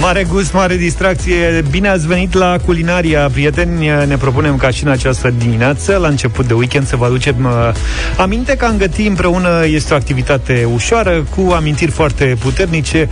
Mare 0.00 0.24
gust, 0.24 0.52
mare 0.52 0.76
distracție. 0.76 1.64
Bine 1.70 1.88
ați 1.88 2.06
venit 2.06 2.34
la 2.34 2.56
Culinaria, 2.64 3.28
prieteni. 3.32 3.86
Ne 4.06 4.16
propunem 4.16 4.56
ca 4.56 4.70
și 4.70 4.84
în 4.84 4.90
această 4.90 5.32
dimineață, 5.38 5.96
la 5.96 6.08
început 6.08 6.46
de 6.46 6.52
weekend, 6.54 6.86
să 6.86 6.96
vă 6.96 7.04
aducem 7.04 7.34
uh, 7.44 7.74
aminte 8.16 8.56
că 8.56 8.64
a 8.64 8.68
îngăti 8.68 9.06
împreună 9.06 9.66
este 9.66 9.92
o 9.92 9.96
activitate 9.96 10.68
ușoară, 10.74 11.24
cu 11.36 11.52
amintiri 11.52 11.90
foarte 11.90 12.36
puternice, 12.38 13.08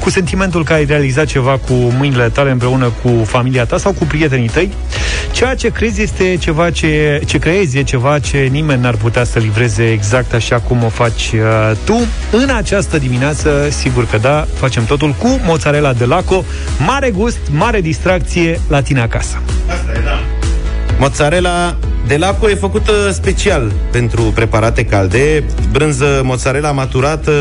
cu 0.00 0.10
sentimentul 0.10 0.64
că 0.64 0.72
ai 0.72 0.84
realizat 0.84 1.26
ceva 1.26 1.58
cu 1.68 1.72
mâinile 1.72 2.28
tale 2.28 2.50
împreună 2.50 2.92
cu 3.02 3.24
familia 3.24 3.64
ta 3.64 3.78
sau 3.78 3.92
cu 3.92 4.04
prietenii 4.04 4.48
tăi. 4.48 4.72
Ceea 5.32 5.54
ce 5.54 5.68
crezi 5.68 6.02
este 6.02 6.36
ceva 6.40 6.70
ce, 6.70 7.22
ce 7.26 7.38
creezi, 7.38 7.78
e 7.78 7.82
ceva 7.82 8.18
ce 8.18 8.38
nimeni 8.38 8.80
n-ar 8.80 8.94
putea 8.94 9.24
să 9.24 9.38
livreze 9.38 9.90
exact 9.90 10.34
așa 10.34 10.56
cum 10.56 10.84
o 10.84 10.88
faci 10.88 11.30
uh, 11.34 11.76
tu. 11.84 12.06
În 12.30 12.48
această 12.56 12.98
dimineață, 12.98 13.68
sigur 13.70 14.06
că 14.06 14.18
da, 14.18 14.46
facem 14.54 14.84
totul 14.84 15.14
cu 15.18 15.40
mozzarella 15.44 15.92
de 15.92 16.04
laco. 16.04 16.31
Mare 16.86 17.10
gust, 17.10 17.38
mare 17.50 17.80
distracție 17.80 18.60
la 18.68 18.82
tine 18.82 19.00
acasă. 19.00 19.38
Mozzarella 20.98 21.76
de 22.06 22.16
laco 22.16 22.50
e 22.50 22.54
făcută 22.54 22.92
special 23.12 23.72
pentru 23.90 24.22
preparate 24.22 24.84
calde. 24.84 25.44
Brânză 25.70 26.20
mozzarella 26.24 26.70
maturată, 26.72 27.32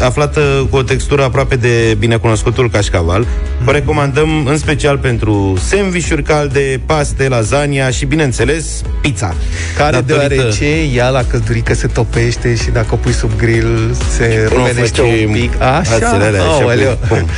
aflată 0.00 0.66
cu 0.70 0.76
o 0.76 0.82
textură 0.82 1.22
aproape 1.22 1.56
de 1.56 1.96
binecunoscutul 1.98 2.70
cașcaval. 2.70 3.26
O 3.66 3.70
recomandăm 3.70 4.46
în 4.46 4.58
special 4.58 4.98
pentru 4.98 5.54
sandvișuri 5.64 6.22
calde, 6.22 6.80
paste, 6.86 7.28
lasagna 7.28 7.90
și, 7.90 8.04
bineînțeles, 8.04 8.82
pizza. 9.00 9.34
Care 9.76 9.90
Datorită- 10.00 10.28
deoarece 10.34 10.64
ea 10.94 11.08
la 11.08 11.22
căldurică 11.24 11.74
se 11.74 11.86
topește 11.86 12.54
și 12.56 12.70
dacă 12.70 12.86
o 12.90 12.96
pui 12.96 13.12
sub 13.12 13.30
grill 13.36 13.94
se 14.16 14.48
Nu 14.50 14.56
rumenește 14.56 15.00
faci 15.00 15.10
un 15.26 15.32
pic. 15.32 15.52
ațele 15.62 16.04
Așa, 16.06 16.08
alea, 16.14 16.42
așa 16.42 16.50
Aoleu. 16.50 16.98
pui- 17.08 17.18
pum. 17.18 17.28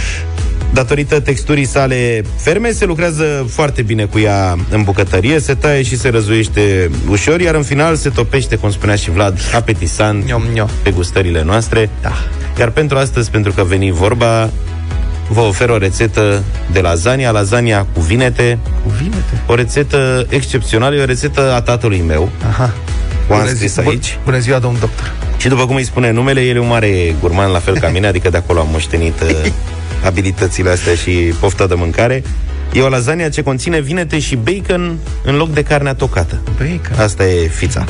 Datorită 0.72 1.20
texturii 1.20 1.64
sale 1.64 2.22
ferme, 2.36 2.70
se 2.70 2.84
lucrează 2.84 3.46
foarte 3.50 3.82
bine 3.82 4.04
cu 4.04 4.18
ea 4.18 4.56
în 4.70 4.82
bucătărie, 4.82 5.38
se 5.40 5.54
taie 5.54 5.82
și 5.82 5.96
se 5.98 6.08
răzuiește 6.08 6.90
ușor, 7.08 7.40
iar 7.40 7.54
în 7.54 7.62
final 7.62 7.96
se 7.96 8.08
topește, 8.08 8.56
cum 8.56 8.70
spunea 8.70 8.94
și 8.96 9.10
Vlad, 9.10 9.38
apetisant 9.54 10.24
Niom, 10.24 10.42
niom. 10.52 10.68
pe 10.82 10.90
gustările 10.90 11.42
noastre. 11.42 11.90
Da. 12.02 12.12
Iar 12.58 12.70
pentru 12.70 12.96
astăzi, 12.98 13.30
pentru 13.30 13.52
că 13.52 13.62
veni 13.62 13.90
vorba, 13.90 14.50
vă 15.28 15.40
ofer 15.40 15.68
o 15.68 15.78
rețetă 15.78 16.42
de 16.72 16.80
lasagna, 16.80 17.30
lasagna 17.30 17.86
cu 17.92 18.00
vinete, 18.00 18.58
Cu 18.84 18.90
vinete. 19.02 19.42
o 19.46 19.54
rețetă 19.54 20.26
excepțională, 20.28 20.94
e 20.96 21.00
o 21.02 21.04
rețetă 21.04 21.52
a 21.54 21.60
tatălui 21.60 22.02
meu. 22.06 22.30
Aha. 22.48 22.72
O 23.28 23.32
am 23.34 23.38
Bună 23.40 23.50
zi- 23.50 23.56
scris 23.56 23.74
bu- 23.82 23.88
aici. 23.88 24.18
Bună 24.24 24.38
ziua, 24.38 24.58
domn 24.58 24.76
doctor. 24.80 25.12
Și 25.36 25.48
după 25.48 25.66
cum 25.66 25.74
îi 25.76 25.84
spune 25.84 26.10
numele, 26.10 26.40
el 26.40 26.56
e 26.56 26.60
un 26.60 26.66
mare 26.68 27.14
gurman, 27.20 27.50
la 27.50 27.58
fel 27.58 27.78
ca 27.78 27.88
mine, 27.88 28.06
adică 28.06 28.30
de 28.30 28.36
acolo 28.36 28.60
am 28.60 28.68
moștenit 28.70 29.20
uh, 29.22 29.30
abilitățile 30.04 30.70
astea 30.70 30.94
și 30.94 31.10
pofta 31.40 31.66
de 31.66 31.74
mâncare. 31.74 32.22
E 32.72 32.80
o 32.80 32.88
lasagna 32.88 33.28
ce 33.28 33.42
conține 33.42 33.80
vinete 33.80 34.18
și 34.18 34.36
bacon 34.36 34.98
în 35.24 35.36
loc 35.36 35.52
de 35.52 35.62
carnea 35.62 35.94
tocată. 35.94 36.40
Bacon. 36.56 36.98
Asta 37.04 37.26
e 37.26 37.46
fița. 37.48 37.84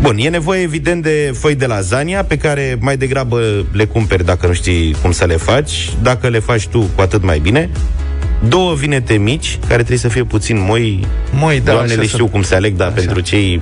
Bun, 0.00 0.16
e 0.18 0.28
nevoie 0.28 0.60
evident 0.60 1.02
de 1.02 1.32
foi 1.38 1.54
de 1.54 1.66
lasagna 1.66 2.22
pe 2.22 2.36
care 2.36 2.76
mai 2.80 2.96
degrabă 2.96 3.66
le 3.72 3.84
cumperi 3.84 4.24
dacă 4.24 4.46
nu 4.46 4.52
știi 4.52 4.96
cum 5.02 5.12
să 5.12 5.24
le 5.24 5.36
faci. 5.36 5.90
Dacă 6.02 6.28
le 6.28 6.38
faci 6.38 6.66
tu, 6.66 6.80
cu 6.94 7.00
atât 7.00 7.22
mai 7.22 7.38
bine. 7.38 7.70
Două 8.48 8.74
vinete 8.74 9.14
mici, 9.14 9.58
care 9.60 9.76
trebuie 9.76 9.98
să 9.98 10.08
fie 10.08 10.24
puțin 10.24 10.64
moi. 10.66 11.06
Moi, 11.32 11.60
da, 11.64 11.72
Doamnele 11.72 11.98
așa 11.98 12.06
știu 12.06 12.18
sunt. 12.18 12.30
cum 12.30 12.42
se 12.42 12.54
aleg, 12.54 12.76
dar 12.76 12.86
Așa. 12.86 12.96
pentru 12.96 13.20
cei 13.20 13.60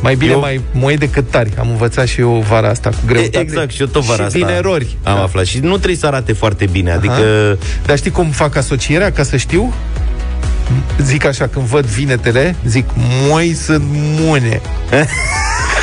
Mai 0.00 0.14
bine 0.14 0.30
Eu- 0.32 0.40
mai 0.40 0.60
moi 0.72 0.96
decât 0.96 1.30
tari. 1.30 1.50
Am 1.58 1.68
învățat 1.70 2.06
și 2.06 2.20
eu 2.20 2.44
vara 2.48 2.68
asta 2.68 2.88
cu 2.90 2.96
greutate. 3.06 3.38
Exact, 3.38 3.70
și 3.70 3.80
eu 3.80 3.86
tot 3.86 4.02
vara 4.02 4.18
și 4.20 4.26
asta 4.26 4.38
din 4.38 4.46
erori. 4.48 4.96
am 5.02 5.14
Da. 5.14 5.22
aflat. 5.22 5.44
Și 5.44 5.58
nu 5.58 5.74
trebuie 5.76 5.96
să 5.96 6.06
arate 6.06 6.32
foarte 6.32 6.64
bine, 6.72 6.90
Aha. 6.90 6.98
adică... 6.98 7.58
Dar 7.86 7.96
știi 7.96 8.10
cum 8.10 8.26
fac 8.30 8.56
asocierea, 8.56 9.12
ca 9.12 9.22
să 9.22 9.36
știu? 9.36 9.72
Zic 11.02 11.24
așa, 11.24 11.46
când 11.46 11.64
văd 11.64 11.84
vinetele, 11.84 12.56
zic, 12.66 12.84
moi 13.28 13.52
sunt 13.54 13.82
mune. 14.20 14.60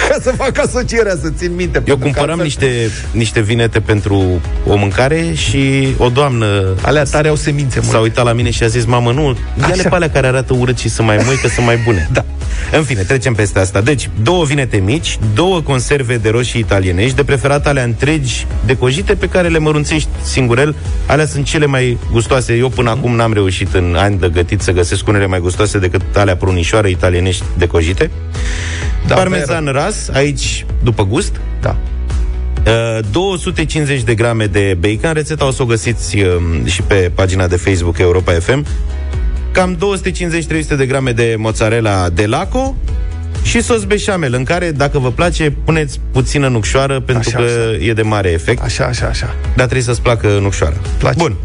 ca 0.09 0.17
să 0.21 0.31
fac 0.31 0.57
asocierea, 0.59 1.15
să 1.21 1.29
țin 1.37 1.55
minte. 1.55 1.77
Eu 1.77 1.83
pentru 1.83 1.95
că 1.97 2.03
cumpăram 2.03 2.39
altfel- 2.39 2.45
niște, 2.69 2.91
niște 3.11 3.41
vinete 3.41 3.79
pentru 3.79 4.41
o 4.67 4.75
mâncare 4.75 5.31
și 5.33 5.87
o 5.97 6.09
doamnă 6.09 6.75
Alea 6.81 7.03
tare 7.03 7.27
au 7.27 7.35
semințe 7.35 7.81
s-a 7.81 7.87
mult. 7.91 8.01
uitat 8.03 8.25
la 8.25 8.33
mine 8.33 8.49
și 8.51 8.63
a 8.63 8.67
zis, 8.67 8.85
mamă, 8.85 9.11
nu, 9.11 9.37
ia-le 9.59 9.73
Așa. 9.79 9.89
pe 9.89 9.95
alea 9.95 10.09
care 10.09 10.27
arată 10.27 10.53
urât 10.53 10.77
și 10.77 10.89
sunt 10.89 11.07
mai 11.07 11.19
moi, 11.25 11.35
că 11.35 11.47
sunt 11.47 11.65
mai 11.65 11.77
bune. 11.85 12.09
Da. 12.11 12.25
În 12.71 12.83
fine, 12.83 13.01
trecem 13.01 13.33
peste 13.33 13.59
asta. 13.59 13.81
Deci, 13.81 14.09
două 14.21 14.43
vinete 14.45 14.77
mici, 14.77 15.17
două 15.33 15.61
conserve 15.61 16.17
de 16.17 16.29
roșii 16.29 16.59
italienești, 16.59 17.15
de 17.15 17.23
preferat 17.23 17.67
alea 17.67 17.83
întregi, 17.83 18.45
decojite, 18.65 19.13
pe 19.13 19.27
care 19.29 19.47
le 19.47 19.57
mărunțești 19.57 20.07
singurel. 20.23 20.75
Alea 21.05 21.25
sunt 21.25 21.45
cele 21.45 21.65
mai 21.65 21.97
gustoase. 22.11 22.53
Eu 22.53 22.69
până 22.69 22.89
acum 22.89 23.15
n-am 23.15 23.33
reușit 23.33 23.73
în 23.73 23.95
ani 23.99 24.19
de 24.19 24.29
gătit 24.33 24.61
să 24.61 24.71
găsesc 24.71 25.07
unele 25.07 25.25
mai 25.25 25.39
gustoase 25.39 25.77
decât 25.79 26.01
alea 26.15 26.35
prunișoare 26.35 26.89
italienești 26.89 27.43
decojite. 27.57 28.09
Da, 29.07 29.15
Parmezan 29.15 29.65
ras, 29.65 30.09
aici 30.09 30.65
după 30.83 31.05
gust. 31.05 31.35
Da. 31.61 31.75
Uh, 32.67 32.99
250 33.11 34.01
de 34.03 34.15
grame 34.15 34.45
de 34.45 34.77
bacon. 34.79 35.13
Rețeta 35.13 35.45
o 35.45 35.51
să 35.51 35.61
o 35.61 35.65
găsiți 35.65 36.17
uh, 36.17 36.25
și 36.65 36.81
pe 36.81 37.11
pagina 37.15 37.47
de 37.47 37.55
Facebook 37.55 37.97
Europa 37.97 38.31
FM. 38.31 38.65
Cam 39.51 39.77
250-300 40.73 40.77
de 40.77 40.85
grame 40.85 41.11
de 41.11 41.35
mozzarella 41.37 42.09
de 42.09 42.25
laco 42.25 42.75
și 43.43 43.61
sos 43.61 43.83
beșamel, 43.83 44.33
în 44.33 44.43
care, 44.43 44.71
dacă 44.71 44.99
vă 44.99 45.11
place, 45.11 45.51
puneți 45.63 45.99
puțină 46.11 46.47
nucșoară, 46.47 46.99
pentru 46.99 47.29
Așa, 47.35 47.37
că 47.37 47.43
așa. 47.43 47.85
e 47.85 47.93
de 47.93 48.01
mare 48.01 48.29
efect. 48.29 48.63
Așa, 48.63 48.85
așa, 48.85 49.07
așa. 49.07 49.35
Dar 49.43 49.65
trebuie 49.65 49.81
să-ți 49.81 50.01
placă 50.01 50.27
nucșoara. 50.41 50.75
Place. 50.97 51.17
Bun. 51.17 51.35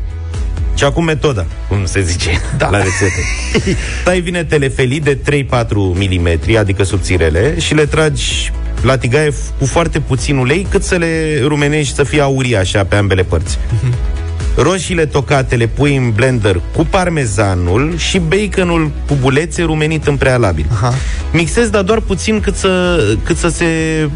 Și 0.74 0.84
acum 0.84 1.04
metoda, 1.04 1.46
cum 1.68 1.84
se 1.84 2.00
zice 2.02 2.30
Da. 2.56 2.68
la 2.70 2.76
rețete. 2.78 3.22
Tai 4.04 4.20
vinetele 4.20 4.68
felii 4.68 5.00
de 5.00 5.16
3-4 5.16 5.68
mm, 5.74 6.28
adică 6.58 6.82
subțirele, 6.82 7.58
și 7.60 7.74
le 7.74 7.86
tragi 7.86 8.52
la 8.82 8.96
tigaie 8.96 9.30
f- 9.30 9.58
cu 9.58 9.66
foarte 9.66 10.00
puțin 10.00 10.36
ulei, 10.36 10.66
cât 10.70 10.82
să 10.82 10.94
le 10.94 11.40
rumenești 11.42 11.94
să 11.94 12.02
fie 12.02 12.20
aurii 12.20 12.56
așa 12.56 12.84
pe 12.84 12.96
ambele 12.96 13.22
părți. 13.22 13.58
roșiile 14.56 15.06
tocate 15.06 15.56
le 15.56 15.66
pui 15.66 15.96
în 15.96 16.10
blender 16.10 16.60
cu 16.76 16.84
parmezanul 16.90 17.96
și 17.96 18.18
baconul 18.18 18.90
cu 19.08 19.16
bulețe 19.20 19.62
rumenit 19.62 20.06
în 20.06 20.16
prealabil. 20.16 20.66
Aha. 20.72 20.94
Mixezi, 21.32 21.70
dar 21.70 21.82
doar 21.82 22.00
puțin 22.00 22.40
cât 22.40 22.56
să, 22.56 23.00
cât 23.24 23.36
să 23.36 23.48
se 23.48 23.64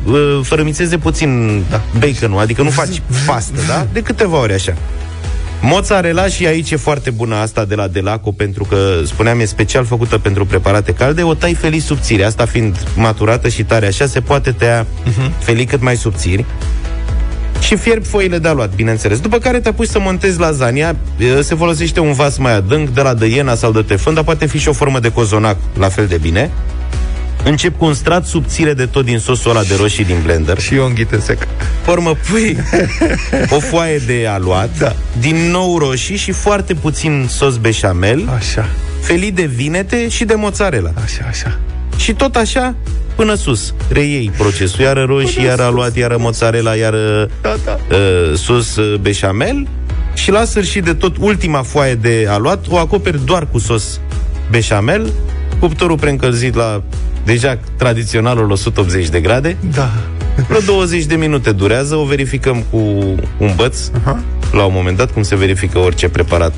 uh, 0.07 0.41
fărămițeze 0.43 0.99
puțin 0.99 1.63
da. 1.71 1.81
baconul, 1.99 2.39
adică 2.41 2.63
nu 2.63 2.71
faci 2.71 3.03
pastă, 3.27 3.61
da? 3.69 3.87
De 3.93 4.01
câteva 4.01 4.39
ori 4.41 4.53
așa. 4.53 4.75
Mozzarella 5.69 6.27
și 6.27 6.47
aici 6.47 6.71
e 6.71 6.77
foarte 6.77 7.11
bună 7.11 7.35
asta 7.35 7.65
de 7.65 7.75
la 7.75 7.89
Delaco 7.89 8.33
pentru 8.33 8.65
că, 8.65 8.77
spuneam, 9.05 9.41
e 9.41 9.45
special 9.45 9.85
făcută 9.85 10.19
pentru 10.19 10.47
preparate 10.47 10.93
calde, 10.93 11.23
o 11.23 11.35
tai 11.35 11.55
felii 11.55 11.81
subțiri. 11.81 12.25
Asta 12.25 12.45
fiind 12.45 12.87
maturată 12.97 13.49
și 13.49 13.65
tare 13.65 13.87
așa, 13.87 14.07
se 14.07 14.21
poate 14.21 14.53
tăia 14.53 14.87
uh-huh. 14.87 15.31
felii 15.39 15.65
cât 15.65 15.83
mai 15.83 15.97
subțiri 15.97 16.45
și 17.61 17.77
fierb 17.77 18.05
foile 18.05 18.39
de 18.39 18.49
aluat, 18.49 18.75
bineînțeles. 18.75 19.21
După 19.21 19.39
care 19.39 19.61
te 19.61 19.69
apuci 19.69 19.89
să 19.89 19.99
montezi 19.99 20.39
lasagna, 20.39 20.97
e, 21.19 21.43
se 21.43 21.55
folosește 21.55 22.01
un 22.01 22.13
vas 22.13 22.39
mai 22.39 22.55
adânc, 22.55 22.89
de 22.89 23.01
la 23.01 23.15
de 23.15 23.27
iena 23.27 23.55
sau 23.55 23.73
de 23.73 23.83
tefân, 23.83 24.15
dar 24.15 24.25
poate 24.25 24.47
fi 24.47 24.59
și 24.59 24.69
o 24.69 24.73
formă 24.73 24.99
de 25.01 25.13
cozonac, 25.13 25.57
la 25.79 25.89
fel 25.89 26.07
de 26.07 26.17
bine. 26.17 26.51
Încep 27.49 27.79
cu 27.79 27.85
un 27.85 27.95
strat 27.95 28.27
subțire 28.27 28.73
de 28.75 28.87
tot 28.87 29.05
din 29.05 29.19
sosul 29.19 29.51
ăla 29.51 29.63
de 29.63 29.75
roșii 29.79 30.05
din 30.05 30.17
blender. 30.23 30.59
Și 30.61 30.75
eu 30.75 30.85
înghite 30.87 31.19
sec. 31.21 31.47
Formă 31.83 32.15
pui 32.31 32.57
o 33.57 33.61
foaie 33.61 33.99
de 34.07 34.27
aluat, 34.29 34.79
da. 34.79 34.93
din 35.19 35.37
nou 35.51 35.79
roșii 35.79 36.17
și 36.17 36.33
foarte 36.33 36.75
puțin 36.75 37.27
sos 37.31 37.57
beșamel, 37.57 38.29
Așa, 38.37 38.69
felii 39.01 39.31
de 39.33 39.45
vinete 39.45 40.09
și 40.09 40.25
de 40.25 40.35
mozzarella. 40.35 40.91
așa, 41.05 41.25
așa. 41.29 41.59
Și 41.97 42.13
tot 42.13 42.37
așa 42.37 42.75
până 43.15 43.35
sus. 43.35 43.75
Reiei 43.89 44.31
procesul, 44.39 44.81
iară 44.81 45.05
roșii, 45.05 45.45
iară 45.45 45.63
aluat, 45.63 45.97
iară 45.97 46.17
mozzarella, 46.19 46.75
iară 46.75 47.31
Da, 47.41 47.55
da. 47.65 47.79
uh, 47.97 48.35
sos 48.39 48.77
uh, 48.77 48.99
beșamel 49.01 49.67
și 50.15 50.31
la 50.31 50.45
sfârșit 50.45 50.85
de 50.85 50.95
tot 50.95 51.17
ultima 51.21 51.63
foaie 51.63 51.95
de 51.95 52.27
aluat 52.31 52.65
o 52.69 52.77
acoperi 52.77 53.25
doar 53.25 53.47
cu 53.51 53.59
sos 53.59 54.01
beșamel, 54.51 55.13
cuptorul 55.61 55.97
preîncălzit 55.99 56.55
la 56.55 56.83
deja 57.25 57.59
tradiționalul 57.77 58.51
180 58.51 59.09
de 59.09 59.21
grade. 59.21 59.57
Da. 59.75 59.91
Vreo 60.49 60.61
20 60.61 61.05
de 61.05 61.15
minute 61.15 61.53
durează, 61.53 61.95
o 61.95 62.05
verificăm 62.05 62.65
cu 62.71 62.77
un 63.39 63.53
băț, 63.57 63.79
Aha. 64.03 64.19
la 64.53 64.65
un 64.65 64.73
moment 64.75 64.97
dat, 64.97 65.11
cum 65.13 65.23
se 65.23 65.37
verifică 65.37 65.79
orice 65.79 66.09
preparat 66.09 66.53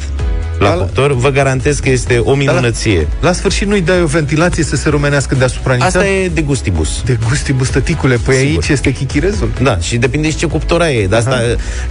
la 0.58 0.68
Da, 0.68 0.74
la- 0.74 0.80
cuptor. 0.82 1.12
Vă 1.12 1.28
garantez 1.30 1.78
că 1.78 1.90
este 1.90 2.18
o 2.18 2.34
minunăție. 2.34 3.06
La 3.20 3.32
sfârșit 3.32 3.66
nu-i 3.66 3.80
dai 3.80 4.02
o 4.02 4.06
ventilație 4.06 4.64
să 4.64 4.76
se 4.76 4.88
rumenească 4.88 5.34
deasupra 5.34 5.72
niță? 5.74 5.86
Asta 5.86 6.06
e 6.08 6.28
de 6.28 6.40
gustibus. 6.40 7.02
De 7.04 7.18
gustibus, 7.28 7.68
tăticule. 7.68 8.16
Păi 8.24 8.34
Sigur. 8.34 8.50
aici 8.62 8.68
este 8.68 8.92
chichirezul. 8.92 9.50
Da, 9.62 9.78
și 9.78 9.96
depinde 9.96 10.30
și 10.30 10.36
ce 10.36 10.46
cuptor 10.46 10.80
ai. 10.80 11.06
De 11.06 11.16
asta, 11.16 11.40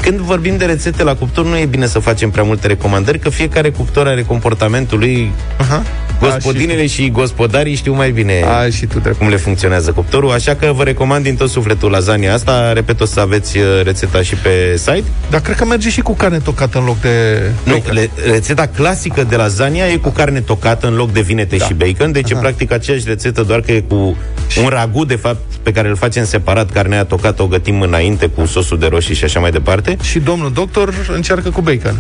când 0.01 0.18
vorbim 0.20 0.58
de 0.58 0.66
rețete 0.66 1.03
la 1.03 1.16
cuptor, 1.16 1.45
nu 1.45 1.58
e 1.58 1.66
bine 1.66 1.86
să 1.86 1.99
facem 1.99 2.30
prea 2.30 2.43
multe 2.43 2.68
recomandări, 2.68 3.20
că 3.20 3.30
fiecare 3.30 3.70
cuptor 3.70 4.08
are 4.08 4.24
comportamentul 4.24 4.99
lui. 4.99 5.32
Aha. 5.58 5.84
Gospodinele 6.20 6.88
și 6.88 7.09
gospodarii 7.11 7.76
știu 7.76 7.93
mai 7.93 8.11
bine 8.11 8.43
A, 8.43 8.70
și 8.70 8.86
tu 8.86 8.99
drept. 8.99 9.18
cum 9.18 9.30
le 9.30 9.36
funcționează 9.36 9.91
cuptorul, 9.91 10.32
așa 10.32 10.55
că 10.55 10.72
vă 10.76 10.84
recomand 10.84 11.24
din 11.24 11.36
tot 11.36 11.49
sufletul 11.49 11.91
lasagna 11.91 12.34
asta. 12.34 12.74
Repet, 12.74 13.01
o 13.01 13.05
să 13.05 13.20
aveți 13.20 13.57
uh, 13.57 13.63
rețeta 13.84 14.22
și 14.22 14.36
pe 14.36 14.76
site. 14.78 15.03
Dar 15.30 15.41
cred 15.41 15.55
că 15.55 15.65
merge 15.65 15.89
și 15.89 16.01
cu 16.01 16.13
carne 16.13 16.38
tocată 16.39 16.78
în 16.78 16.86
loc 16.86 16.99
de... 17.01 17.41
Nu, 17.63 17.74
bacon. 17.74 17.93
le, 17.93 18.09
rețeta 18.32 18.68
clasică 18.68 19.24
de 19.24 19.36
lasagna 19.36 19.86
e 19.86 19.95
cu 19.95 20.09
carne 20.09 20.39
tocată 20.41 20.88
în 20.88 20.95
loc 20.95 21.11
de 21.11 21.22
vinete 21.22 21.55
Da. 21.57 21.65
și 21.65 21.74
bacon, 21.74 22.11
deci 22.11 22.30
e 22.30 22.36
practic 22.36 22.72
aceeași 22.72 23.03
rețetă, 23.07 23.41
doar 23.43 23.59
că 23.59 23.72
e 23.72 23.80
cu 23.80 24.18
un 24.63 24.68
ragu, 24.70 25.05
de 25.05 25.15
fapt, 25.15 25.41
pe 25.63 25.72
care 25.72 25.88
îl 25.89 25.95
facem 25.95 26.26
separat, 26.26 26.72
carnea 26.72 27.03
tocată 27.05 27.41
o 27.43 27.47
gătim 27.47 27.82
înainte 27.82 28.26
cu 28.28 28.45
sosul 28.45 28.80
de 28.80 28.88
roșii 28.88 29.15
și 29.15 29.24
așa 29.24 29.39
mai 29.39 29.51
departe. 29.51 29.97
Și 30.01 30.20
domnul 30.20 30.51
doctor 30.53 30.93
încearcă 31.15 31.49
cu 31.49 31.61
bacon. 31.61 31.99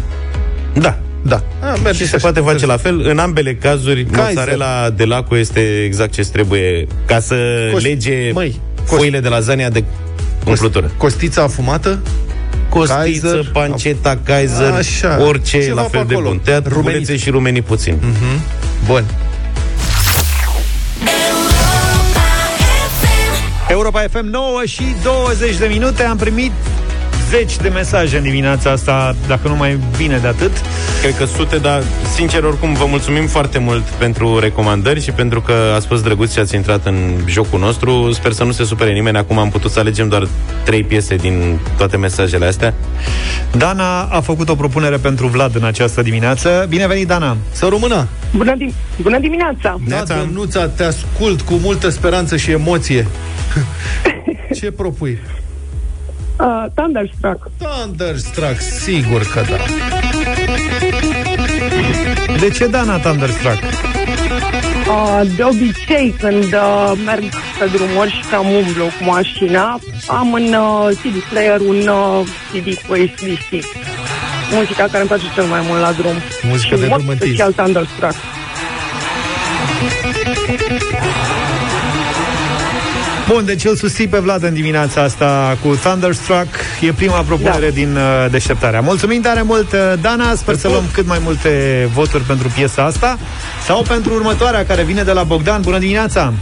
Da, 0.73 0.97
Da. 1.27 1.43
A, 1.61 1.75
merge 1.83 2.03
și 2.03 2.09
se 2.09 2.15
așa. 2.15 2.31
poate 2.31 2.49
face 2.51 2.65
la 2.65 2.77
fel. 2.77 3.01
În 3.09 3.17
ambele 3.19 3.55
cazuri, 3.55 4.03
Kaiser. 4.05 4.25
mozzarella 4.35 4.89
de 4.89 5.03
laco 5.05 5.37
este 5.37 5.83
exact 5.85 6.11
ce 6.11 6.21
trebuie 6.21 6.87
ca 7.05 7.19
să 7.19 7.35
Coș- 7.75 7.81
lege 7.81 8.31
Măi, 8.33 8.59
foile 8.83 9.19
de 9.19 9.27
lasagna 9.27 9.69
de 9.69 9.83
umplutură. 10.45 10.91
Costița 10.97 11.41
afumată? 11.41 11.99
Costiță, 12.69 12.97
Kaiser. 12.97 13.49
panceta, 13.53 14.19
Kaiser, 14.23 14.71
Așa. 14.71 15.17
orice 15.23 15.61
Ceva 15.63 15.75
la 15.75 15.81
pe 15.81 15.97
fel 15.97 16.05
de 16.07 16.13
acolo. 16.13 16.29
bun. 16.29 16.39
Tăiat 16.43 16.67
Rumenit. 16.67 16.85
rumenite 16.85 17.17
și 17.17 17.29
rumenii 17.29 17.61
puțin. 17.61 17.97
Bun. 18.85 19.03
Europa 23.69 23.99
FM 24.11 24.25
9 24.25 24.61
și 24.65 24.83
20 25.03 25.55
de 25.57 25.65
minute 25.65 26.03
Am 26.03 26.17
primit 26.17 26.51
zeci 27.29 27.57
de 27.57 27.69
mesaje 27.69 28.17
în 28.17 28.23
dimineața 28.23 28.71
asta 28.71 29.15
Dacă 29.27 29.47
nu 29.47 29.55
mai 29.55 29.79
bine 29.97 30.17
de 30.17 30.27
atât 30.27 30.51
Cred 31.01 31.17
că 31.17 31.25
sute, 31.25 31.57
dar 31.57 31.83
sincer 32.15 32.43
oricum 32.43 32.73
vă 32.73 32.85
mulțumim 32.85 33.27
foarte 33.27 33.57
mult 33.57 33.81
pentru 33.83 34.39
recomandări 34.39 35.01
și 35.01 35.11
pentru 35.11 35.41
că 35.41 35.53
ați 35.75 35.87
fost 35.87 36.03
drăguți 36.03 36.33
și 36.33 36.39
ați 36.39 36.55
intrat 36.55 36.85
în 36.85 36.95
jocul 37.25 37.59
nostru. 37.59 38.11
Sper 38.11 38.31
să 38.31 38.43
nu 38.43 38.51
se 38.51 38.63
supere 38.63 38.91
nimeni. 38.91 39.17
Acum 39.17 39.37
am 39.37 39.49
putut 39.49 39.71
să 39.71 39.79
alegem 39.79 40.07
doar 40.07 40.27
trei 40.63 40.83
piese 40.83 41.15
din 41.15 41.59
toate 41.77 41.97
mesajele 41.97 42.45
astea. 42.45 42.73
Dana 43.57 44.01
a 44.01 44.21
făcut 44.21 44.49
o 44.49 44.55
propunere 44.55 44.97
pentru 44.97 45.27
Vlad 45.27 45.55
în 45.55 45.63
această 45.63 46.01
dimineață 46.01 46.65
Bine 46.69 46.87
venit, 46.87 47.07
Dana! 47.07 47.37
Să 47.51 47.67
rămână. 47.69 48.07
Bună, 48.35 48.53
dim- 48.55 48.73
Bună 49.01 49.19
dimineața! 49.19 49.75
Da, 49.87 50.03
Dănuța, 50.03 50.67
te 50.67 50.83
ascult 50.83 51.41
cu 51.41 51.53
multă 51.53 51.89
speranță 51.89 52.37
și 52.37 52.51
emoție. 52.51 53.07
Ce 54.59 54.71
propui? 54.71 55.19
Uh, 56.39 56.65
Thunderstruck. 56.73 57.49
Thunderstruck, 57.57 58.59
sigur 58.61 59.21
că 59.33 59.41
da. 59.49 59.57
De 62.39 62.49
ce 62.49 62.67
Dana 62.67 62.97
Thunderstruck? 62.97 63.57
Uh, 64.87 65.21
de 65.35 65.43
obicei, 65.43 66.15
când 66.19 66.43
uh, 66.43 66.91
merg 67.05 67.23
pe 67.59 67.65
drumuri 67.73 68.11
și 68.11 68.29
cam 68.29 68.45
umblu 68.45 68.83
cu 68.83 69.03
mașina, 69.03 69.79
am 70.07 70.33
în 70.33 70.53
uh, 70.53 70.89
CD 70.89 71.23
player 71.29 71.59
un 71.59 71.87
uh, 71.87 72.27
CD 72.51 72.73
cu 72.87 72.93
ACDC. 72.93 73.65
Muzica 74.51 74.83
care 74.83 74.99
îmi 74.99 75.07
place 75.07 75.25
cel 75.33 75.45
mai 75.45 75.61
mult 75.67 75.79
la 75.81 75.91
drum. 75.91 76.15
Muzică 76.41 76.75
și 76.75 76.79
de 76.79 76.85
în 76.85 76.89
mod 76.89 76.97
drum 76.97 77.09
în 77.09 77.17
special 77.17 77.51
Thunderstruck. 77.51 78.15
Bun, 83.29 83.45
deci 83.45 83.63
îl 83.65 83.75
susții 83.75 84.07
pe 84.07 84.17
Vlad 84.19 84.43
în 84.43 84.53
dimineața 84.53 85.01
asta 85.01 85.57
cu 85.63 85.75
Thunderstruck. 85.75 86.47
E 86.81 86.91
prima 86.93 87.21
propunere 87.21 87.65
Da. 87.65 87.73
din 87.73 87.95
uh, 87.95 88.25
deșteptarea. 88.31 88.79
Mulțumim 88.81 89.21
tare 89.21 89.41
mult, 89.41 89.71
uh, 89.71 89.93
Dana. 90.01 90.35
Sper 90.35 90.55
să 90.55 90.67
luăm 90.67 90.83
cât 90.93 91.07
mai 91.07 91.19
multe 91.23 91.49
voturi 91.93 92.23
pentru 92.23 92.47
piesa 92.55 92.83
asta 92.83 93.17
sau 93.65 93.81
pentru 93.87 94.13
următoarea 94.13 94.65
care 94.65 94.83
vine 94.83 95.03
de 95.03 95.11
la 95.11 95.23
Bogdan. 95.23 95.61
Bună 95.61 95.77
dimineața! 95.77 96.33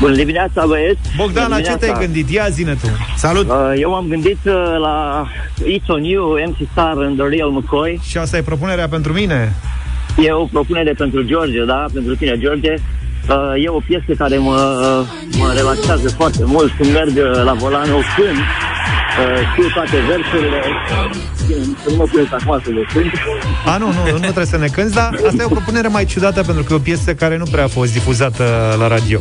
Bună 0.00 0.14
dimineața, 0.14 0.64
băieți! 0.66 0.98
Bogdan, 1.16 1.44
Bună 1.44 1.56
la 1.56 1.62
ce 1.62 1.76
te-ai 1.76 1.76
dimineața. 1.78 2.04
gândit? 2.04 2.30
Ia 2.30 2.46
zine 2.50 2.74
tu. 2.82 2.86
Salut! 3.16 3.48
Uh, 3.48 3.72
eu 3.80 3.90
m-am 3.90 4.06
gândit 4.08 4.38
uh, 4.44 4.54
la 4.80 5.26
It's 5.64 5.86
On 5.86 6.02
You, 6.04 6.38
MC 6.48 6.56
Star 6.72 6.94
and 6.96 7.18
The 7.18 7.26
Real 7.28 7.50
McCoy. 7.50 8.00
Și 8.08 8.18
asta 8.18 8.36
e 8.36 8.42
propunerea 8.42 8.88
pentru 8.88 9.12
mine? 9.12 9.52
E 10.24 10.32
o 10.32 10.44
propunere 10.44 10.92
pentru 10.92 11.22
George, 11.22 11.64
da? 11.64 11.84
Pentru 11.92 12.16
tine, 12.16 12.36
George. 12.38 12.74
Uh, 13.28 13.64
e 13.64 13.68
o 13.68 13.80
piesă 13.86 14.12
care 14.18 14.36
mă, 14.38 14.58
mă 15.38 15.52
relaxează 15.54 16.08
foarte 16.08 16.44
mult 16.44 16.72
când 16.76 16.92
merg 16.92 17.16
uh, 17.16 17.44
la 17.44 17.52
volan, 17.52 17.90
o 17.90 18.00
cânt. 18.16 18.38
Uh, 18.38 19.38
știu 19.52 19.68
toate 19.74 19.96
versurile. 20.08 20.62
Bine, 21.46 21.76
să 21.82 21.90
nu 21.90 21.96
mă 21.96 22.04
puneți 22.04 22.32
acum 22.32 22.60
să 22.64 22.70
vă 22.74 22.82
cânt. 22.92 23.12
A, 23.66 23.76
nu, 23.76 23.86
nu, 23.86 24.12
nu 24.12 24.18
trebuie 24.18 24.44
să 24.44 24.58
ne 24.58 24.66
cânti, 24.66 24.94
dar 24.94 25.10
asta 25.26 25.42
e 25.42 25.44
o 25.44 25.48
propunere 25.48 25.88
mai 25.88 26.04
ciudată 26.04 26.42
pentru 26.42 26.62
că 26.64 26.72
e 26.72 26.76
o 26.76 26.78
piesă 26.78 27.14
care 27.14 27.36
nu 27.36 27.44
prea 27.50 27.64
a 27.64 27.66
fost 27.78 27.92
difuzată 27.92 28.44
la 28.78 28.88
radio. 28.88 29.18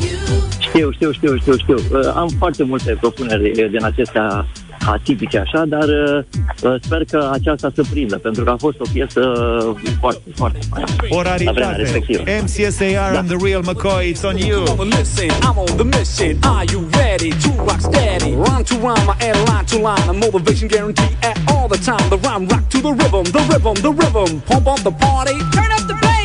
Știu, 0.60 0.92
știu, 0.92 1.12
știu, 1.12 1.38
știu, 1.38 1.58
știu. 1.58 1.76
Uh, 1.76 2.12
am 2.16 2.30
foarte 2.38 2.64
multe 2.64 2.98
propuneri 3.00 3.64
uh, 3.64 3.70
din 3.70 3.84
acestea 3.84 4.46
atipice 4.88 5.38
așa, 5.38 5.64
dar 5.68 5.84
uh, 5.88 6.24
uh, 6.64 6.76
sper 6.82 7.06
că 7.12 7.30
aceasta 7.34 7.72
să 7.76 7.84
prindă, 7.92 8.18
pentru 8.18 8.44
că 8.44 8.50
a 8.50 8.56
fost 8.58 8.80
o 8.80 8.86
piesă 8.94 9.20
uh, 9.20 9.90
foarte, 10.00 10.22
foarte 10.36 10.60
faină. 10.70 10.88
O 11.10 11.22
La 11.22 11.36
vremea 11.38 11.54
raritate. 11.54 11.82
respectivă. 11.82 12.24
MCSAR 12.42 13.16
and 13.16 13.28
the 13.28 13.38
Real 13.48 13.62
McCoy, 13.70 14.04
it's 14.14 14.24
on 14.24 14.38
you. 14.38 14.60
Listen, 14.98 15.30
I'm 15.48 15.58
on 15.66 15.72
the 15.82 15.88
mission. 15.98 16.34
Are 16.56 16.66
you 16.74 16.80
ready 17.04 17.30
to 17.44 17.50
rock 17.68 17.80
steady? 17.90 18.32
Rhyme 18.46 18.64
to 18.72 18.76
rhyme, 18.86 19.10
and 19.28 19.38
line 19.50 19.66
to 19.74 19.78
line. 19.88 20.06
A 20.14 20.16
motivation 20.26 20.68
guarantee 20.68 21.12
at 21.30 21.38
all 21.52 21.68
the 21.76 21.80
time. 21.90 22.06
The 22.14 22.20
rhyme 22.28 22.44
rock 22.52 22.64
to 22.74 22.78
the 22.88 22.94
rhythm, 23.02 23.24
the 23.38 23.44
rhythm, 23.52 23.76
the 23.88 23.94
rhythm. 24.02 24.30
Pump 24.52 24.68
up 24.74 24.80
the 24.90 24.96
party. 25.08 25.36
Turn 25.56 25.72
up 25.78 25.84
the 25.92 25.98
bass. 26.04 26.17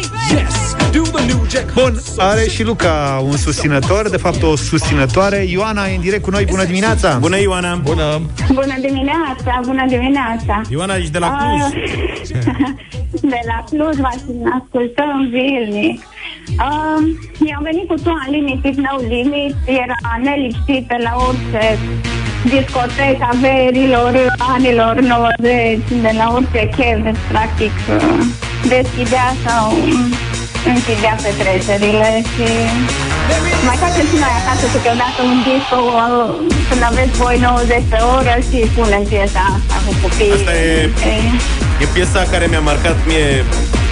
Bun, 1.74 2.00
are 2.16 2.48
și 2.48 2.62
Luca 2.62 3.22
un 3.24 3.36
susținător, 3.36 4.08
de 4.08 4.16
fapt 4.16 4.42
o 4.42 4.56
susținătoare. 4.56 5.36
Ioana 5.36 5.86
e 5.86 5.94
în 5.94 6.00
direct 6.00 6.22
cu 6.22 6.30
noi, 6.30 6.44
bună 6.44 6.64
dimineața! 6.64 7.16
Bună, 7.20 7.40
Ioana! 7.40 7.74
Bună! 7.74 8.20
Bună 8.52 8.74
dimineața, 8.80 9.60
bună 9.64 9.84
dimineața! 9.88 10.60
Ioana, 10.70 10.96
ești 10.96 11.10
de 11.10 11.18
la 11.18 11.36
Cluj. 11.36 11.60
Ah, 11.60 12.70
de 13.34 13.40
la 13.46 13.64
Cluj, 13.70 13.96
vă 13.96 14.08
ascultăm 14.60 15.30
zilnic. 15.30 16.00
Uh, 16.48 17.00
eu 17.48 17.56
am 17.56 17.62
venit 17.62 17.86
cu 17.88 17.94
tu 17.94 18.12
în 18.26 18.32
Limit, 18.32 18.64
is 18.64 18.76
no 18.76 18.94
limit, 19.08 19.54
era 19.66 20.20
nelipsită 20.22 20.96
la 21.06 21.12
orice 21.28 21.78
discoteca 22.44 23.30
verilor 23.40 24.34
anilor 24.38 25.00
90, 25.00 25.78
de 26.02 26.10
la 26.16 26.32
orice 26.34 26.68
chef, 26.76 27.18
practic, 27.28 27.72
uh, 27.88 28.24
deschidea 28.68 29.34
sau 29.46 29.72
închidea 30.70 31.14
petrecerile 31.24 32.10
și 32.32 32.46
mai 33.68 33.76
facem 33.84 34.04
și 34.10 34.16
noi 34.24 34.34
acasă 34.40 34.64
câteodată 34.74 35.20
un 35.32 35.38
disco 35.48 35.78
uh, 35.86 36.02
când 36.68 36.82
aveți 36.90 37.14
voi 37.22 37.36
90 37.40 37.82
pe 37.92 38.00
oră 38.16 38.34
și 38.48 38.58
punem 38.76 39.02
piesa 39.10 39.42
asta 39.56 39.76
cu 39.84 39.92
copiii. 40.02 40.36
Asta 40.38 40.54
e, 40.68 40.90
e 41.82 41.86
piesa 41.94 42.20
care 42.32 42.44
mi-a 42.52 42.64
marcat 42.70 42.96
mie 43.10 43.28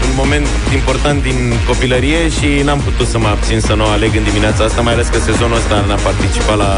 un 0.09 0.15
moment 0.23 0.47
important 0.79 1.19
din 1.29 1.39
copilărie 1.71 2.23
și 2.37 2.49
n-am 2.67 2.81
putut 2.89 3.07
să 3.13 3.19
mă 3.19 3.29
abțin 3.35 3.61
să 3.69 3.73
nu 3.75 3.85
o 3.85 3.91
aleg 3.97 4.13
în 4.21 4.25
dimineața 4.31 4.65
asta, 4.65 4.81
mai 4.81 4.93
ales 4.93 5.09
că 5.13 5.19
sezonul 5.19 5.57
ăsta 5.57 5.85
n-a 5.89 6.01
participat 6.09 6.57
la 6.57 6.73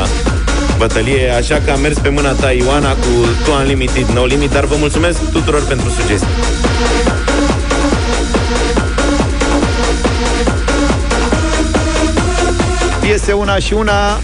bătălie, 0.79 1.31
așa 1.41 1.57
că 1.65 1.71
am 1.71 1.81
mers 1.81 1.99
pe 1.99 2.09
mâna 2.09 2.33
ta, 2.33 2.51
Ioana, 2.53 2.93
cu 3.03 3.11
Tu 3.45 3.51
Unlimited, 3.61 4.07
No 4.17 4.25
Limit, 4.25 4.51
dar 4.51 4.65
vă 4.65 4.77
mulțumesc 4.79 5.19
tuturor 5.31 5.63
pentru 5.67 5.89
sugestii. 5.89 6.37
Piese 13.13 13.33
una 13.33 13.59
și 13.59 13.73
una 13.73 14.21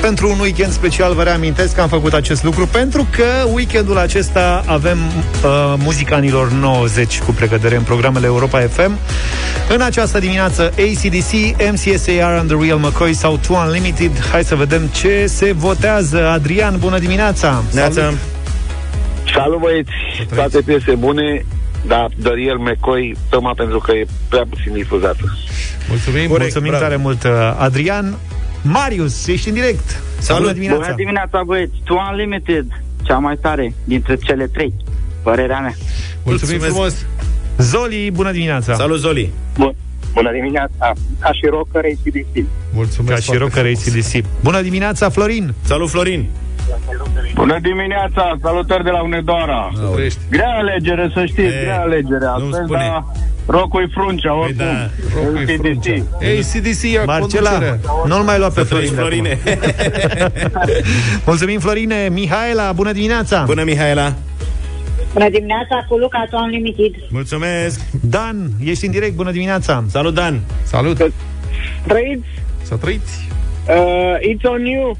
pentru 0.00 0.30
un 0.30 0.38
weekend 0.40 0.72
special 0.72 1.14
vă 1.14 1.22
reamintesc 1.22 1.74
că 1.74 1.80
am 1.80 1.88
făcut 1.88 2.12
acest 2.12 2.44
lucru 2.44 2.66
pentru 2.66 3.06
că 3.10 3.24
weekendul 3.52 3.98
acesta 3.98 4.62
avem 4.66 4.98
uh, 4.98 5.74
muzica 5.78 6.16
anilor 6.16 6.50
90 6.50 7.20
cu 7.20 7.32
pregătire 7.32 7.76
în 7.76 7.82
programele 7.82 8.26
Europa 8.26 8.60
FM. 8.60 8.98
În 9.68 9.80
această 9.80 10.18
dimineață 10.18 10.62
ACDC, 10.62 11.32
MCSAR 11.72 12.36
and 12.36 12.48
The 12.50 12.64
Real 12.64 12.78
McCoy 12.78 13.14
sau 13.14 13.36
Two 13.36 13.56
Unlimited. 13.56 14.10
Hai 14.30 14.44
să 14.44 14.54
vedem 14.54 14.86
ce 14.86 15.26
se 15.26 15.52
votează. 15.52 16.28
Adrian, 16.28 16.78
bună 16.78 16.98
dimineața! 16.98 17.62
Neața. 17.72 18.12
Salut 19.34 19.58
băieți, 19.60 19.90
toate 20.34 20.60
piese 20.60 20.94
bune, 20.94 21.44
dar 21.86 22.08
The 22.22 22.32
Real 22.32 22.58
McCoy, 22.58 23.16
tocmai 23.30 23.52
pentru 23.56 23.78
că 23.78 23.92
e 23.92 24.06
prea 24.28 24.46
puțin 24.50 24.72
difuzată. 24.72 25.38
Mulțumim, 25.88 26.28
Corect, 26.28 26.40
mulțumim 26.40 26.70
bravo. 26.70 26.84
tare 26.84 26.96
mult, 26.96 27.22
uh, 27.24 27.30
Adrian. 27.58 28.16
Marius, 28.62 29.26
ești 29.26 29.48
în 29.48 29.54
direct. 29.54 30.00
Bună 30.36 30.52
dimineața! 30.52 30.80
Bună 30.80 30.94
dimineața, 30.96 31.42
băieți! 31.46 31.72
Tu 31.84 31.94
Unlimited, 32.10 32.66
cea 33.02 33.18
mai 33.18 33.36
tare 33.36 33.74
dintre 33.84 34.16
cele 34.16 34.46
trei. 34.46 34.72
Părerea 35.22 35.60
mea. 35.60 35.74
Mulțumim 36.24 36.58
frumos! 36.60 37.06
Zoli, 37.58 38.10
bună 38.10 38.32
dimineața! 38.32 38.74
Salut, 38.74 38.98
Zoli! 38.98 39.30
Bun. 39.58 39.74
Bună 40.12 40.32
dimineața! 40.32 40.92
Ca 41.20 41.32
și 41.32 41.46
rocker 41.50 41.84
ACDC. 41.84 42.34
Ca 42.34 42.42
Mulțumesc 42.72 43.22
și 43.22 43.36
rocker 43.36 43.64
ACDC. 43.64 44.24
Bună 44.42 44.60
dimineața, 44.62 45.08
Florin! 45.08 45.54
Salut, 45.64 45.90
Florin! 45.90 46.26
Bună 47.34 47.58
dimineața! 47.62 48.36
Salutări 48.42 48.84
de 48.84 48.90
la 48.90 49.02
Unedoara! 49.02 49.70
Grea 50.30 50.50
alegere, 50.50 51.10
să 51.14 51.24
știți, 51.24 51.54
E, 51.54 51.60
grea 51.62 51.80
alegere. 51.80 52.26
Astăzi, 52.34 52.62
spune. 52.64 53.04
Dar 53.50 53.60
rocul 53.60 53.90
fruncea, 53.92 54.38
oricum. 54.38 54.64
da, 54.64 54.90
rocul-i 55.14 55.52
ACDC. 55.52 55.86
ACDC 56.20 56.82
ia 56.82 57.04
Marcela, 57.04 57.50
conducerea. 57.50 57.78
nu-l 58.06 58.22
mai 58.22 58.38
lua 58.38 58.48
pe 58.48 58.60
Să 58.60 58.66
trăiești, 58.66 58.94
Florin. 58.94 59.22
de 59.22 59.38
acum. 59.46 59.60
Florine! 59.60 60.82
Mulțumim, 61.26 61.58
Florine! 61.58 62.08
Mihaela, 62.12 62.72
bună 62.72 62.92
dimineața! 62.92 63.42
Bună, 63.46 63.62
Mihaela! 63.62 64.14
Bună 65.12 65.28
dimineața 65.30 65.86
cu 65.88 65.96
Luca 65.96 66.26
Tu 66.30 66.36
Unlimited. 66.36 66.92
Mulțumesc! 67.10 67.80
Dan, 68.00 68.50
ești 68.64 68.84
în 68.84 68.90
direct, 68.90 69.14
bună 69.14 69.30
dimineața! 69.30 69.84
Salut, 69.90 70.14
Dan! 70.14 70.40
Salut! 70.62 70.96
Trăiți? 71.86 72.26
Să 72.62 72.74
trăiți! 72.76 73.28
Uh, 73.68 74.34
it's 74.34 74.42
on 74.42 74.64
you! 74.66 74.96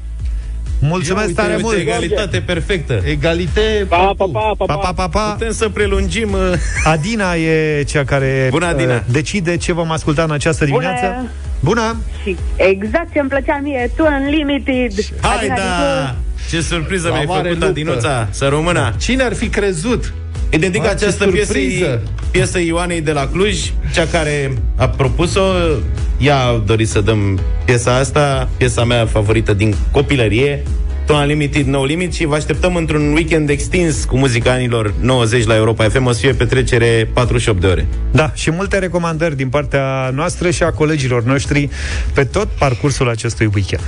Mulțumesc 0.79 1.27
uite, 1.27 1.41
tare 1.41 1.51
uite, 1.53 1.63
mult! 1.63 1.77
egalitate 1.77 2.39
perfectă! 2.45 3.01
Egalite 3.05 3.85
Pa, 3.87 3.97
pa, 3.97 4.25
pa, 4.31 4.51
pa, 4.57 4.65
Pa, 4.65 4.75
pa, 4.75 4.93
pa, 4.93 5.07
pa. 5.07 5.31
Putem 5.31 5.51
să 5.51 5.69
prelungim... 5.69 6.31
uh, 6.31 6.53
Adina 6.93 7.35
e 7.35 7.83
cea 7.83 8.03
care 8.03 8.47
Bună, 8.51 8.65
Adina. 8.65 8.93
uh, 8.95 9.01
decide 9.11 9.57
ce 9.57 9.73
vom 9.73 9.91
asculta 9.91 10.23
în 10.23 10.31
această 10.31 10.65
dimineață. 10.65 11.05
Bună! 11.05 11.29
Bună! 11.59 11.95
Și 12.23 12.35
exact 12.55 13.13
ce 13.13 13.19
îmi 13.19 13.29
plăcea 13.29 13.59
mie, 13.63 13.91
Tu 13.95 14.03
Unlimited. 14.21 14.91
Hai, 15.21 15.35
Adina 15.37 15.53
din 15.55 15.63
da! 15.63 16.15
Ce 16.49 16.61
surpriză 16.61 17.07
La 17.07 17.13
mi-ai 17.13 17.25
mare 17.25 17.41
făcut, 17.41 17.53
luptă. 17.53 17.65
Adinuța! 17.65 18.27
Să 18.31 18.47
rămână! 18.47 18.93
Cine 18.99 19.23
ar 19.23 19.33
fi 19.33 19.47
crezut? 19.47 20.13
Îi 20.51 20.57
dedic 20.59 20.81
Mamă, 20.81 20.93
ce 20.93 21.05
această 21.05 21.27
piesă, 21.27 21.45
surpriză! 21.51 22.01
piesă 22.31 22.59
Ioanei 22.59 23.01
de 23.01 23.11
la 23.11 23.27
Cluj, 23.27 23.71
cea 23.93 24.05
care 24.11 24.53
a 24.75 24.87
propus-o. 24.89 25.41
Ea 26.19 26.39
a 26.39 26.61
dorit 26.65 26.89
să 26.89 27.01
dăm 27.01 27.39
piesa 27.65 27.95
asta, 27.95 28.49
piesa 28.57 28.83
mea 28.83 29.05
favorită 29.05 29.53
din 29.53 29.75
copilărie, 29.91 30.63
To 31.09 31.15
Unlimited, 31.15 31.65
No 31.65 31.85
Limit 31.85 32.13
și 32.13 32.25
vă 32.25 32.35
așteptăm 32.35 32.75
într-un 32.75 33.13
weekend 33.13 33.49
extins 33.49 34.03
cu 34.03 34.17
muzica 34.17 34.51
anilor 34.51 34.93
90 35.01 35.45
la 35.45 35.55
Europa 35.55 35.83
FM. 35.83 36.05
O 36.05 36.11
să 36.11 36.19
fie 36.19 36.33
petrecere 36.33 37.09
48 37.13 37.61
de 37.61 37.67
ore. 37.67 37.87
Da, 38.11 38.31
și 38.33 38.51
multe 38.51 38.79
recomandări 38.79 39.35
din 39.35 39.49
partea 39.49 40.11
noastră 40.13 40.49
și 40.49 40.63
a 40.63 40.71
colegilor 40.71 41.23
noștri 41.23 41.69
pe 42.13 42.23
tot 42.23 42.47
parcursul 42.47 43.09
acestui 43.09 43.49
weekend. 43.53 43.83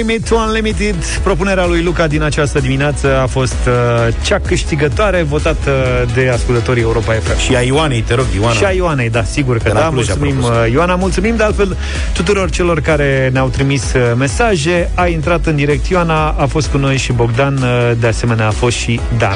No 0.00 0.06
Limit 0.06 0.28
to 0.28 0.34
Unlimited 0.34 0.94
Propunerea 1.22 1.66
lui 1.66 1.82
Luca 1.82 2.06
din 2.06 2.22
această 2.22 2.58
dimineață 2.60 3.18
A 3.22 3.26
fost 3.26 3.56
uh, 3.66 4.14
cea 4.22 4.38
câștigătoare 4.46 5.22
Votată 5.22 5.70
de 6.14 6.28
ascultătorii 6.32 6.82
Europa 6.82 7.12
FM 7.12 7.38
Și 7.38 7.54
a 7.56 7.60
Ioanei, 7.60 8.00
te 8.00 8.14
rog, 8.14 8.24
Ioana. 8.34 8.52
Și 8.54 8.64
a 8.64 8.70
Ioanei, 8.70 9.10
da, 9.10 9.22
sigur 9.22 9.56
că 9.56 9.62
De 9.62 9.68
la 9.68 9.80
da 9.80 9.88
Cluj 9.88 10.08
a 10.10 10.14
Mulțumim, 10.18 10.40
propus. 10.42 10.58
uh, 10.66 10.72
Ioana, 10.72 10.94
mulțumim 10.94 11.36
De 11.36 11.42
altfel 11.42 11.76
tuturor 12.12 12.50
celor 12.50 12.80
care 12.80 13.30
ne-au 13.32 13.48
trimis 13.48 13.92
uh, 13.92 14.00
mesaje 14.16 14.90
A 14.94 15.06
intrat 15.06 15.46
în 15.46 15.56
direct 15.56 15.86
Ioana 15.86 16.28
A 16.28 16.46
fost 16.46 16.68
cu 16.68 16.78
noi 16.78 16.96
și 16.96 17.12
Bogdan 17.12 17.56
uh, 17.56 17.90
De 18.00 18.06
asemenea 18.06 18.46
a 18.46 18.50
fost 18.50 18.76
și 18.76 19.00
Dana 19.18 19.34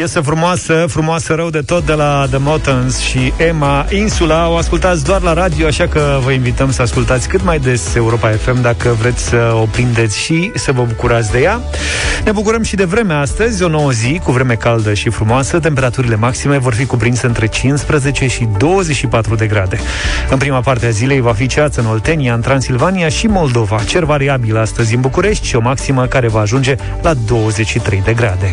Piesă 0.00 0.20
frumoasă, 0.20 0.84
frumoasă 0.88 1.34
rău 1.34 1.50
de 1.50 1.60
tot 1.60 1.86
de 1.86 1.92
la 1.92 2.26
The 2.30 2.38
Mountains 2.38 2.98
și 2.98 3.32
Emma 3.36 3.86
Insula. 3.90 4.48
O 4.48 4.56
ascultați 4.56 5.04
doar 5.04 5.22
la 5.22 5.32
radio, 5.32 5.66
așa 5.66 5.86
că 5.86 6.18
vă 6.24 6.30
invităm 6.30 6.72
să 6.72 6.82
ascultați 6.82 7.28
cât 7.28 7.44
mai 7.44 7.58
des 7.58 7.94
Europa 7.94 8.28
FM 8.28 8.60
dacă 8.62 8.96
vreți 9.00 9.22
să 9.22 9.52
o 9.54 9.64
prindeți 9.64 10.18
și 10.18 10.50
să 10.54 10.72
vă 10.72 10.82
bucurați 10.82 11.30
de 11.30 11.40
ea. 11.40 11.60
Ne 12.24 12.32
bucurăm 12.32 12.62
și 12.62 12.76
de 12.76 12.84
vreme 12.84 13.14
astăzi, 13.14 13.62
o 13.62 13.68
nouă 13.68 13.90
zi 13.90 14.20
cu 14.24 14.32
vreme 14.32 14.54
caldă 14.54 14.94
și 14.94 15.10
frumoasă. 15.10 15.58
Temperaturile 15.58 16.16
maxime 16.16 16.58
vor 16.58 16.74
fi 16.74 16.86
cuprinse 16.86 17.26
între 17.26 17.46
15 17.46 18.26
și 18.26 18.48
24 18.58 19.34
de 19.34 19.46
grade. 19.46 19.78
În 20.30 20.38
prima 20.38 20.60
parte 20.60 20.86
a 20.86 20.90
zilei 20.90 21.20
va 21.20 21.32
fi 21.32 21.46
ceață 21.46 21.80
în 21.80 21.86
Oltenia, 21.86 22.34
în 22.34 22.40
Transilvania 22.40 23.08
și 23.08 23.26
Moldova. 23.26 23.82
Cer 23.86 24.04
variabil 24.04 24.56
astăzi 24.58 24.94
în 24.94 25.00
București 25.00 25.46
și 25.46 25.56
o 25.56 25.60
maximă 25.60 26.06
care 26.06 26.28
va 26.28 26.40
ajunge 26.40 26.74
la 27.02 27.14
23 27.14 28.02
de 28.04 28.12
grade. 28.12 28.52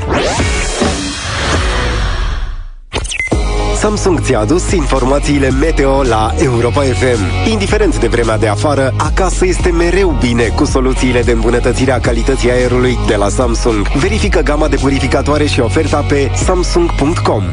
Samsung 3.88 4.21
ți-a 4.21 4.39
adus 4.39 4.71
informațiile 4.71 5.49
meteo 5.49 6.03
la 6.03 6.33
Europa 6.38 6.81
FM. 6.81 7.49
Indiferent 7.51 7.99
de 7.99 8.07
vremea 8.07 8.38
de 8.38 8.47
afară, 8.47 8.93
acasă 8.97 9.45
este 9.45 9.69
mereu 9.69 10.17
bine 10.19 10.43
cu 10.43 10.65
soluțiile 10.65 11.21
de 11.21 11.31
îmbunătățire 11.31 11.91
a 11.91 11.99
calității 11.99 12.51
aerului 12.51 12.97
de 13.07 13.15
la 13.15 13.29
Samsung. 13.29 13.88
Verifică 13.88 14.39
gama 14.39 14.67
de 14.67 14.75
purificatoare 14.75 15.45
și 15.45 15.59
oferta 15.59 16.05
pe 16.07 16.31
samsung.com. 16.45 17.43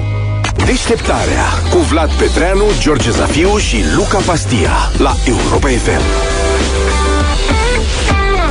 Deșteptarea 0.66 1.44
cu 1.70 1.78
Vlad 1.78 2.10
Petreanu, 2.10 2.64
George 2.80 3.10
Zafiu 3.10 3.56
și 3.56 3.84
Luca 3.96 4.18
Pastia 4.26 4.72
la 4.98 5.14
Europa 5.26 5.68
FM. 5.68 6.02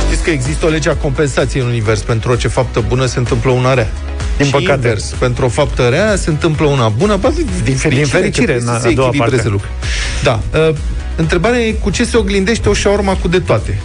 Știți 0.06 0.22
că 0.22 0.30
există 0.30 0.66
o 0.66 0.68
lege 0.68 0.90
a 0.90 0.96
compensației 0.96 1.62
în 1.62 1.68
univers. 1.68 2.00
Pentru 2.00 2.30
orice 2.30 2.48
faptă 2.48 2.84
bună 2.88 3.06
se 3.06 3.18
întâmplă 3.18 3.50
una 3.50 3.74
rea. 3.74 3.88
Din 4.36 4.46
și 4.46 4.52
păcate. 4.52 4.72
invers. 4.72 5.04
Pentru 5.18 5.44
o 5.44 5.48
faptă 5.48 5.88
rea 5.88 6.16
se 6.16 6.30
întâmplă 6.30 6.66
una 6.66 6.88
bună. 6.88 7.16
Bă, 7.16 7.32
din 7.64 7.76
fericire, 7.76 7.94
Din 7.94 8.06
fericire, 8.06 8.46
că 8.46 8.52
în 8.52 8.58
trebuie 8.58 8.76
a 8.76 8.80
să 8.80 8.88
se 8.88 8.94
doua 8.94 9.08
echilibreze 9.08 9.42
parte. 9.42 9.48
lucrurile. 9.48 9.78
Da. 10.22 10.40
Uh, 10.68 10.74
întrebarea 11.16 11.60
e 11.60 11.72
cu 11.72 11.90
ce 11.90 12.04
se 12.04 12.16
oglindește 12.16 12.68
o 12.68 12.72
șaorma 12.72 13.14
cu 13.14 13.28
de 13.28 13.38
toate? 13.40 13.78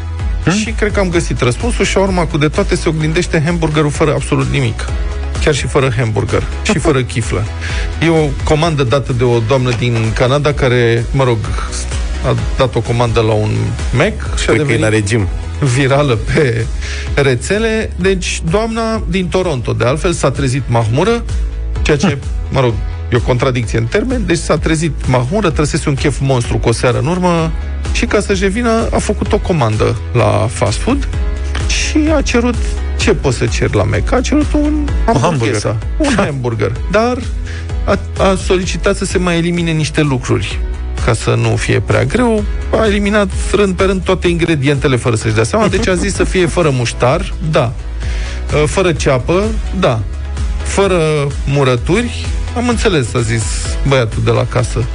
Hmm? 0.43 0.54
Și 0.54 0.72
cred 0.72 0.91
că 0.91 1.00
am 1.00 1.10
găsit 1.10 1.41
răspunsul. 1.41 1.86
Șaorma 1.86 2.26
cu 2.26 2.38
de 2.38 2.47
toate 2.47 2.76
se 2.76 2.89
oglindește 2.89 3.41
hamburgerul 3.45 3.91
fără 3.91 4.12
absolut 4.14 4.47
nimic. 4.52 4.86
Chiar 5.43 5.54
și 5.54 5.68
fără 5.68 5.93
hamburger. 5.97 6.43
și 6.64 6.78
fără 6.88 7.02
chiflă. 7.04 7.43
E 8.06 8.10
o 8.10 8.30
comandă 8.43 8.84
dată 8.84 9.14
de 9.14 9.24
o 9.24 9.39
doamnă 9.47 9.72
din 9.80 10.12
Canada 10.14 10.54
care, 10.54 11.06
mă 11.12 11.24
rog, 11.24 11.38
a 12.26 12.36
dat 12.57 12.76
o 12.76 12.82
comandă 12.82 13.22
la 13.22 13.34
un 13.34 13.51
Mac 13.93 14.38
și 14.38 14.49
a 14.49 14.51
Cred 14.51 14.55
că 14.55 14.55
e 14.55 14.57
devenit 14.57 14.82
la 14.82 14.89
regim. 14.89 15.28
virală 15.76 16.15
pe 16.15 16.65
rețele. 17.13 17.91
Deci, 17.95 18.41
doamna 18.49 19.03
din 19.09 19.28
Toronto, 19.28 19.74
de 19.74 19.86
altfel, 19.86 20.13
s-a 20.13 20.32
trezit 20.32 20.63
mahmură, 20.67 21.24
ceea 21.82 21.97
ce, 21.97 22.17
mă 22.53 22.59
rog, 22.59 22.74
e 23.11 23.15
o 23.15 23.20
contradicție 23.20 23.78
în 23.78 23.86
termen, 23.86 24.26
deci 24.26 24.38
s-a 24.38 24.57
trezit 24.57 25.07
mahmură, 25.07 25.49
trăsese 25.49 25.89
un 25.89 25.95
chef 25.95 26.20
monstru 26.22 26.57
cu 26.57 26.70
o 26.70 26.72
seară 26.72 26.99
în 26.99 27.07
urmă 27.07 27.51
și 27.91 28.05
ca 28.05 28.20
să-și 28.20 28.43
revină 28.43 28.88
a 28.91 28.97
făcut 28.97 29.34
o 29.34 29.38
comandă 29.38 29.95
la 30.13 30.47
fast 30.51 30.78
food 30.78 31.07
și 31.67 31.97
a 32.15 32.22
cerut 32.22 32.55
ce 32.99 33.13
poți 33.13 33.38
să 33.38 33.45
cer 33.45 33.74
la 33.74 33.84
Mac? 33.84 34.11
A 34.11 34.22
cerut 34.22 34.53
un 34.53 34.88
hamburger. 35.05 35.76
Un 35.97 36.13
hamburger. 36.15 36.72
Dar 36.91 37.17
a, 37.86 37.99
a 38.24 38.36
solicitat 38.45 38.95
să 38.95 39.05
se 39.05 39.17
mai 39.17 39.38
elimine 39.38 39.72
niște 39.72 40.01
lucruri 40.01 40.59
ca 41.10 41.16
să 41.16 41.34
nu 41.34 41.55
fie 41.55 41.80
prea 41.80 42.03
greu, 42.03 42.43
a 42.72 42.86
eliminat 42.86 43.30
rând 43.51 43.76
pe 43.76 43.84
rând 43.84 44.03
toate 44.03 44.28
ingredientele 44.28 44.95
fără 44.95 45.16
să-și 45.16 45.34
dea 45.34 45.43
seama, 45.43 45.68
deci 45.68 45.88
a 45.88 45.93
zis 45.93 46.14
să 46.14 46.24
fie 46.24 46.45
fără 46.45 46.70
muștar, 46.70 47.34
da. 47.51 47.74
Uh, 48.53 48.64
Fără 48.66 48.91
ceapă, 48.91 49.43
da. 49.80 49.99
Fără 50.64 51.01
murături, 51.45 52.26
am 52.55 52.68
înțeles, 52.68 53.14
a 53.14 53.20
zis 53.20 53.43
băiatul 53.88 54.22
de 54.24 54.32
la 54.32 54.45
casă. 54.49 54.86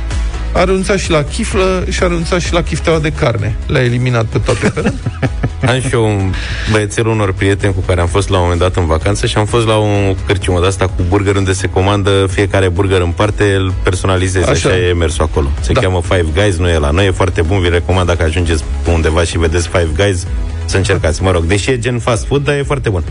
A 0.55 0.65
renunțat 0.65 0.99
și 0.99 1.11
la 1.11 1.23
chiflă 1.23 1.85
și 1.91 2.03
a 2.03 2.07
renunțat 2.07 2.41
și 2.41 2.53
la 2.53 2.63
chifteaua 2.63 2.99
de 2.99 3.11
carne. 3.11 3.57
Le-a 3.67 3.83
eliminat 3.85 4.25
pe 4.25 4.39
toate 4.39 4.69
pe 4.69 4.81
rând. 4.81 4.95
Am 5.69 5.81
și 5.81 5.89
eu 5.93 6.05
un 6.05 6.33
băiețel 6.71 7.07
unor 7.07 7.33
prieteni 7.33 7.75
cu 7.75 7.81
care 7.87 8.01
am 8.01 8.07
fost 8.07 8.29
la 8.29 8.37
un 8.37 8.43
moment 8.43 8.61
dat 8.61 8.77
în 8.77 8.87
vacanță 8.87 9.27
și 9.27 9.37
am 9.37 9.47
fost 9.47 9.67
la 9.67 9.77
o 9.77 9.87
cârciumă 10.27 10.61
de 10.61 10.67
asta 10.67 10.85
cu 10.87 11.03
burger 11.09 11.37
unde 11.37 11.53
se 11.53 11.67
comandă 11.69 12.27
fiecare 12.31 12.69
burger 12.69 13.01
în 13.01 13.11
parte, 13.11 13.55
îl 13.55 13.73
personalizezi, 13.83 14.45
așa, 14.51 14.53
Așa. 14.53 14.69
așa 14.69 14.79
e 14.79 14.93
mersul 14.93 15.25
acolo. 15.25 15.49
Se 15.61 15.73
Da. 15.73 15.81
da. 15.81 15.87
cheamă 15.87 16.03
Five 16.03 16.27
Guys, 16.35 16.57
nu 16.57 16.69
e 16.69 16.79
la 16.79 16.91
noi, 16.91 17.07
e 17.07 17.11
foarte 17.11 17.43
bun, 17.43 17.61
vi 17.61 17.69
recomand 17.69 18.07
dacă 18.07 18.23
ajungeți 18.23 18.65
pe 18.85 18.91
undeva 18.91 19.23
și 19.25 19.39
vedeți 19.39 19.69
Five 19.69 19.89
Guys, 19.97 20.27
să 20.65 20.77
încercați, 20.77 21.23
mă 21.23 21.31
rog, 21.31 21.45
deși 21.45 21.71
e 21.71 21.79
gen 21.79 21.99
fast 21.99 22.27
food, 22.27 22.45
dar 22.45 22.55
e 22.55 22.63
foarte 22.63 22.89
bun. 22.89 23.03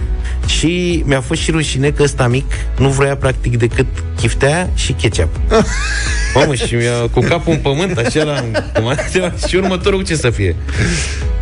Și 0.45 1.03
mi-a 1.05 1.21
fost 1.21 1.41
și 1.41 1.51
rușine 1.51 1.89
că 1.89 2.03
ăsta 2.03 2.27
mic 2.27 2.51
nu 2.77 2.89
vrea 2.89 3.15
practic 3.15 3.57
decât 3.57 3.85
chiftea 4.15 4.69
și 4.73 4.93
ketchup. 4.93 5.39
Mamă, 6.35 6.55
și 6.55 6.75
mi-a 6.75 7.07
cu 7.11 7.19
capul 7.19 7.53
în 7.53 7.59
pământ, 7.59 7.97
așa 7.97 8.23
la 8.23 8.43
comandă, 8.73 9.33
și 9.47 9.55
următorul 9.55 10.03
ce 10.03 10.15
să 10.15 10.29
fie? 10.29 10.55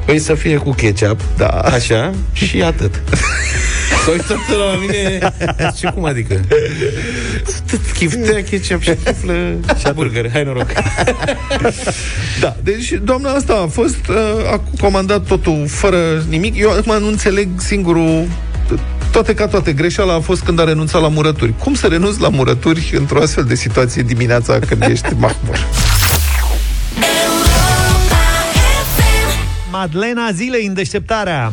Păi 0.05 0.19
să 0.19 0.33
fie 0.33 0.55
cu 0.55 0.71
ketchup, 0.71 1.21
da. 1.37 1.47
așa, 1.47 2.13
și 2.33 2.61
atât. 2.61 3.01
S-a 4.05 4.11
uitat 4.11 4.37
la 4.57 4.79
mine 4.79 5.19
Și 5.77 5.85
cum 5.93 6.05
adică? 6.05 6.39
Chiftea, 7.97 8.43
ketchup 8.43 8.81
și 8.81 8.95
chiflă 9.03 9.33
Și 9.79 9.93
burger, 9.93 10.31
hai 10.31 10.43
noroc 10.43 10.67
Da, 12.39 12.55
deci 12.63 12.99
doamna 13.03 13.31
asta 13.31 13.53
a 13.53 13.67
fost, 13.67 14.07
uh, 14.09 14.51
a 14.51 14.61
comandat 14.79 15.25
totul 15.25 15.65
fără 15.67 15.97
nimic. 16.29 16.57
Eu 16.57 16.71
acum 16.71 16.99
nu 16.99 17.07
înțeleg 17.07 17.47
singurul 17.57 18.27
toate 19.11 19.33
ca 19.33 19.47
toate, 19.47 19.73
greșeala 19.73 20.13
a 20.13 20.19
fost 20.19 20.41
când 20.41 20.59
a 20.59 20.63
renunțat 20.63 21.01
la 21.01 21.07
murături. 21.07 21.53
Cum 21.57 21.73
să 21.73 21.87
renunți 21.87 22.21
la 22.21 22.29
murături 22.29 22.93
într-o 22.97 23.21
astfel 23.21 23.43
de 23.43 23.55
situație 23.55 24.01
dimineața 24.01 24.59
când 24.59 24.81
ești 24.81 25.07
mahmur? 25.17 25.67
Madlena 29.81 30.31
zilei 30.31 30.65
în 30.65 30.73
deșteptarea. 30.73 31.51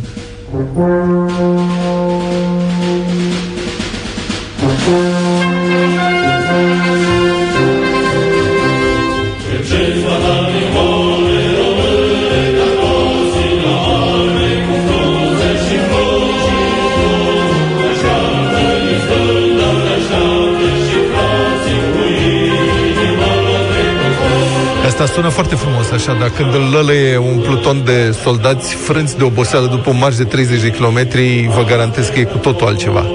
Asta 25.01 25.12
sună 25.14 25.29
foarte 25.29 25.55
frumos, 25.55 25.78
așa, 25.93 26.16
dar 26.20 26.30
când 26.30 26.55
îl 26.55 26.68
lălăie 26.72 27.16
un 27.16 27.39
pluton 27.39 27.82
de 27.84 28.16
soldați 28.22 28.74
frânți 28.74 29.18
de 29.18 29.24
oboseală 29.24 29.66
după 29.66 29.91
un 29.91 29.99
marș 29.99 30.16
de 30.16 30.24
30 30.24 30.61
de 30.61 30.70
kilometri, 30.70 31.51
vă 31.55 31.64
garantez 31.68 32.09
că 32.09 32.18
e 32.18 32.24
cu 32.24 32.39
totul 32.39 32.66
altceva. 32.66 33.07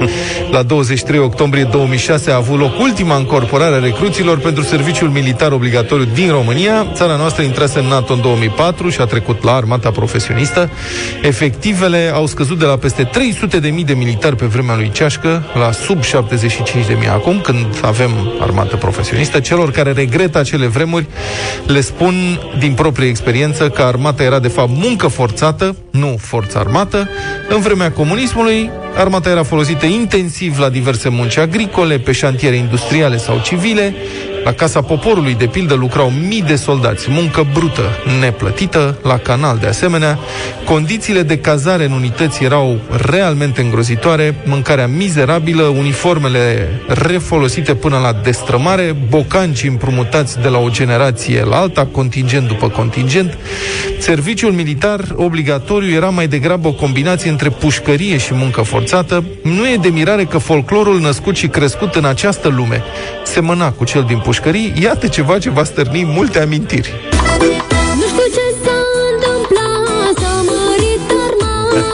La 0.51 0.63
23 0.63 1.19
octombrie 1.19 1.63
2006 1.63 2.31
a 2.31 2.35
avut 2.35 2.59
loc 2.59 2.79
ultima 2.79 3.15
încorporare 3.15 3.75
a 3.75 3.79
recruților 3.79 4.37
pentru 4.37 4.63
serviciul 4.63 5.09
militar 5.09 5.51
obligatoriu 5.51 6.07
din 6.13 6.29
România. 6.29 6.87
Țara 6.93 7.15
noastră 7.15 7.43
intrase 7.43 7.79
în 7.79 7.85
NATO 7.85 8.13
în 8.13 8.21
2004 8.21 8.89
și 8.89 9.01
a 9.01 9.05
trecut 9.05 9.43
la 9.43 9.55
armata 9.55 9.91
profesionistă. 9.91 10.69
Efectivele 11.21 12.11
au 12.13 12.25
scăzut 12.25 12.59
de 12.59 12.65
la 12.65 12.77
peste 12.77 13.03
300 13.03 13.59
de 13.59 13.69
mii 13.69 13.83
de 13.83 13.93
militari 13.93 14.35
pe 14.35 14.45
vremea 14.45 14.75
lui 14.75 14.91
Ceașcă 14.93 15.43
la 15.53 15.71
sub 15.71 16.03
75 16.03 16.85
de 16.85 16.95
mii 16.99 17.07
acum, 17.07 17.39
când 17.39 17.65
avem 17.81 18.11
armată 18.39 18.75
profesionistă. 18.75 19.39
Celor 19.39 19.71
care 19.71 19.91
regretă 19.91 20.39
acele 20.39 20.65
vremuri 20.65 21.05
le 21.67 21.81
spun 21.81 22.39
din 22.63 22.73
proprie 22.73 23.07
experiență 23.07 23.69
că 23.69 23.81
armata 23.81 24.23
era 24.23 24.39
de 24.39 24.47
fapt 24.47 24.69
muncă 24.73 25.07
forțată, 25.07 25.75
nu 25.91 26.15
forță 26.19 26.57
armată. 26.57 27.09
În 27.49 27.59
vremea 27.59 27.91
comunismului, 27.91 28.69
armata 28.95 29.29
era 29.29 29.43
folosită 29.43 29.85
intensiv 29.85 30.59
la 30.59 30.69
diverse 30.69 31.09
munci 31.09 31.37
agricole, 31.37 31.99
pe 31.99 32.11
șantiere 32.11 32.55
industriale 32.55 33.17
sau 33.17 33.39
civile. 33.43 33.95
La 34.43 34.51
Casa 34.51 34.81
Poporului, 34.81 35.35
de 35.35 35.45
pildă, 35.45 35.73
lucrau 35.73 36.11
mii 36.27 36.41
de 36.41 36.55
soldați, 36.55 37.07
muncă 37.09 37.45
brută, 37.53 37.81
neplătită, 38.19 38.97
la 39.03 39.17
canal 39.17 39.57
de 39.57 39.67
asemenea. 39.67 40.19
Condițiile 40.65 41.21
de 41.21 41.37
cazare 41.37 41.85
în 41.85 41.91
unități 41.91 42.43
erau 42.43 42.79
realmente 43.05 43.61
îngrozitoare, 43.61 44.35
mâncarea 44.45 44.87
mizerabilă, 44.87 45.63
uniformele 45.63 46.69
refolosite 46.87 47.75
până 47.75 47.97
la 47.97 48.13
destrămare, 48.23 48.95
bocanci 49.09 49.63
împrumutați 49.63 50.41
de 50.41 50.47
la 50.47 50.57
o 50.57 50.69
generație 50.69 51.43
la 51.43 51.57
alta, 51.57 51.85
contingent 51.85 52.47
după 52.47 52.69
contingent. 52.69 53.37
Serviciul 53.99 54.51
militar 54.51 55.01
obligatoriu 55.15 55.95
era 55.95 56.09
mai 56.09 56.27
degrabă 56.27 56.67
o 56.67 56.73
combinație 56.73 57.29
între 57.29 57.49
pușcărie 57.49 58.17
și 58.17 58.33
muncă 58.33 58.61
forțată. 58.61 59.23
Nu 59.43 59.67
e 59.67 59.77
de 59.81 59.89
mirare 59.89 60.23
că 60.23 60.37
folclorul 60.37 60.99
născut 60.99 61.35
și 61.35 61.47
crescut 61.47 61.95
în 61.95 62.05
această 62.05 62.47
lume 62.47 62.83
semăna 63.23 63.71
cu 63.71 63.83
cel 63.83 64.03
din 64.03 64.17
pușcării, 64.33 64.73
iată 64.81 65.07
ceva 65.07 65.39
ce 65.39 65.49
va 65.49 65.63
stârni 65.63 66.03
multe 66.05 66.39
amintiri. 66.39 66.93
Nu 67.95 68.05
știu 68.11 68.27
ce 68.35 68.45
s-a 68.63 68.77
întâmplat 69.11 70.13
S-a 70.21 70.33
mărit 70.49 71.07
armata 71.25 71.89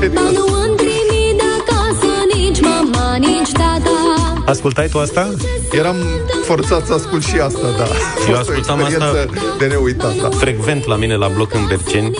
Dar 0.16 0.30
nu 0.38 0.54
am 0.54 0.72
primit 0.76 1.32
de 1.40 1.46
acasă 1.58 2.12
Nici 2.34 2.60
mama, 2.60 3.16
nici 3.16 3.52
tata 3.52 4.42
Ascultai 4.46 4.88
tu 4.88 4.98
asta? 4.98 5.34
Eram 5.72 5.96
forțat 6.44 6.86
să 6.86 6.92
ascult 6.92 7.24
și 7.24 7.36
asta, 7.36 7.66
da. 7.76 7.84
A 7.84 8.28
Eu 8.28 8.36
fost 8.36 8.48
o 8.48 8.52
ascultam 8.52 8.78
asta 8.78 8.94
experiență 8.94 9.56
de 9.58 9.66
neuitat, 9.66 10.14
da. 10.16 10.28
frecvent 10.28 10.86
la 10.86 10.96
mine 10.96 11.14
la 11.14 11.28
bloc 11.28 11.54
în 11.54 11.66
Berceni, 11.68 12.10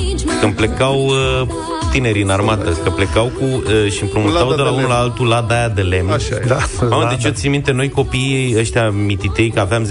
când 0.41 0.55
plecau 0.55 1.07
uh, 1.07 1.49
tinerii 1.97 2.23
în 2.23 2.29
armată, 2.31 2.71
că 2.85 2.91
plecau 2.91 3.25
cu 3.39 3.45
uh, 3.45 3.91
și 3.91 4.03
împrumutau 4.03 4.49
Lada 4.49 4.55
de 4.57 4.63
la 4.63 4.69
de 4.69 4.75
unul 4.75 4.81
lemn. 4.81 4.93
la 4.93 4.99
altul 4.99 5.27
la 5.27 5.47
aia 5.49 5.69
de 5.69 5.83
lemn. 5.83 6.11
Așa 6.11 6.35
e. 6.35 6.45
Da, 6.47 6.59
Mamă, 6.81 7.03
da, 7.03 7.09
deci 7.09 7.23
da. 7.23 7.29
eu 7.29 7.35
țin 7.35 7.51
minte, 7.51 7.73
noi 7.73 7.89
copiii 7.89 8.55
ăștia 8.59 8.91
mititei, 8.91 9.51
că 9.51 9.61
aveam 9.61 9.87
10-11 9.87 9.91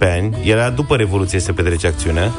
ani, 0.00 0.36
era 0.44 0.70
după 0.70 0.96
Revoluție 0.96 1.38
se 1.38 1.52
petrece 1.52 1.86
acțiunea, 1.86 2.32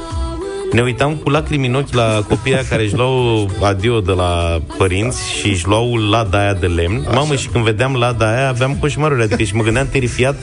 ne 0.72 0.82
uitam 0.82 1.16
cu 1.16 1.30
lacrimi 1.30 1.68
în 1.68 1.76
ochi 1.76 1.94
la 1.94 2.24
copiii 2.28 2.56
aia 2.56 2.64
care 2.70 2.84
își 2.84 2.96
luau 2.96 3.50
adio 3.62 4.00
de 4.00 4.12
la 4.12 4.60
părinți 4.78 5.32
și 5.40 5.48
își 5.48 5.68
luau 5.68 5.96
lada 5.96 6.40
aia 6.40 6.54
de 6.54 6.68
lemn. 6.68 7.06
Așa. 7.08 7.20
Mamă, 7.20 7.36
și 7.36 7.48
când 7.48 7.64
vedeam 7.64 7.96
lada 7.96 8.36
aia, 8.36 8.48
aveam 8.48 8.76
coșmaruri, 8.80 9.22
adică 9.22 9.44
și 9.44 9.56
mă 9.56 9.64
gândeam 9.64 9.88
terifiat 9.92 10.36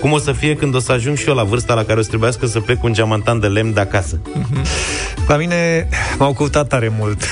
cum 0.00 0.12
o 0.12 0.18
să 0.18 0.32
fie 0.32 0.56
când 0.56 0.74
o 0.74 0.78
să 0.78 0.92
ajung 0.92 1.16
și 1.16 1.28
eu 1.28 1.34
la 1.34 1.42
vârsta 1.42 1.74
la 1.74 1.84
care 1.84 1.98
o 1.98 2.02
să 2.02 2.08
trebuiască 2.08 2.46
să 2.46 2.60
plec 2.60 2.78
cu 2.78 2.86
un 2.86 2.92
geamantan 2.92 3.40
de 3.40 3.46
lemn 3.46 3.72
de 3.72 3.80
acasă. 3.80 4.20
La 5.28 5.36
mine 5.36 5.88
m-au 6.18 6.32
căutat 6.32 6.68
tare 6.68 6.92
mult 6.98 7.22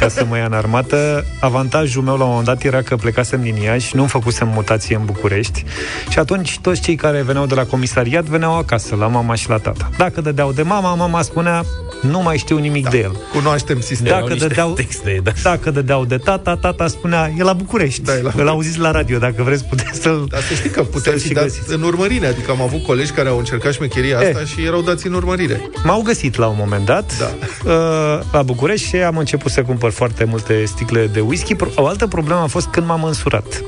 ca 0.00 0.08
să 0.08 0.24
mă 0.28 0.36
ia 0.36 0.44
în 0.44 0.52
armată. 0.52 1.24
Avantajul 1.40 2.02
meu 2.02 2.16
la 2.16 2.22
un 2.22 2.28
moment 2.28 2.46
dat 2.46 2.62
era 2.62 2.82
că 2.82 2.96
plecasem 2.96 3.42
din 3.42 3.56
Iași, 3.56 3.96
nu-mi 3.96 4.08
făcusem 4.08 4.48
mutație 4.48 4.96
în 4.96 5.04
București 5.04 5.64
și 6.10 6.18
atunci 6.18 6.58
toți 6.58 6.80
cei 6.80 6.94
care 6.94 7.22
veneau 7.22 7.46
de 7.46 7.54
la 7.54 7.64
comisariat 7.64 8.24
veneau 8.24 8.56
acasă, 8.56 8.94
la 8.94 9.06
mama 9.06 9.34
și 9.34 9.48
la 9.48 9.58
tata. 9.58 9.90
Dacă 9.96 10.20
dădeau 10.20 10.52
de 10.52 10.62
mama, 10.62 10.94
mama 10.94 11.22
spunea 11.22 11.64
nu 12.00 12.22
mai 12.22 12.36
știu 12.36 12.58
nimic 12.58 12.84
da. 12.84 12.90
de 12.90 12.98
el. 12.98 13.16
Cunoaștem 13.32 13.80
sistemul. 13.80 14.20
Dacă 14.20 14.32
niște 14.32 14.46
dădeau, 14.46 14.72
texte, 14.72 15.20
da. 15.22 15.30
dacă 15.42 15.70
dădeau 15.70 16.04
de 16.04 16.16
tata, 16.16 16.56
tata 16.56 16.86
spunea, 16.86 17.32
e 17.38 17.42
la 17.42 17.52
București. 17.52 18.02
Da, 18.02 18.16
e 18.16 18.22
la 18.22 18.32
Îl 18.36 18.48
auziți 18.48 18.78
la 18.78 18.90
radio, 18.90 19.18
dacă 19.18 19.42
vreți 19.42 19.64
puteți 19.64 20.00
să-l... 20.00 20.26
Dar 20.28 20.40
să 20.40 20.54
știi 20.54 20.70
că 20.70 20.82
puteai 20.82 21.14
Să-l 21.14 21.22
fi 21.22 21.28
și 21.28 21.34
dat 21.34 21.44
găsiți. 21.44 21.72
în 21.72 21.82
urmărire, 21.82 22.21
adică 22.26 22.50
am 22.50 22.60
avut 22.60 22.82
colegi 22.84 23.10
care 23.10 23.28
au 23.28 23.38
încercat 23.38 23.72
șmecheria 23.72 24.18
asta 24.18 24.40
Eh. 24.40 24.46
și 24.46 24.64
erau 24.64 24.80
dați 24.82 25.06
în 25.06 25.12
urmărire. 25.12 25.70
M-au 25.84 26.02
găsit 26.02 26.36
la 26.36 26.46
un 26.46 26.54
moment 26.58 26.84
dat 26.84 27.18
Da. 27.18 27.30
uh, 27.70 28.20
la 28.32 28.42
București 28.42 28.88
și 28.88 28.96
am 28.96 29.16
început 29.16 29.50
să 29.50 29.62
cumpăr 29.62 29.90
foarte 29.90 30.24
multe 30.24 30.64
sticle 30.64 31.06
de 31.06 31.20
whisky. 31.20 31.54
Pro- 31.54 31.70
O 31.74 31.86
altă 31.86 32.06
problemă 32.06 32.40
a 32.40 32.46
fost 32.46 32.66
când 32.66 32.86
m-am 32.86 33.04
însurat. 33.04 33.62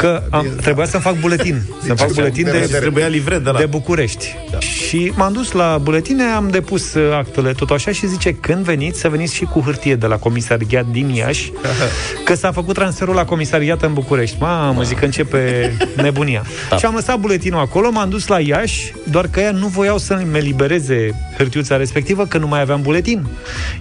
Că 0.00 0.22
am, 0.30 0.46
trebuia 0.60 0.86
să-mi 0.86 1.02
fac 1.02 1.18
buletin. 1.18 1.62
Să-mi 1.86 1.98
fac 1.98 2.12
buletin 2.12 2.44
de 2.44 2.50
de, 2.50 2.58
vedere. 2.58 2.78
Trebuia 2.78 3.06
livret 3.06 3.44
de 3.44 3.50
la... 3.50 3.58
de 3.58 3.66
București. 3.66 4.36
Da. 4.50 4.58
Și 4.58 5.12
m-am 5.16 5.32
dus 5.32 5.52
la 5.52 5.78
buletine, 5.82 6.22
am 6.22 6.48
depus 6.48 6.94
uh, 6.94 7.14
actele 7.14 7.52
tot 7.52 7.70
așa 7.70 7.92
și 7.92 8.06
zice, 8.06 8.34
când 8.34 8.64
veniți, 8.64 9.00
să 9.00 9.08
veniți 9.08 9.34
și 9.34 9.44
cu 9.44 9.60
hârtie 9.60 9.96
de 9.96 10.06
la 10.06 10.16
comisariat 10.16 10.86
din 10.86 11.08
Iași, 11.08 11.52
că 12.24 12.34
s-a 12.34 12.52
făcut 12.52 12.74
transferul 12.74 13.14
la 13.14 13.24
comisariat 13.24 13.82
în 13.82 13.92
București. 13.92 14.36
Mamă, 14.40 14.82
zic 14.82 14.98
că 14.98 15.04
începe 15.04 15.72
nebunia. 16.02 16.44
Da. 16.70 16.76
Și 16.76 16.84
am 16.84 16.94
lăsat 16.94 17.18
buletinul 17.18 17.60
acolo, 17.60 17.90
m-am 17.90 18.08
dus 18.08 18.26
la 18.26 18.40
Iași, 18.40 18.92
doar 19.10 19.26
că 19.26 19.40
ea 19.40 19.50
nu 19.50 19.66
voiau 19.66 19.98
să-mi 19.98 20.38
elibereze 20.38 21.14
hârtiuța 21.36 21.76
respectivă, 21.76 22.26
că 22.26 22.38
nu 22.38 22.46
mai 22.46 22.60
aveam 22.60 22.82
buletin. 22.82 23.26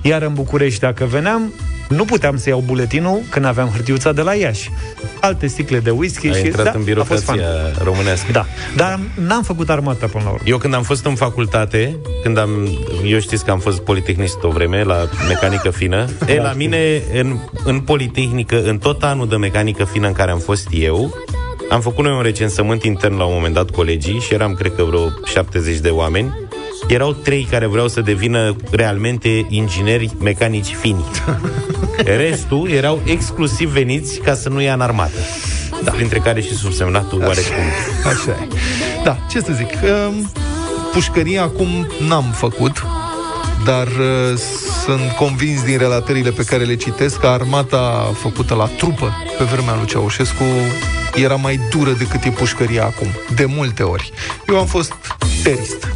Iar 0.01 0.21
în 0.21 0.33
București, 0.33 0.79
dacă 0.79 1.05
veneam, 1.05 1.53
nu 1.89 2.05
puteam 2.05 2.37
să 2.37 2.49
iau 2.49 2.63
buletinul 2.65 3.21
când 3.29 3.45
aveam 3.45 3.67
hârtiuța 3.67 4.11
de 4.11 4.21
la 4.21 4.33
Iași. 4.33 4.71
Alte 5.21 5.47
sticle 5.47 5.79
de 5.79 5.89
whisky 5.89 6.27
Ai 6.27 6.33
și 6.33 6.45
intrat 6.45 6.63
da, 6.63 6.71
în 6.93 6.99
a 6.99 7.03
fost 7.03 7.23
fan. 7.23 7.35
birocrația 7.35 7.83
românească. 7.83 8.31
Da, 8.31 8.45
dar 8.75 8.99
n-am 9.15 9.43
făcut 9.43 9.69
armata 9.69 10.07
până 10.07 10.23
la 10.23 10.29
urmă. 10.29 10.43
Eu 10.45 10.57
când 10.57 10.73
am 10.73 10.83
fost 10.83 11.05
în 11.05 11.15
facultate, 11.15 11.95
când 12.23 12.37
am, 12.37 12.49
eu 13.05 13.19
știți 13.19 13.45
că 13.45 13.51
am 13.51 13.59
fost 13.59 13.79
politehnist 13.79 14.43
o 14.43 14.49
vreme 14.49 14.83
la 14.83 15.09
mecanică 15.27 15.69
fină, 15.69 16.07
e, 16.27 16.35
la 16.35 16.53
mine 16.53 17.01
în, 17.13 17.37
în 17.63 17.79
politehnică, 17.79 18.63
în 18.63 18.77
tot 18.77 19.03
anul 19.03 19.27
de 19.27 19.35
mecanică 19.35 19.83
fină 19.83 20.07
în 20.07 20.13
care 20.13 20.31
am 20.31 20.39
fost 20.39 20.67
eu, 20.71 21.13
am 21.69 21.81
făcut 21.81 22.03
noi 22.03 22.13
un 22.13 22.21
recensământ 22.21 22.83
intern 22.83 23.17
la 23.17 23.23
un 23.23 23.33
moment 23.33 23.53
dat 23.53 23.69
colegii 23.69 24.19
și 24.19 24.33
eram, 24.33 24.53
cred 24.53 24.75
că, 24.75 24.83
vreo 24.83 25.09
70 25.25 25.77
de 25.77 25.89
oameni. 25.89 26.33
Erau 26.87 27.13
trei 27.13 27.47
care 27.51 27.65
vreau 27.65 27.87
să 27.87 28.01
devină 28.01 28.55
realmente 28.71 29.45
ingineri 29.49 30.11
mecanici 30.19 30.75
fini. 30.75 31.05
Restul 32.25 32.69
erau 32.69 33.01
exclusiv 33.05 33.69
veniți 33.69 34.19
ca 34.19 34.33
să 34.33 34.49
nu 34.49 34.61
ia 34.61 34.73
în 34.73 34.81
armată. 34.81 35.19
Da. 35.83 35.91
Printre 35.91 36.19
care 36.19 36.41
și 36.41 36.55
subsemnatul 36.55 37.19
oarecum. 37.19 37.63
Așa 38.05 38.31
e. 38.31 38.47
Da, 39.03 39.17
ce 39.29 39.39
să 39.39 39.53
zic, 39.53 39.69
um, 40.07 40.31
pușcăria 40.93 41.43
acum 41.43 41.87
n-am 42.07 42.25
făcut, 42.35 42.83
dar 43.65 43.87
uh, 43.87 44.37
sunt 44.85 45.11
convins 45.17 45.63
din 45.63 45.77
relatările 45.77 46.29
pe 46.29 46.43
care 46.43 46.63
le 46.63 46.75
citesc 46.75 47.19
că 47.19 47.27
armata 47.27 48.11
făcută 48.13 48.53
la 48.53 48.65
trupă 48.77 49.13
pe 49.37 49.43
vremea 49.43 49.75
lui 49.75 49.85
Ceaușescu 49.85 50.43
era 51.15 51.35
mai 51.35 51.59
dură 51.69 51.91
decât 51.91 52.23
e 52.23 52.29
pușcăria 52.29 52.83
acum, 52.83 53.07
de 53.35 53.45
multe 53.45 53.83
ori. 53.83 54.11
Eu 54.47 54.59
am 54.59 54.65
fost 54.65 54.93
terist. 55.43 55.93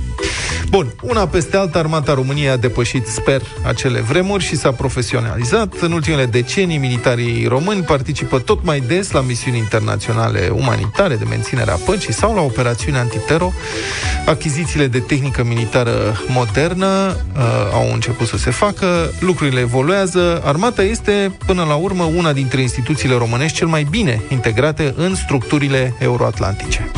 Bun, 0.74 0.93
una 1.01 1.28
peste 1.28 1.57
alta, 1.57 1.80
armata 1.80 2.13
României 2.13 2.49
a 2.49 2.57
depășit, 2.57 3.07
sper, 3.07 3.41
acele 3.65 3.99
vremuri 3.99 4.43
și 4.43 4.55
s-a 4.55 4.71
profesionalizat. 4.71 5.74
În 5.82 5.91
ultimele 5.91 6.26
decenii, 6.26 6.78
militarii 6.78 7.45
români 7.47 7.82
participă 7.82 8.39
tot 8.39 8.63
mai 8.63 8.80
des 8.80 9.11
la 9.11 9.21
misiuni 9.21 9.57
internaționale 9.57 10.49
umanitare 10.53 11.15
de 11.15 11.24
menținere 11.30 11.71
a 11.71 11.76
păcii 11.76 12.13
sau 12.13 12.36
la 12.36 12.41
operațiuni 12.41 12.97
antitero. 12.97 13.53
Achizițiile 14.26 14.88
de 14.88 14.99
tehnică 14.99 15.43
militară 15.43 16.21
modernă 16.28 16.88
uh, 17.36 17.41
au 17.74 17.93
început 17.93 18.28
să 18.28 18.38
se 18.38 18.51
facă, 18.51 19.11
lucrurile 19.19 19.59
evoluează. 19.59 20.41
Armata 20.45 20.84
este, 20.84 21.38
până 21.45 21.63
la 21.63 21.76
urmă, 21.76 22.03
una 22.03 22.34
dintre 22.34 22.61
instituțiile 22.61 23.15
românești 23.17 23.57
cel 23.57 23.67
mai 23.67 23.88
bine 23.89 24.21
integrate 24.30 24.93
în 24.97 25.15
structurile 25.15 25.95
euroatlantice. 25.99 26.91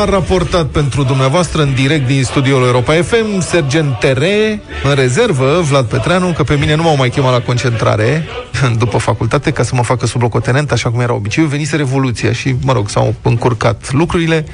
A 0.00 0.04
raportat 0.04 0.66
pentru 0.66 1.02
dumneavoastră 1.02 1.62
în 1.62 1.74
direct 1.74 2.06
din 2.06 2.24
studioul 2.24 2.66
Europa 2.66 2.92
FM 2.92 3.40
Sergent 3.40 3.98
TR, 3.98 4.22
în 4.82 4.94
rezervă, 4.94 5.60
Vlad 5.60 5.84
Petreanu, 5.84 6.32
că 6.32 6.42
pe 6.42 6.54
mine 6.54 6.74
nu 6.74 6.82
m-au 6.82 6.96
mai 6.96 7.10
chemat 7.10 7.32
la 7.32 7.40
concentrare 7.40 8.26
după 8.82 8.98
facultate 8.98 9.50
ca 9.50 9.62
să 9.62 9.74
mă 9.74 9.82
facă 9.82 10.06
sublocotenent, 10.06 10.72
așa 10.72 10.90
cum 10.90 11.00
era 11.00 11.14
obiceiul. 11.14 11.50
Venise 11.50 11.76
Revoluția 11.76 12.32
și, 12.32 12.54
mă 12.62 12.72
rog, 12.72 12.88
s-au 12.88 13.14
încurcat 13.22 13.92
lucrurile 13.92 14.46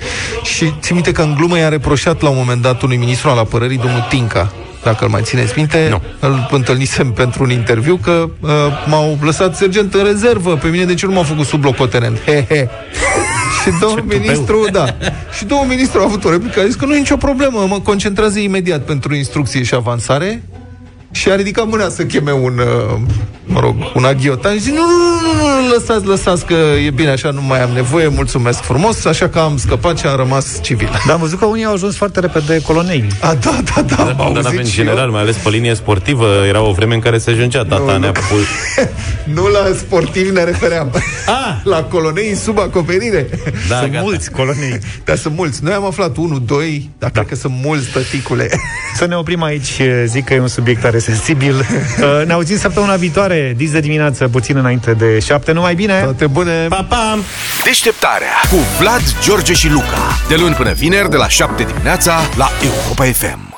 și 0.42 0.72
țin 0.80 0.94
minte 0.94 1.12
că 1.12 1.22
în 1.22 1.34
glumă 1.34 1.58
i-a 1.58 1.68
reproșat 1.68 2.20
la 2.20 2.28
un 2.28 2.36
moment 2.36 2.62
dat 2.62 2.82
unui 2.82 2.96
ministru 2.96 3.28
al 3.28 3.38
apărării, 3.38 3.78
domnul 3.78 4.06
Tinca, 4.08 4.52
dacă 4.82 5.04
îl 5.04 5.10
mai 5.10 5.22
țineți 5.24 5.52
minte, 5.56 5.86
Nu. 5.90 6.02
îl 6.18 6.48
întâlnisem 6.50 7.12
pentru 7.12 7.42
un 7.42 7.50
interviu 7.50 7.96
că 7.96 8.30
uh, 8.40 8.50
m-au 8.86 9.18
lăsat 9.22 9.56
sergent 9.56 9.94
în 9.94 10.04
rezervă. 10.04 10.56
Pe 10.56 10.68
mine 10.68 10.84
de 10.84 10.94
ce 10.94 11.06
nu 11.06 11.12
m-au 11.12 11.22
făcut 11.22 11.46
sublocotenent? 11.46 12.18
He, 12.24 12.44
he. 12.48 12.68
Și 13.62 13.70
domnul 13.80 14.04
ministru, 14.08 14.66
da. 14.72 14.84
Și 15.36 15.44
domnul 15.44 15.66
ministru 15.66 16.00
a 16.00 16.04
avut 16.04 16.24
o 16.24 16.30
replică, 16.30 16.60
a 16.60 16.64
zis 16.64 16.74
că 16.74 16.84
nu 16.84 16.94
e 16.94 16.98
nicio 16.98 17.16
problemă, 17.16 17.66
mă 17.68 17.80
concentrează 17.80 18.38
imediat 18.38 18.80
pentru 18.80 19.14
instrucție 19.14 19.62
și 19.62 19.74
avansare 19.74 20.42
și 21.10 21.30
a 21.30 21.34
ridicat 21.34 21.66
mâna 21.66 21.88
să 21.88 22.02
cheme 22.04 22.32
un, 22.32 22.58
uh, 22.58 22.98
mă 23.44 23.60
rog, 23.60 23.74
un 23.94 24.04
aghiotan 24.04 24.52
și 24.54 24.60
zic, 24.60 24.72
nu, 24.72 24.80
nu, 24.80 24.86
nu, 24.86 25.42
nu, 25.60 25.66
nu, 25.66 25.72
lăsați, 25.74 26.06
lăsați 26.06 26.44
că 26.46 26.54
e 26.86 26.90
bine 26.90 27.10
așa, 27.10 27.30
nu 27.30 27.42
mai 27.42 27.62
am 27.62 27.70
nevoie, 27.70 28.08
mulțumesc 28.08 28.60
frumos, 28.60 29.04
așa 29.04 29.28
că 29.28 29.38
am 29.38 29.56
scăpat 29.56 29.98
și 29.98 30.06
am 30.06 30.16
rămas 30.16 30.58
civil. 30.62 30.88
Dar 31.06 31.14
am 31.14 31.20
văzut 31.20 31.38
că 31.38 31.44
unii 31.44 31.64
au 31.64 31.72
ajuns 31.72 31.96
foarte 31.96 32.20
repede 32.20 32.60
colonei. 32.62 33.04
A, 33.20 33.34
da, 33.34 33.56
da, 33.74 33.82
da, 33.82 33.96
am 34.02 34.06
Dar 34.06 34.26
auzit 34.26 34.46
avem 34.46 34.64
și 34.64 34.72
general, 34.74 35.04
eu. 35.06 35.10
mai 35.12 35.20
ales 35.20 35.36
pe 35.36 35.48
linie 35.48 35.74
sportivă, 35.74 36.26
era 36.48 36.60
o 36.62 36.72
vreme 36.72 36.94
în 36.94 37.00
care 37.00 37.18
se 37.18 37.30
ajungea. 37.30 37.64
Tata 37.64 37.92
Nu, 37.92 37.98
ne-a 37.98 38.12
nu. 38.14 38.20
pus... 38.36 38.44
Nu 39.34 39.46
la 39.46 39.74
sportivi 39.76 40.30
ne 40.30 40.44
refeream. 40.44 40.90
Ah! 41.26 41.54
La 41.72 41.82
colonei 41.82 42.34
sub 42.34 42.58
acoperire. 42.58 43.28
Da, 43.68 43.78
Sunt 43.78 43.90
gata. 43.92 44.02
mulți 44.02 44.30
colonei. 44.30 44.78
Dar 45.04 45.16
sunt 45.16 45.36
mulți. 45.36 45.64
Noi 45.64 45.72
am 45.72 45.84
aflat 45.84 46.16
1, 46.16 46.38
2, 46.38 46.90
dar 46.98 47.10
da. 47.10 47.20
cred 47.20 47.30
că 47.32 47.34
sunt 47.40 47.52
mulți 47.64 47.90
tăticule. 47.90 48.48
Să 48.96 49.06
ne 49.06 49.14
oprim 49.16 49.42
aici, 49.42 49.80
zic 50.04 50.24
că 50.24 50.34
e 50.34 50.40
un 50.40 50.48
subiect 50.48 50.80
tare 50.80 50.98
sensibil. 51.00 51.54
Uh, 52.00 52.26
Ne 52.26 52.32
auzim 52.32 52.58
săptămâna 52.58 52.94
viitoare, 52.96 53.54
dis 53.56 53.70
de 53.70 53.80
dimineață, 53.80 54.28
puțin 54.28 54.56
înainte 54.56 54.92
de 54.92 55.18
șapte. 55.18 55.52
Numai 55.52 55.74
bine! 55.74 56.00
Toate 56.02 56.26
bune! 56.26 56.66
Pa, 56.68 56.86
pa! 56.88 57.18
Deșteptarea 57.64 58.28
cu 58.50 58.56
Vlad, 58.80 59.02
George 59.22 59.52
și 59.52 59.68
Luca. 59.68 60.16
De 60.28 60.34
luni 60.36 60.54
până 60.54 60.72
vineri, 60.72 61.10
de 61.10 61.16
la 61.16 61.28
7 61.28 61.62
dimineața, 61.62 62.20
la 62.36 62.50
Europa 62.62 63.04
FM. 63.04 63.49